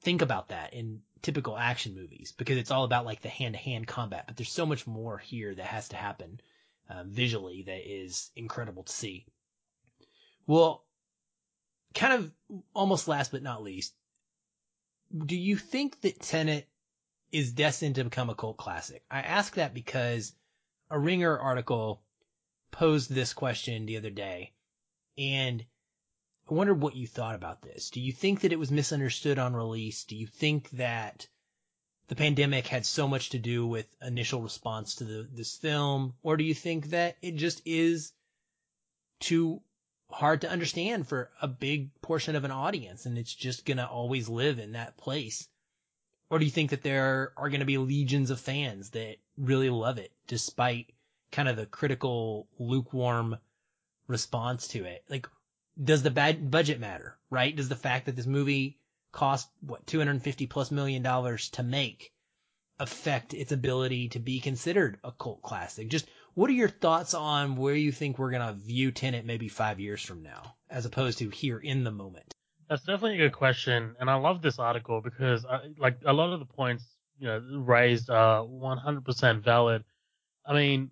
[0.02, 3.60] think about that in typical action movies because it's all about like the hand to
[3.60, 6.40] hand combat, but there's so much more here that has to happen
[6.90, 9.26] uh, visually that is incredible to see.
[10.48, 10.84] Well,
[11.94, 12.32] kind of
[12.74, 13.94] almost last but not least,
[15.26, 16.68] do you think that Tenet
[17.32, 19.04] is destined to become a cult classic?
[19.10, 20.34] I ask that because
[20.90, 22.02] a Ringer article
[22.72, 24.54] posed this question the other day
[25.18, 25.66] and
[26.50, 27.90] I wonder what you thought about this.
[27.92, 30.04] Do you think that it was misunderstood on release?
[30.04, 31.28] Do you think that
[32.08, 36.16] the pandemic had so much to do with initial response to the, this film?
[36.24, 38.12] Or do you think that it just is
[39.20, 39.62] too
[40.12, 43.88] hard to understand for a big portion of an audience and it's just going to
[43.88, 45.48] always live in that place?
[46.30, 49.70] Or do you think that there are going to be legions of fans that really
[49.70, 50.94] love it despite
[51.32, 53.38] kind of the critical, lukewarm
[54.08, 55.04] response to it?
[55.10, 55.28] Like,
[55.82, 57.56] does the bad budget matter, right?
[57.56, 58.78] Does the fact that this movie
[59.12, 62.14] cost what 250 plus million dollars to make
[62.80, 65.90] affect its ability to be considered a cult classic?
[65.90, 69.48] Just what are your thoughts on where you think we're going to view Tenet maybe
[69.48, 72.34] five years from now, as opposed to here in the moment?
[72.70, 76.32] That's definitely a good question, and I love this article because, I, like, a lot
[76.32, 76.86] of the points
[77.20, 79.84] you know raised are 100% valid.
[80.46, 80.92] I mean,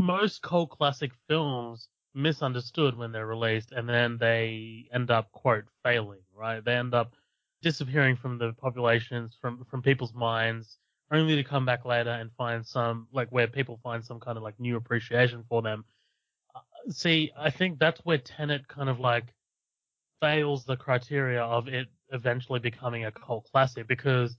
[0.00, 6.22] most cult classic films misunderstood when they're released, and then they end up quote failing,
[6.34, 6.64] right?
[6.64, 7.14] They end up
[7.62, 10.78] disappearing from the populations, from from people's minds,
[11.10, 14.42] only to come back later and find some like where people find some kind of
[14.42, 15.84] like new appreciation for them.
[16.54, 16.60] Uh,
[16.90, 19.34] see, I think that's where Tenet kind of like
[20.20, 24.36] fails the criteria of it eventually becoming a cult classic because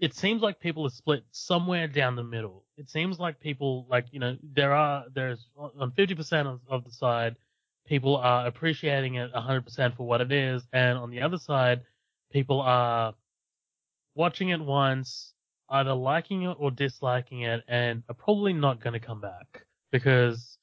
[0.00, 2.64] it seems like people are split somewhere down the middle.
[2.76, 6.90] It seems like people like you know there are there's on 50% of, of the
[6.90, 7.36] side
[7.86, 11.82] people are appreciating it 100% for what it is, and on the other side,
[12.32, 13.14] people are
[14.14, 15.32] watching it once,
[15.68, 20.58] either liking it or disliking it, and are probably not going to come back because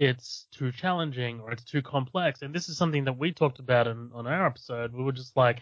[0.00, 2.42] it's too challenging or it's too complex.
[2.42, 4.92] And this is something that we talked about in, on our episode.
[4.92, 5.60] We were just like,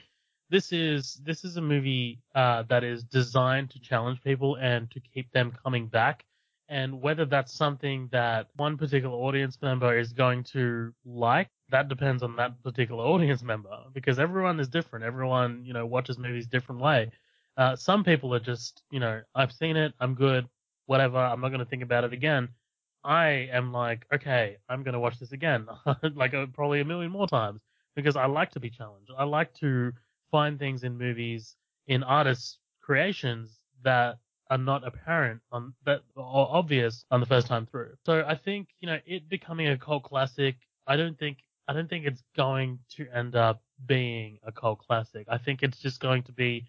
[0.51, 5.01] this is this is a movie uh, that is designed to challenge people and to
[5.01, 6.25] keep them coming back.
[6.71, 12.23] And whether that's something that one particular audience member is going to like, that depends
[12.23, 15.05] on that particular audience member because everyone is different.
[15.05, 17.11] Everyone, you know, watches movies different way.
[17.59, 20.49] Uh, some people are just, you know, I've seen it, I'm good,
[20.87, 22.49] whatever, I'm not going to think about it again.
[23.05, 25.67] I am like, okay, I'm going to watch this again,
[26.15, 27.61] like uh, probably a million more times
[27.97, 29.11] because I like to be challenged.
[29.19, 29.93] I like to
[30.31, 31.57] find things in movies,
[31.89, 34.19] in artists' creations that
[34.51, 37.91] are not apparent on that or obvious on the first time through.
[38.07, 40.57] So I think, you know, it becoming a cult classic,
[40.87, 45.27] I don't think I don't think it's going to end up being a cult classic.
[45.29, 46.67] I think it's just going to be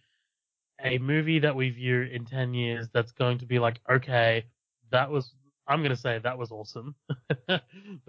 [0.83, 4.45] a movie that we view in 10 years that's going to be like, okay,
[4.91, 5.33] that was
[5.69, 6.95] I'm going to say that was awesome.
[7.47, 7.61] but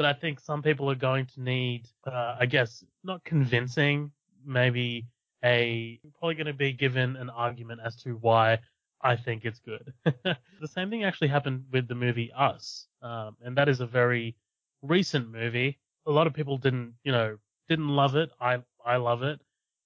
[0.07, 4.11] I think some people are going to need, uh, I guess, not convincing,
[4.47, 5.07] maybe
[5.45, 8.59] a, probably going to be given an argument as to why
[9.03, 9.93] I think it's good.
[10.05, 10.37] the
[10.69, 12.87] same thing actually happened with the movie Us.
[13.03, 14.37] Um, and that is a very
[14.81, 15.79] recent movie.
[16.07, 17.37] A lot of people didn't, you know,
[17.69, 18.31] didn't love it.
[18.41, 19.39] I, I love it.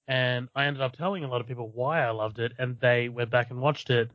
[0.06, 3.08] And I ended up telling a lot of people why I loved it and they
[3.08, 4.10] went back and watched it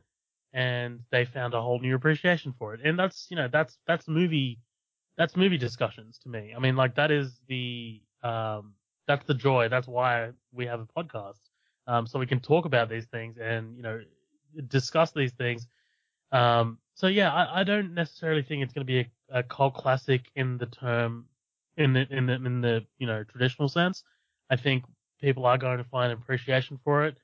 [0.52, 2.80] and they found a whole new appreciation for it.
[2.84, 4.58] And that's you know that's that's movie
[5.16, 6.52] that's movie discussions to me.
[6.56, 8.74] I mean like that is the um
[9.06, 9.68] that's the joy.
[9.68, 11.40] That's why we have a podcast.
[11.86, 14.00] Um so we can talk about these things and you know
[14.68, 15.66] discuss these things.
[16.32, 19.74] Um so yeah, I, I don't necessarily think it's going to be a, a cult
[19.74, 21.26] classic in the term
[21.78, 24.04] in the in the in the you know traditional sense.
[24.50, 24.84] I think
[25.20, 27.16] people are going to find appreciation for it.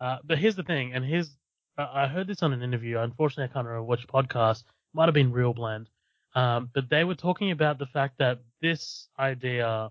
[0.00, 1.36] Uh, but here's the thing, and here's
[1.78, 2.98] I heard this on an interview.
[2.98, 4.64] Unfortunately, I can't remember which podcast.
[4.94, 5.86] Might have been ReelBlend.
[6.34, 9.90] Um, but they were talking about the fact that this idea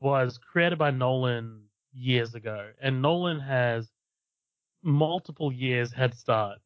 [0.00, 3.90] was created by Nolan years ago, and Nolan has
[4.82, 6.58] multiple years head start.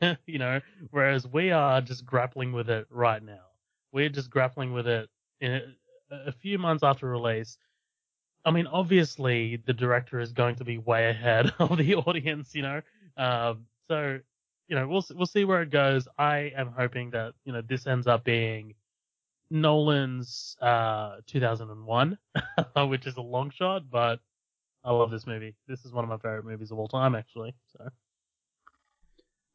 [0.26, 0.60] you know,
[0.90, 3.44] whereas we are just grappling with it right now.
[3.92, 5.08] We're just grappling with it
[5.40, 5.52] in
[6.10, 7.56] a, a few months after release.
[8.44, 12.62] I mean, obviously, the director is going to be way ahead of the audience, you
[12.62, 12.80] know,
[13.16, 14.20] um, so,
[14.68, 16.06] you know, we'll we'll see where it goes.
[16.16, 18.74] I am hoping that you know this ends up being
[19.50, 22.18] Nolan's uh, 2001,
[22.88, 24.20] which is a long shot, but
[24.84, 25.56] I love this movie.
[25.66, 27.54] This is one of my favorite movies of all time, actually.
[27.76, 27.88] So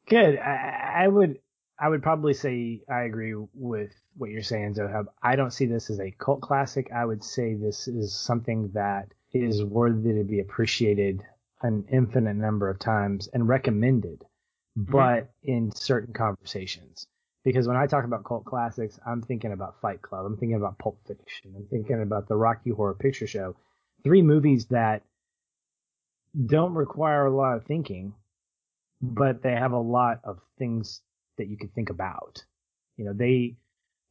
[0.07, 0.37] good.
[0.37, 1.39] I, I would
[1.77, 5.05] I would probably say I agree with what you're saying, Zoheb.
[5.21, 6.89] I don't see this as a cult classic.
[6.93, 11.21] I would say this is something that is worthy to be appreciated
[11.61, 14.23] an infinite number of times and recommended,
[14.77, 14.91] mm-hmm.
[14.91, 17.07] but in certain conversations.
[17.43, 20.79] Because when I talk about cult classics, I'm thinking about Fight Club, I'm thinking about
[20.79, 23.55] Pulp Fiction, I'm thinking about the Rocky Horror Picture Show.
[24.03, 25.03] Three movies that
[26.45, 28.13] don't require a lot of thinking,
[29.01, 31.01] but they have a lot of things
[31.37, 32.43] that you could think about.
[32.97, 33.55] You know, they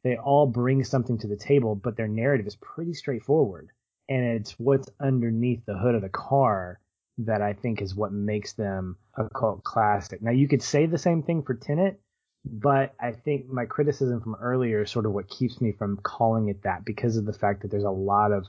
[0.02, 3.70] they all bring something to the table, but their narrative is pretty straightforward.
[4.08, 6.78] And it's what's underneath the hood of the car
[7.18, 10.20] that I think is what makes them a cult classic.
[10.20, 12.00] Now you could say the same thing for Tenet,
[12.44, 16.48] but I think my criticism from earlier is sort of what keeps me from calling
[16.48, 18.46] it that because of the fact that there's a lot of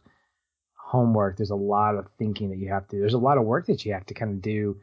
[0.73, 3.67] homework, there's a lot of thinking that you have to, there's a lot of work
[3.67, 4.77] that you have to kind of do,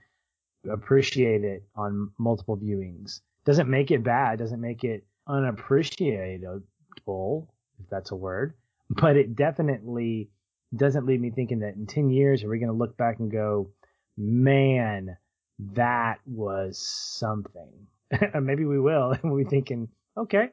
[0.70, 3.20] appreciate it on multiple viewings.
[3.44, 6.62] Doesn't make it bad, doesn't make it unappreciatable,
[7.81, 8.55] if that's a word,
[8.89, 10.31] but it definitely
[10.74, 13.31] doesn't leave me thinking that in 10 years are we going to look back and
[13.31, 13.70] go,
[14.16, 15.16] man,
[15.74, 17.86] that was something.
[18.40, 20.51] maybe we will, and we'll be thinking, okay.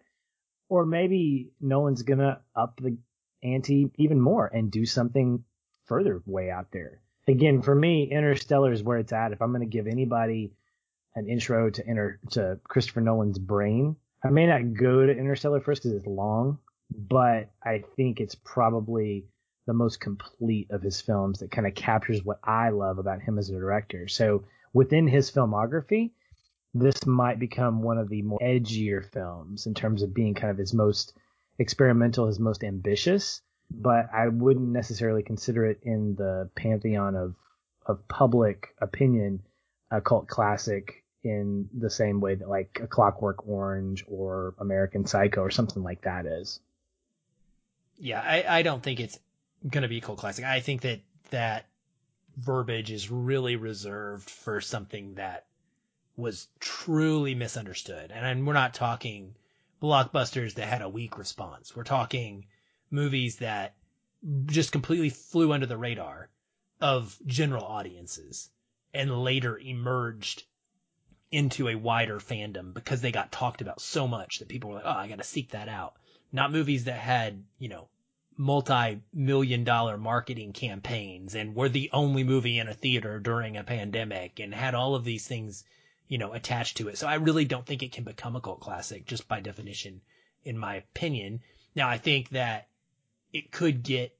[0.67, 2.97] Or maybe Nolan's going to up the
[3.43, 5.43] ante even more and do something
[5.85, 7.01] further way out there.
[7.27, 9.31] Again, for me, Interstellar is where it's at.
[9.31, 10.51] If I'm going to give anybody
[11.15, 15.83] an intro to inter to Christopher Nolan's brain, I may not go to Interstellar first
[15.83, 16.59] because it's long,
[16.91, 19.25] but I think it's probably
[19.65, 23.37] the most complete of his films that kind of captures what I love about him
[23.37, 24.07] as a director.
[24.07, 26.11] So within his filmography,
[26.73, 30.57] this might become one of the more edgier films in terms of being kind of
[30.57, 31.13] his most
[31.57, 33.41] experimental, his most ambitious,
[33.71, 37.35] but I wouldn't necessarily consider it in the pantheon of
[37.85, 39.41] of public opinion
[39.89, 45.41] a cult classic in the same way that like a Clockwork Orange or American Psycho
[45.41, 46.59] or something like that is.
[47.97, 49.19] Yeah, I, I don't think it's
[49.67, 50.45] going to be a cult classic.
[50.45, 51.01] I think that
[51.31, 51.65] that
[52.37, 55.45] verbiage is really reserved for something that
[56.15, 58.11] was truly misunderstood.
[58.11, 59.35] And we're not talking
[59.81, 61.75] blockbusters that had a weak response.
[61.75, 62.45] We're talking
[62.91, 63.75] movies that
[64.45, 66.29] just completely flew under the radar
[66.81, 68.49] of general audiences
[68.93, 70.43] and later emerged
[71.31, 74.85] into a wider fandom because they got talked about so much that people were like,
[74.85, 75.93] oh, I got to seek that out.
[76.31, 77.87] Not movies that had, you know,
[78.37, 84.39] multi-million dollar marketing campaigns and were the only movie in a theater during a pandemic
[84.39, 85.65] and had all of these things,
[86.07, 86.97] you know, attached to it.
[86.97, 90.01] So I really don't think it can become a cult classic just by definition,
[90.43, 91.41] in my opinion.
[91.75, 92.69] Now I think that
[93.33, 94.15] it could get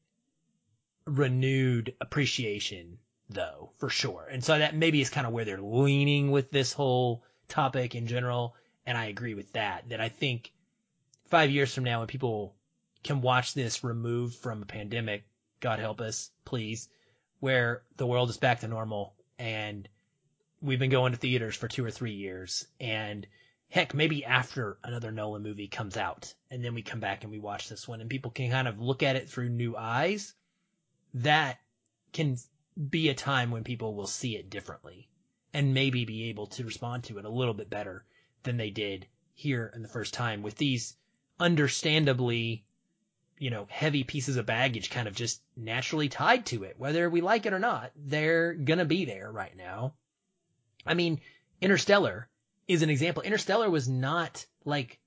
[1.06, 2.99] renewed appreciation
[3.30, 4.27] though, for sure.
[4.31, 8.07] And so that maybe is kind of where they're leaning with this whole topic in
[8.07, 8.56] general.
[8.85, 10.51] And I agree with that, that I think
[11.27, 12.56] five years from now when people
[13.03, 15.23] can watch this removed from a pandemic,
[15.60, 16.89] God help us, please,
[17.39, 19.88] where the world is back to normal and
[20.61, 23.26] we've been going to theaters for two or three years and
[23.69, 27.39] heck, maybe after another Nolan movie comes out and then we come back and we
[27.39, 30.34] watch this one and people can kind of look at it through new eyes,
[31.14, 31.60] that
[32.11, 32.38] can
[32.89, 35.10] be a time when people will see it differently
[35.53, 38.06] and maybe be able to respond to it a little bit better
[38.43, 40.95] than they did here in the first time with these
[41.39, 42.64] understandably
[43.39, 46.76] you know, heavy pieces of baggage kind of just naturally tied to it.
[46.77, 49.93] Whether we like it or not, they're gonna be there right now.
[50.85, 51.22] I mean,
[51.61, 52.27] Interstellar
[52.68, 53.23] is an example.
[53.23, 54.99] Interstellar was not like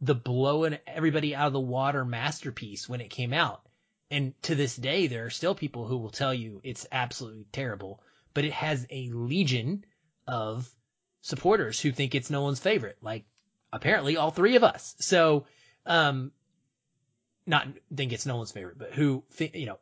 [0.00, 3.62] the blowing everybody out of the water masterpiece when it came out.
[4.10, 8.02] And to this day, there are still people who will tell you it's absolutely terrible,
[8.34, 9.84] but it has a legion
[10.26, 10.68] of
[11.22, 12.98] supporters who think it's Nolan's favorite.
[13.02, 13.24] Like
[13.72, 14.94] apparently all three of us.
[14.98, 15.46] So,
[15.86, 16.32] um,
[17.46, 19.78] not think it's Nolan's favorite, but who, you know,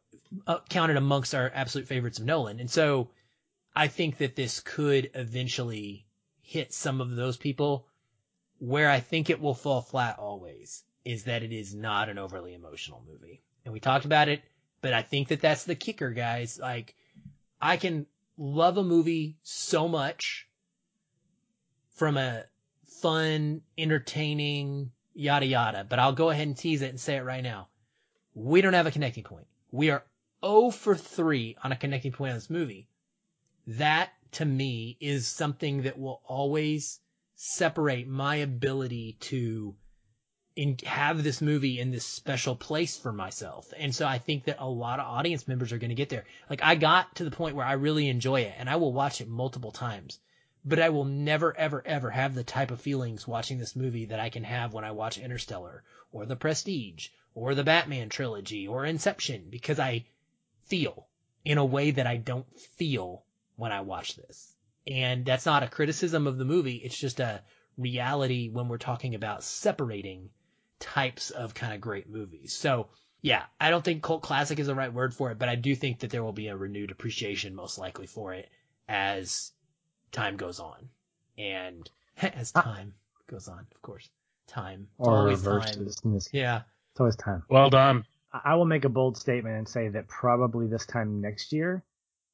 [0.47, 2.61] uh, counted amongst our absolute favorites of Nolan.
[2.61, 3.11] And so
[3.75, 6.07] I think that this could eventually
[6.41, 7.87] hit some of those people
[8.59, 12.55] where I think it will fall flat always is that it is not an overly
[12.55, 13.43] emotional movie.
[13.69, 14.41] And we talked about it,
[14.81, 16.59] but I think that that's the kicker, guys.
[16.59, 16.95] Like
[17.61, 18.07] I can
[18.39, 20.49] love a movie so much
[21.97, 22.45] from a
[23.03, 25.85] fun, entertaining, yada yada.
[25.87, 27.69] But I'll go ahead and tease it and say it right now.
[28.33, 29.49] We don't have a connecting point.
[29.71, 30.03] We are
[30.43, 32.89] 0 for 3 on a connecting point on this movie.
[33.67, 37.01] That to me is something that will always
[37.35, 39.77] separate my ability to
[40.85, 43.73] have this movie in this special place for myself.
[43.77, 46.25] And so I think that a lot of audience members are going to get there.
[46.51, 49.21] Like I got to the point where I really enjoy it and I will watch
[49.21, 50.19] it multiple times
[50.65, 54.21] but I will never, ever, ever have the type of feelings watching this movie that
[54.21, 55.83] I can have when I watch Interstellar
[56.13, 60.05] or The Prestige or the Batman trilogy or Inception because I
[60.65, 61.07] feel
[61.45, 63.25] in a way that I don't feel
[63.57, 64.53] when I watch this.
[64.87, 66.77] And that's not a criticism of the movie.
[66.77, 67.43] It's just a
[67.77, 70.31] reality when we're talking about separating
[70.81, 72.53] types of kind of great movies.
[72.53, 72.89] So
[73.21, 75.75] yeah, I don't think cult classic is the right word for it, but I do
[75.75, 78.49] think that there will be a renewed appreciation most likely for it
[78.89, 79.53] as
[80.13, 80.89] time goes on,
[81.37, 81.89] and
[82.23, 82.63] as ah.
[82.63, 82.95] time
[83.27, 84.09] goes on, of course,
[84.47, 84.89] time.
[84.99, 85.89] Or always time.
[86.33, 87.43] Yeah, it's always time.
[87.49, 88.05] Well done.
[88.33, 91.83] I will make a bold statement and say that probably this time next year,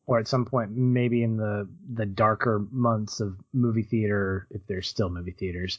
[0.06, 4.88] or at some point, maybe in the the darker months of movie theater, if there's
[4.88, 5.78] still movie theaters,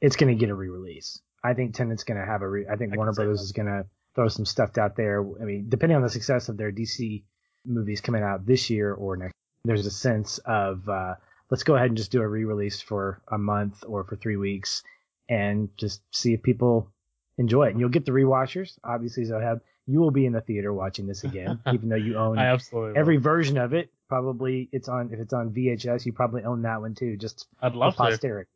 [0.00, 1.20] it's going to get a re-release.
[1.42, 2.48] I think Tenet's going to have a.
[2.48, 3.44] Re- I think I Warner Brothers that.
[3.44, 5.24] is going to throw some stuff out there.
[5.40, 7.22] I mean, depending on the success of their DC
[7.64, 9.34] movies coming out this year or next,
[9.64, 11.14] there's a sense of uh,
[11.50, 14.82] let's go ahead and just do a re-release for a month or for three weeks
[15.28, 16.90] and just see if people
[17.36, 17.70] enjoy it.
[17.70, 18.78] And you'll get the rewatchers.
[18.82, 22.38] Obviously, Zoheb, you will be in the theater watching this again, even though you own
[22.38, 23.90] absolutely every version of it.
[24.08, 27.16] Probably it's on if it's on VHS, you probably own that one too.
[27.16, 28.48] Just I'd love posterity.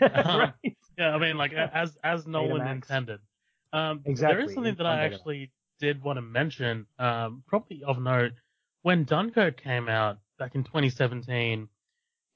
[0.00, 0.38] Uh-huh.
[0.64, 0.76] right.
[0.98, 3.20] Yeah, I mean, like as as Nolan intended.
[3.72, 4.36] Um, exactly.
[4.36, 5.50] There is something that I actually
[5.80, 8.32] did want to mention, um, probably of note.
[8.82, 11.68] When Dunkirk came out back in 2017,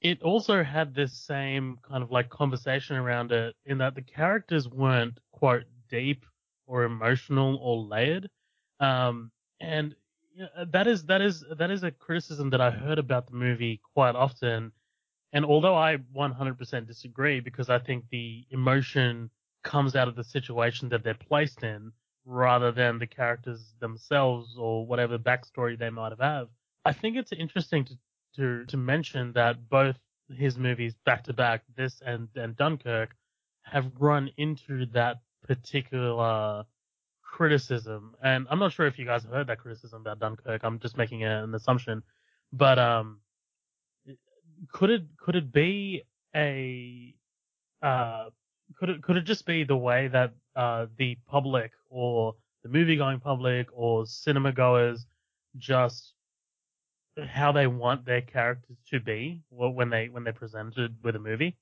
[0.01, 4.67] it also had this same kind of like conversation around it in that the characters
[4.67, 6.25] weren't quote deep
[6.67, 8.29] or emotional or layered.
[8.79, 9.95] Um, and
[10.35, 13.35] you know, that is that is that is a criticism that I heard about the
[13.35, 14.71] movie quite often.
[15.31, 19.29] And although I 100% disagree because I think the emotion
[19.63, 21.91] comes out of the situation that they're placed in
[22.25, 26.47] rather than the characters themselves or whatever backstory they might have had.
[26.85, 27.97] I think it's interesting to
[28.35, 29.97] to to mention that both
[30.29, 33.15] his movies back to back, this and and Dunkirk,
[33.63, 36.65] have run into that particular
[37.23, 40.61] criticism, and I'm not sure if you guys have heard that criticism about Dunkirk.
[40.63, 42.03] I'm just making an assumption,
[42.53, 43.19] but um,
[44.71, 46.03] could it could it be
[46.35, 47.13] a
[47.81, 48.25] uh,
[48.77, 52.97] could it could it just be the way that uh, the public or the movie
[52.97, 55.05] going public or cinema goers
[55.57, 56.13] just
[57.27, 61.57] how they want their characters to be when they when they're presented with a movie?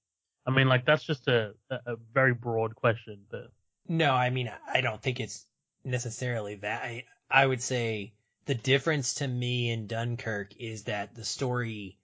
[0.46, 3.52] I mean, like that's just a a very broad question, but
[3.88, 5.46] no, I mean, I don't think it's
[5.84, 6.84] necessarily that.
[6.84, 8.14] I I would say
[8.46, 11.98] the difference to me in Dunkirk is that the story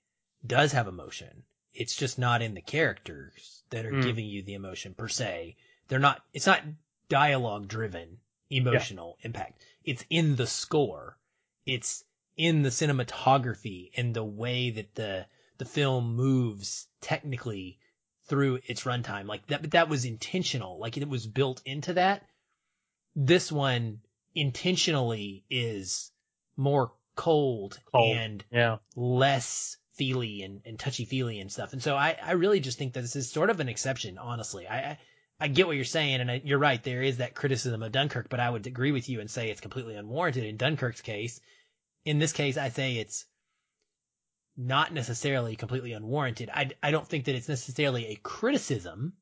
[0.45, 1.43] does have emotion.
[1.73, 4.03] It's just not in the characters that are mm.
[4.03, 5.55] giving you the emotion per se.
[5.87, 6.61] They're not, it's not
[7.09, 9.27] dialogue driven emotional yeah.
[9.27, 9.63] impact.
[9.83, 11.17] It's in the score.
[11.65, 12.03] It's
[12.37, 15.25] in the cinematography and the way that the,
[15.57, 17.79] the film moves technically
[18.25, 19.25] through its runtime.
[19.27, 20.79] Like that, but that was intentional.
[20.79, 22.25] Like it was built into that.
[23.15, 24.01] This one
[24.35, 26.11] intentionally is
[26.57, 28.17] more cold, cold.
[28.17, 28.77] and yeah.
[28.95, 31.73] less feely and, and touchy feely and stuff.
[31.73, 34.67] And so I, I really just think that this is sort of an exception, honestly.
[34.67, 34.99] I, I,
[35.39, 36.81] I get what you're saying, and I, you're right.
[36.81, 39.61] There is that criticism of Dunkirk, but I would agree with you and say it's
[39.61, 41.39] completely unwarranted in Dunkirk's case.
[42.05, 43.25] In this case, I say it's
[44.55, 46.49] not necessarily completely unwarranted.
[46.53, 49.13] I, I don't think that it's necessarily a criticism.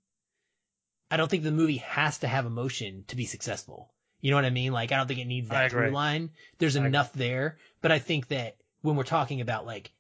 [1.10, 3.94] I don't think the movie has to have emotion to be successful.
[4.22, 4.72] You know what I mean?
[4.72, 6.30] Like, I don't think it needs that through line.
[6.60, 7.28] There's I enough agree.
[7.28, 9.92] there, but I think that when we're talking about like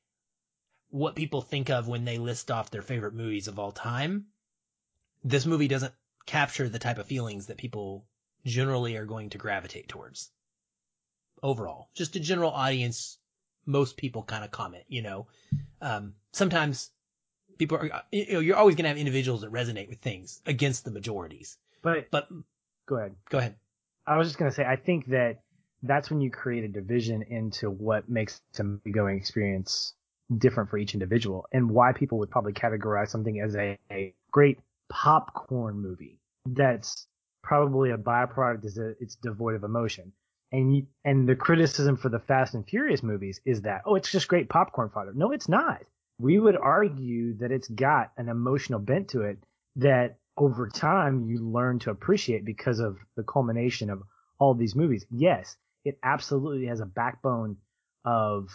[0.92, 4.26] what people think of when they list off their favorite movies of all time,
[5.24, 5.94] this movie doesn't
[6.26, 8.06] capture the type of feelings that people
[8.46, 10.30] generally are going to gravitate towards.
[11.42, 13.18] Overall, just a general audience,
[13.66, 15.28] most people kind of comment, you know.
[15.82, 16.92] Um, sometimes
[17.58, 20.84] people are, you know, you're always going to have individuals that resonate with things against
[20.84, 21.58] the majorities.
[21.82, 22.28] But, but
[22.86, 23.16] go ahead.
[23.30, 23.56] Go ahead.
[24.06, 25.42] I was just going to say, I think that
[25.84, 29.94] that's when you create a division into what makes a movie going experience
[30.38, 34.60] different for each individual and why people would probably categorize something as a, a great
[34.90, 37.08] popcorn movie that's
[37.44, 40.12] probably a byproduct is that it's devoid of emotion.
[40.52, 44.28] And and the criticism for the Fast and Furious movies is that oh it's just
[44.28, 45.14] great popcorn fodder.
[45.14, 45.82] No, it's not.
[46.20, 49.38] We would argue that it's got an emotional bent to it
[49.78, 54.04] that over time you learn to appreciate because of the culmination of
[54.40, 55.06] all these movies.
[55.10, 55.56] Yes,
[55.86, 57.58] it absolutely has a backbone
[58.04, 58.50] of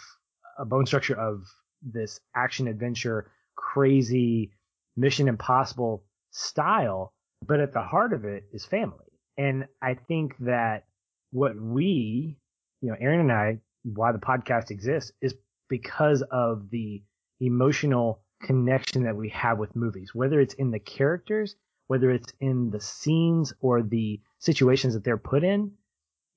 [0.57, 1.47] a bone structure of
[1.81, 4.51] this action adventure, crazy
[4.95, 7.13] Mission Impossible style,
[7.45, 9.05] but at the heart of it is family.
[9.37, 10.85] And I think that
[11.31, 12.37] what we,
[12.81, 15.35] you know, Aaron and I, why the podcast exists is
[15.69, 17.03] because of the
[17.39, 21.55] emotional connection that we have with movies, whether it's in the characters,
[21.87, 25.71] whether it's in the scenes or the situations that they're put in.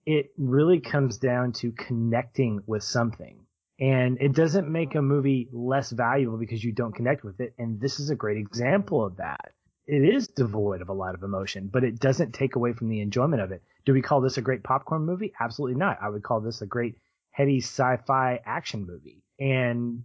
[0.06, 3.44] It really comes down to connecting with something.
[3.80, 7.54] And it doesn't make a movie less valuable because you don't connect with it.
[7.58, 9.52] And this is a great example of that.
[9.86, 13.00] It is devoid of a lot of emotion, but it doesn't take away from the
[13.00, 13.62] enjoyment of it.
[13.86, 15.32] Do we call this a great popcorn movie?
[15.40, 15.98] Absolutely not.
[16.00, 16.96] I would call this a great
[17.30, 20.04] heady sci-fi action movie and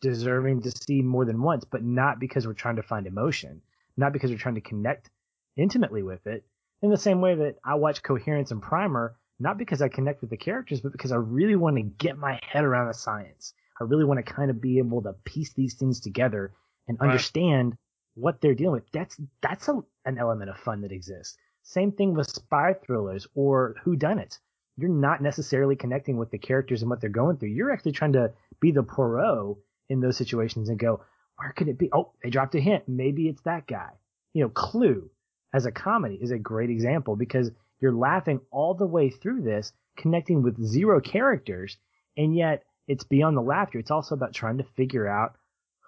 [0.00, 3.60] deserving to see more than once, but not because we're trying to find emotion,
[3.96, 5.10] not because we're trying to connect
[5.56, 6.44] intimately with it.
[6.80, 10.30] In the same way that I watch Coherence and Primer not because I connect with
[10.30, 13.54] the characters, but because I really want to get my head around the science.
[13.80, 16.52] I really want to kind of be able to piece these things together
[16.86, 17.08] and right.
[17.08, 17.76] understand
[18.14, 18.92] what they're dealing with.
[18.92, 21.36] That's that's a, an element of fun that exists.
[21.64, 24.38] Same thing with spy thrillers or who done it.
[24.76, 27.50] You're not necessarily connecting with the characters and what they're going through.
[27.50, 29.56] You're actually trying to be the Poirot
[29.88, 31.02] in those situations and go,
[31.36, 31.90] where could it be?
[31.92, 32.84] Oh, they dropped a hint.
[32.88, 33.90] Maybe it's that guy.
[34.34, 35.10] You know, Clue
[35.52, 37.50] as a comedy is a great example because
[37.82, 41.76] you're laughing all the way through this, connecting with zero characters,
[42.16, 43.78] and yet it's beyond the laughter.
[43.78, 45.34] It's also about trying to figure out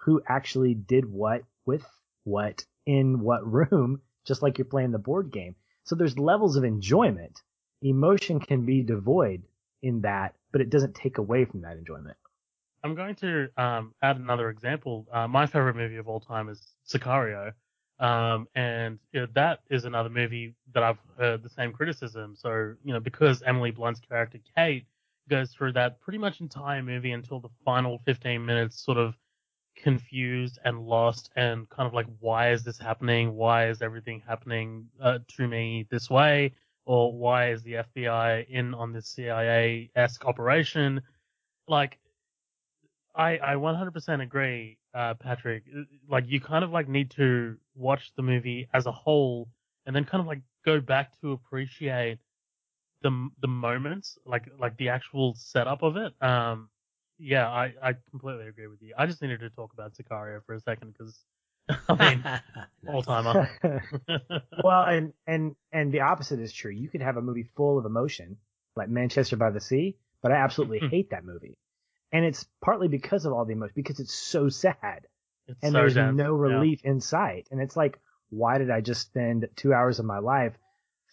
[0.03, 1.85] who actually did what with
[2.25, 5.55] what in what room, just like you're playing the board game.
[5.85, 7.41] So there's levels of enjoyment.
[7.81, 9.43] Emotion can be devoid
[9.81, 12.17] in that, but it doesn't take away from that enjoyment.
[12.83, 15.07] I'm going to um, add another example.
[15.11, 17.53] Uh, my favorite movie of all time is Sicario.
[17.99, 22.35] Um, and you know, that is another movie that I've heard the same criticism.
[22.35, 24.85] So, you know, because Emily Blunt's character Kate
[25.29, 29.15] goes through that pretty much entire movie until the final 15 minutes, sort of
[29.75, 33.33] confused and lost and kind of like, why is this happening?
[33.35, 36.53] Why is everything happening uh, to me this way?
[36.85, 41.01] Or why is the FBI in on this CIA esque operation?
[41.67, 41.97] Like,
[43.15, 45.65] I, I 100% agree, uh, Patrick.
[45.75, 49.49] Uh, like, you kind of like need to watch the movie as a whole
[49.85, 52.19] and then kind of like go back to appreciate
[53.03, 56.13] the the moments, like like the actual setup of it.
[56.21, 56.69] Um,
[57.19, 58.93] yeah, I I completely agree with you.
[58.97, 61.25] I just needed to talk about Sicario for a second because
[61.89, 62.25] I mean,
[62.87, 63.37] all timer.
[64.61, 66.71] well, and and and the opposite is true.
[66.71, 68.37] You could have a movie full of emotion,
[68.75, 70.89] like Manchester by the Sea, but I absolutely Hmm.
[70.89, 71.57] hate that movie,
[72.11, 75.07] and it's partly because of all the emotion, because it's so sad,
[75.47, 76.53] It's and so there's no yeah.
[76.55, 77.99] relief in sight, and it's like,
[78.29, 80.53] why did I just spend two hours of my life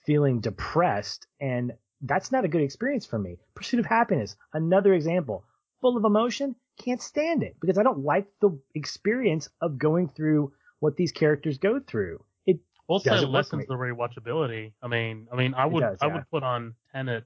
[0.06, 1.27] feeling depressed?
[1.40, 3.36] And that's not a good experience for me.
[3.55, 5.44] Pursuit of Happiness, another example,
[5.81, 10.52] full of emotion, can't stand it because I don't like the experience of going through
[10.81, 12.24] what these characters go through.
[12.47, 14.73] It Also lessens the rewatchability.
[14.82, 16.14] I mean, I mean, I would does, I yeah.
[16.14, 17.24] would put on Tenet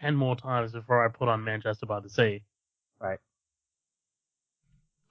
[0.00, 2.42] ten more times before I put on Manchester by the Sea.
[3.00, 3.18] Right.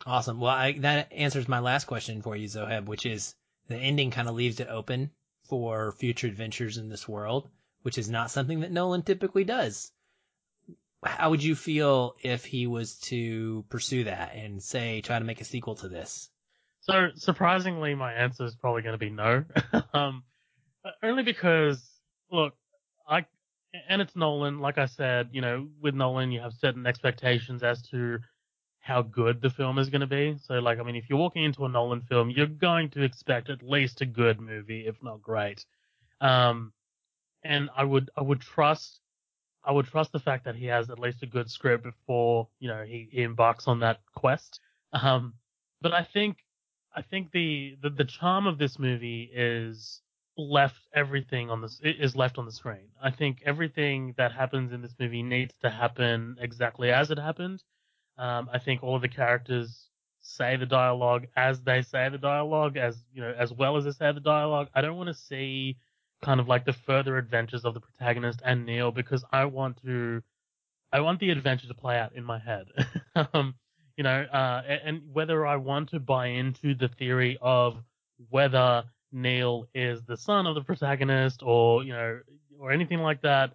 [0.05, 0.39] Awesome.
[0.39, 3.35] Well, I, that answers my last question for you, Zoheb, which is
[3.67, 5.11] the ending kind of leaves it open
[5.49, 7.49] for future adventures in this world,
[7.81, 9.91] which is not something that Nolan typically does.
[11.03, 15.41] How would you feel if he was to pursue that and say try to make
[15.41, 16.29] a sequel to this?
[16.81, 19.43] So surprisingly, my answer is probably going to be no.
[19.93, 20.23] um,
[21.03, 21.85] only because
[22.31, 22.53] look,
[23.07, 23.25] I
[23.87, 24.59] and it's Nolan.
[24.59, 28.19] Like I said, you know, with Nolan, you have certain expectations as to
[28.79, 30.37] how good the film is going to be.
[30.41, 33.49] So, like, I mean, if you're walking into a Nolan film, you're going to expect
[33.49, 35.65] at least a good movie, if not great.
[36.21, 36.71] Um,
[37.43, 38.99] and I would, I would trust,
[39.63, 42.69] I would trust the fact that he has at least a good script before, you
[42.69, 44.61] know, he, he embarks on that quest.
[44.93, 45.33] Um,
[45.81, 46.37] but I think,
[46.95, 50.01] I think the, the, the charm of this movie is
[50.37, 52.89] left everything on this is left on the screen.
[53.01, 57.63] I think everything that happens in this movie needs to happen exactly as it happened.
[58.17, 59.89] Um, I think all of the characters
[60.21, 63.91] say the dialogue as they say the dialogue, as you know, as well as they
[63.91, 64.69] say the dialogue.
[64.73, 65.77] I don't want to see
[66.21, 70.21] kind of like the further adventures of the protagonist and Neil because I want to,
[70.91, 72.67] I want the adventure to play out in my head.
[73.33, 73.55] um,
[73.95, 77.77] you know, uh, and, and whether I want to buy into the theory of
[78.29, 78.83] whether
[79.17, 82.19] Neil is the son of the protagonist or you know
[82.59, 83.53] or anything like that.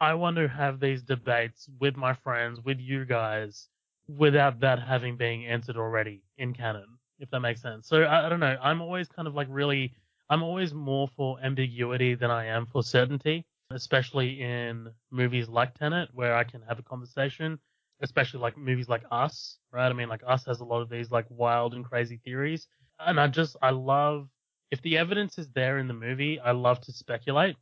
[0.00, 3.68] I want to have these debates with my friends, with you guys,
[4.08, 7.88] without that having been answered already in canon, if that makes sense.
[7.88, 8.56] So I, I don't know.
[8.62, 9.94] I'm always kind of like really,
[10.28, 16.08] I'm always more for ambiguity than I am for certainty, especially in movies like Tenet,
[16.12, 17.58] where I can have a conversation,
[18.00, 19.88] especially like movies like Us, right?
[19.88, 22.66] I mean, like Us has a lot of these like wild and crazy theories.
[22.98, 24.28] And I just, I love,
[24.74, 27.54] if the evidence is there in the movie, I love to speculate.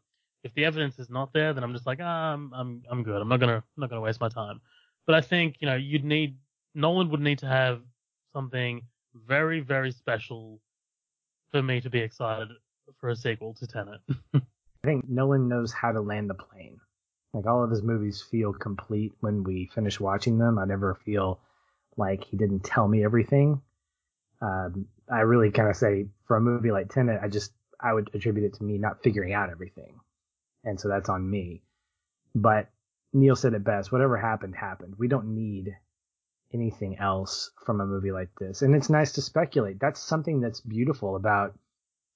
[0.45, 3.21] If the evidence is not there, then I'm just like, ah, I'm, I'm, I'm good.
[3.21, 4.63] I'm not gonna, I'm not gonna waste my time.
[5.07, 6.39] But I think, you know, you'd need,
[6.75, 7.83] Nolan would need to have
[8.33, 8.81] something
[9.15, 10.59] very, very special
[11.51, 12.49] for me to be excited
[12.99, 14.01] for a sequel to Tenet.
[14.35, 14.41] I
[14.83, 16.81] think Nolan knows how to land the plane.
[17.35, 20.59] Like all of his movies feel complete when we finish watching them.
[20.59, 21.41] I never feel
[21.99, 23.61] like he didn't tell me everything.
[24.41, 28.11] Um, I really kind of say for a movie like Tenet, I just I would
[28.15, 30.01] attribute it to me not figuring out everything,
[30.65, 31.63] and so that's on me.
[32.35, 32.69] But
[33.13, 34.95] Neil said it best: whatever happened, happened.
[34.99, 35.77] We don't need
[36.55, 39.79] anything else from a movie like this, and it's nice to speculate.
[39.79, 41.59] That's something that's beautiful about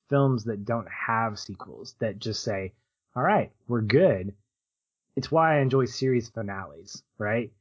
[0.08, 2.72] films that don't have sequels that just say,
[3.14, 4.34] all right, we're good.
[5.16, 7.52] It's why I enjoy series finales, right?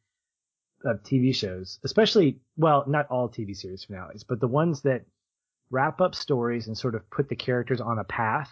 [0.85, 5.03] Of TV shows, especially, well, not all TV series finales, but the ones that
[5.75, 8.49] wrap up stories and sort of put the characters on a path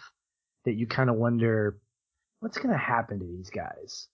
[0.66, 1.78] that you kind of wonder,
[2.40, 4.08] what's going to happen to these guys?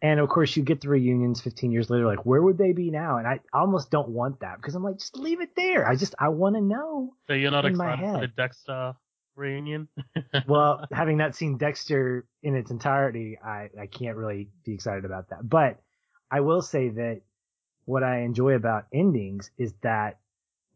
[0.00, 2.90] And of course, you get the reunions 15 years later, like, where would they be
[2.90, 3.18] now?
[3.18, 5.86] And I almost don't want that because I'm like, just leave it there.
[5.86, 7.14] I just, I want to know.
[7.26, 8.28] So you're not excited for the.
[8.28, 8.94] Dexter
[9.34, 9.88] reunion?
[10.48, 15.30] well, having not seen Dexter in its entirety, I, I can't really be excited about
[15.30, 15.48] that.
[15.48, 15.80] But
[16.30, 17.20] I will say that
[17.84, 20.18] what I enjoy about endings is that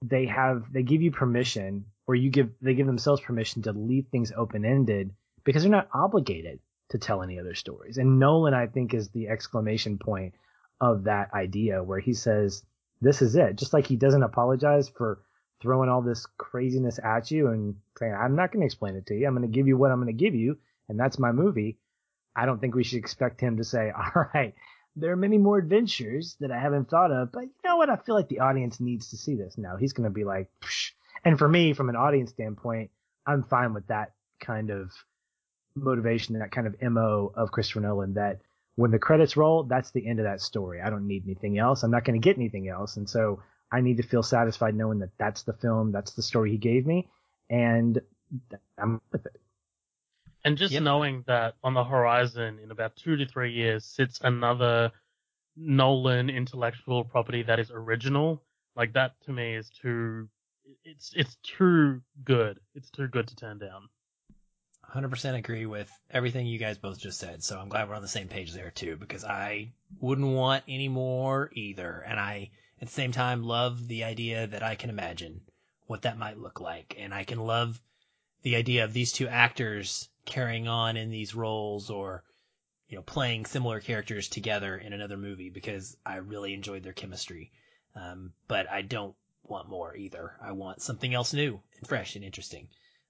[0.03, 4.07] they have they give you permission or you give they give themselves permission to leave
[4.09, 5.11] things open ended
[5.45, 6.61] because they're not obligated
[6.91, 7.99] to tell any other stories.
[7.99, 10.35] And Nolan I think is the exclamation point
[10.81, 12.65] of that idea where he says
[13.01, 13.57] this is it.
[13.57, 15.21] Just like he doesn't apologize for
[15.61, 19.15] throwing all this craziness at you and saying, I'm not going to explain it to
[19.15, 19.27] you.
[19.27, 20.59] I'm going to give you what I'm going to give you.
[20.89, 21.79] And that's my movie.
[22.35, 24.55] I don't think we should expect him to say, all right,
[24.97, 27.91] there are many more adventures that I haven't thought of, but you know what?
[27.91, 29.57] I feel like the audience needs to see this.
[29.57, 29.77] now.
[29.77, 30.91] he's going to be like, Psh.
[31.25, 32.91] and for me, from an audience standpoint,
[33.27, 34.91] I'm fine with that kind of
[35.75, 38.41] motivation, that kind of MO of Christopher Nolan that
[38.75, 40.81] when the credits roll, that's the end of that story.
[40.81, 41.83] I don't need anything else.
[41.83, 42.97] I'm not going to get anything else.
[42.97, 46.51] And so I need to feel satisfied knowing that that's the film, that's the story
[46.51, 47.09] he gave me,
[47.49, 48.01] and
[48.79, 49.42] I'm with it.
[50.45, 50.83] And just Yep.
[50.83, 54.91] knowing that on the horizon in about two to three years sits another
[55.57, 58.43] Nolan intellectual property that is original,
[58.75, 60.29] like that to me is too,
[60.85, 62.59] it's, it's too good.
[62.75, 63.89] It's too good to turn down.
[64.93, 67.43] 100% agree with everything you guys both just said.
[67.43, 70.89] So I'm glad we're on the same page there too, because I wouldn't want any
[70.89, 72.05] more either.
[72.07, 72.51] And I,
[72.81, 75.41] at the same time, love the idea that I can imagine
[75.87, 76.97] what that might look like.
[76.99, 77.81] And I can love
[78.43, 82.23] the idea of these two actors carrying on in these roles or,
[82.89, 87.51] you know, playing similar characters together in another movie because I really enjoyed their chemistry.
[87.95, 90.33] Um, but I don't want more either.
[90.41, 92.69] I want something else new and fresh and interesting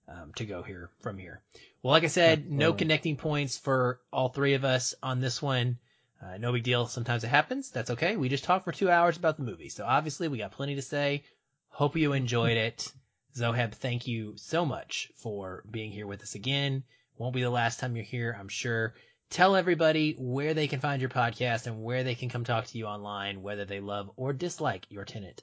[0.09, 1.43] um, to go here from here.
[1.83, 5.79] Well, like I said, no connecting points for all three of us on this one.
[6.23, 6.87] Uh, no big deal.
[6.87, 7.71] Sometimes it happens.
[7.71, 8.17] That's okay.
[8.17, 9.69] We just talked for two hours about the movie.
[9.69, 11.25] So obviously we got plenty to say.
[11.69, 12.93] Hope you enjoyed it.
[13.35, 16.85] Zoheb, thank you so much for being here with us again.
[17.17, 18.95] Won't be the last time you're here, I'm sure.
[19.31, 22.79] Tell everybody where they can find your podcast and where they can come talk to
[22.79, 25.43] you online, whether they love or dislike your Tenet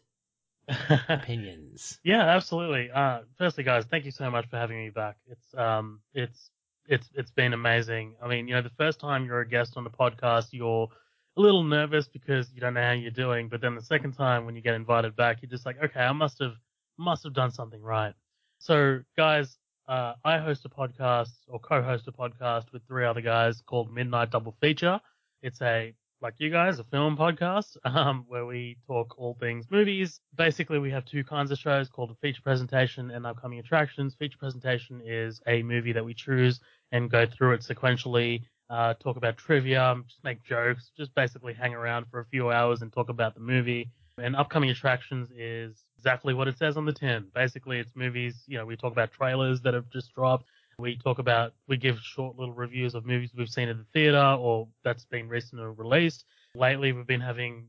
[1.10, 2.00] opinions.
[2.04, 2.91] Yeah, absolutely.
[2.91, 5.18] Uh, firstly, guys, thank you so much for having me back.
[5.28, 6.52] It's um, it's
[6.88, 8.16] it's it's been amazing.
[8.22, 10.90] I mean, you know, the first time you're a guest on the podcast, you're
[11.38, 14.46] a little nervous because you don't know how you're doing, but then the second time
[14.46, 16.56] when you get invited back, you're just like, okay, I must have
[16.98, 18.14] must have done something right.
[18.60, 19.58] So, guys,
[19.90, 24.30] uh, I host a podcast or co-host a podcast with three other guys called Midnight
[24.30, 24.99] Double Feature.
[25.41, 30.20] It's a like you guys, a film podcast, um, where we talk all things movies.
[30.36, 34.14] Basically, we have two kinds of shows called a feature presentation and upcoming attractions.
[34.14, 36.60] Feature presentation is a movie that we choose
[36.91, 41.74] and go through it sequentially, uh, talk about trivia, just make jokes, just basically hang
[41.74, 43.90] around for a few hours and talk about the movie.
[44.20, 47.28] And upcoming attractions is exactly what it says on the tin.
[47.36, 50.46] Basically, it's movies, you know, we talk about trailers that have just dropped.
[50.78, 54.38] We talk about, we give short little reviews of movies we've seen at the theater
[54.40, 56.24] or that's been recently released.
[56.56, 57.68] Lately, we've been having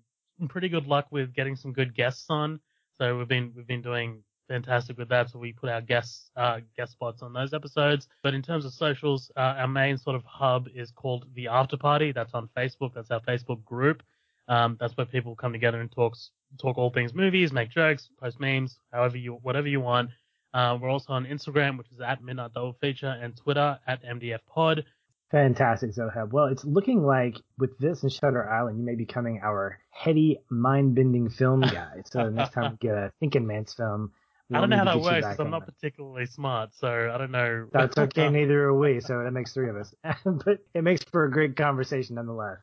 [0.49, 2.61] pretty good luck with getting some good guests on.
[2.99, 5.29] So we've been, we've been doing fantastic with that.
[5.31, 8.07] So we put our guests, uh, guest spots on those episodes.
[8.23, 11.77] But in terms of socials, uh, our main sort of hub is called the After
[11.77, 12.13] Party.
[12.13, 12.95] That's on Facebook.
[12.95, 14.05] That's our Facebook group.
[14.47, 18.41] Um, that's where people come together and talks, talk all things movies, make jokes, post
[18.41, 20.11] memes, however you, whatever you want.
[20.53, 24.41] Uh, we're also on Instagram, which is at Midnight Double Feature, and Twitter at MDF
[24.49, 24.85] Pod.
[25.31, 26.33] Fantastic, Zoheb.
[26.33, 30.41] Well, it's looking like with this and Shutter Island, you may be becoming our heady,
[30.51, 32.03] mind-bending film guy.
[32.07, 34.11] So next time we get a Thinking Man's film,
[34.53, 35.75] I don't know how that to get you works I'm not that.
[35.75, 37.69] particularly smart, so I don't know.
[37.73, 39.01] That's okay, neither are we.
[39.01, 39.95] So that makes three of us.
[40.25, 42.59] but it makes for a great conversation nonetheless.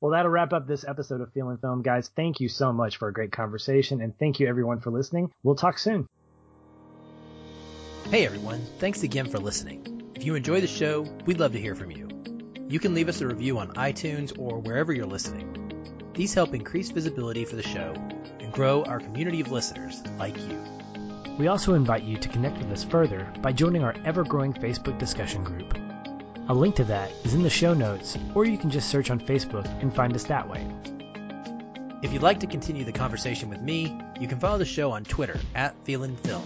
[0.00, 2.10] Well, that'll wrap up this episode of Feeling Film, guys.
[2.14, 5.32] Thank you so much for a great conversation, and thank you everyone for listening.
[5.42, 6.08] We'll talk soon.
[8.10, 10.12] Hey everyone, thanks again for listening.
[10.14, 12.08] If you enjoy the show, we'd love to hear from you.
[12.68, 16.12] You can leave us a review on iTunes or wherever you're listening.
[16.14, 17.94] These help increase visibility for the show
[18.40, 20.58] and grow our community of listeners like you.
[21.38, 25.44] We also invite you to connect with us further by joining our ever-growing Facebook discussion
[25.44, 25.76] group.
[26.48, 29.18] A link to that is in the show notes, or you can just search on
[29.18, 30.64] Facebook and find us that way.
[32.04, 35.02] If you'd like to continue the conversation with me, you can follow the show on
[35.02, 36.44] Twitter at Feelin' Film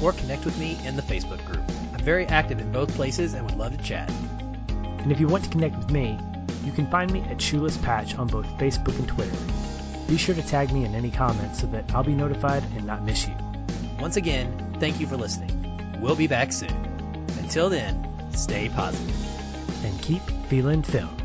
[0.00, 1.64] or connect with me in the Facebook group.
[1.92, 4.08] I'm very active in both places and would love to chat.
[4.68, 6.16] And if you want to connect with me,
[6.64, 9.36] you can find me at Shoeless Patch on both Facebook and Twitter.
[10.06, 13.02] Be sure to tag me in any comments so that I'll be notified and not
[13.02, 13.34] miss you.
[13.98, 15.98] Once again, thank you for listening.
[16.00, 17.24] We'll be back soon.
[17.40, 19.39] Until then, stay positive.
[20.02, 21.19] Keep feeling film.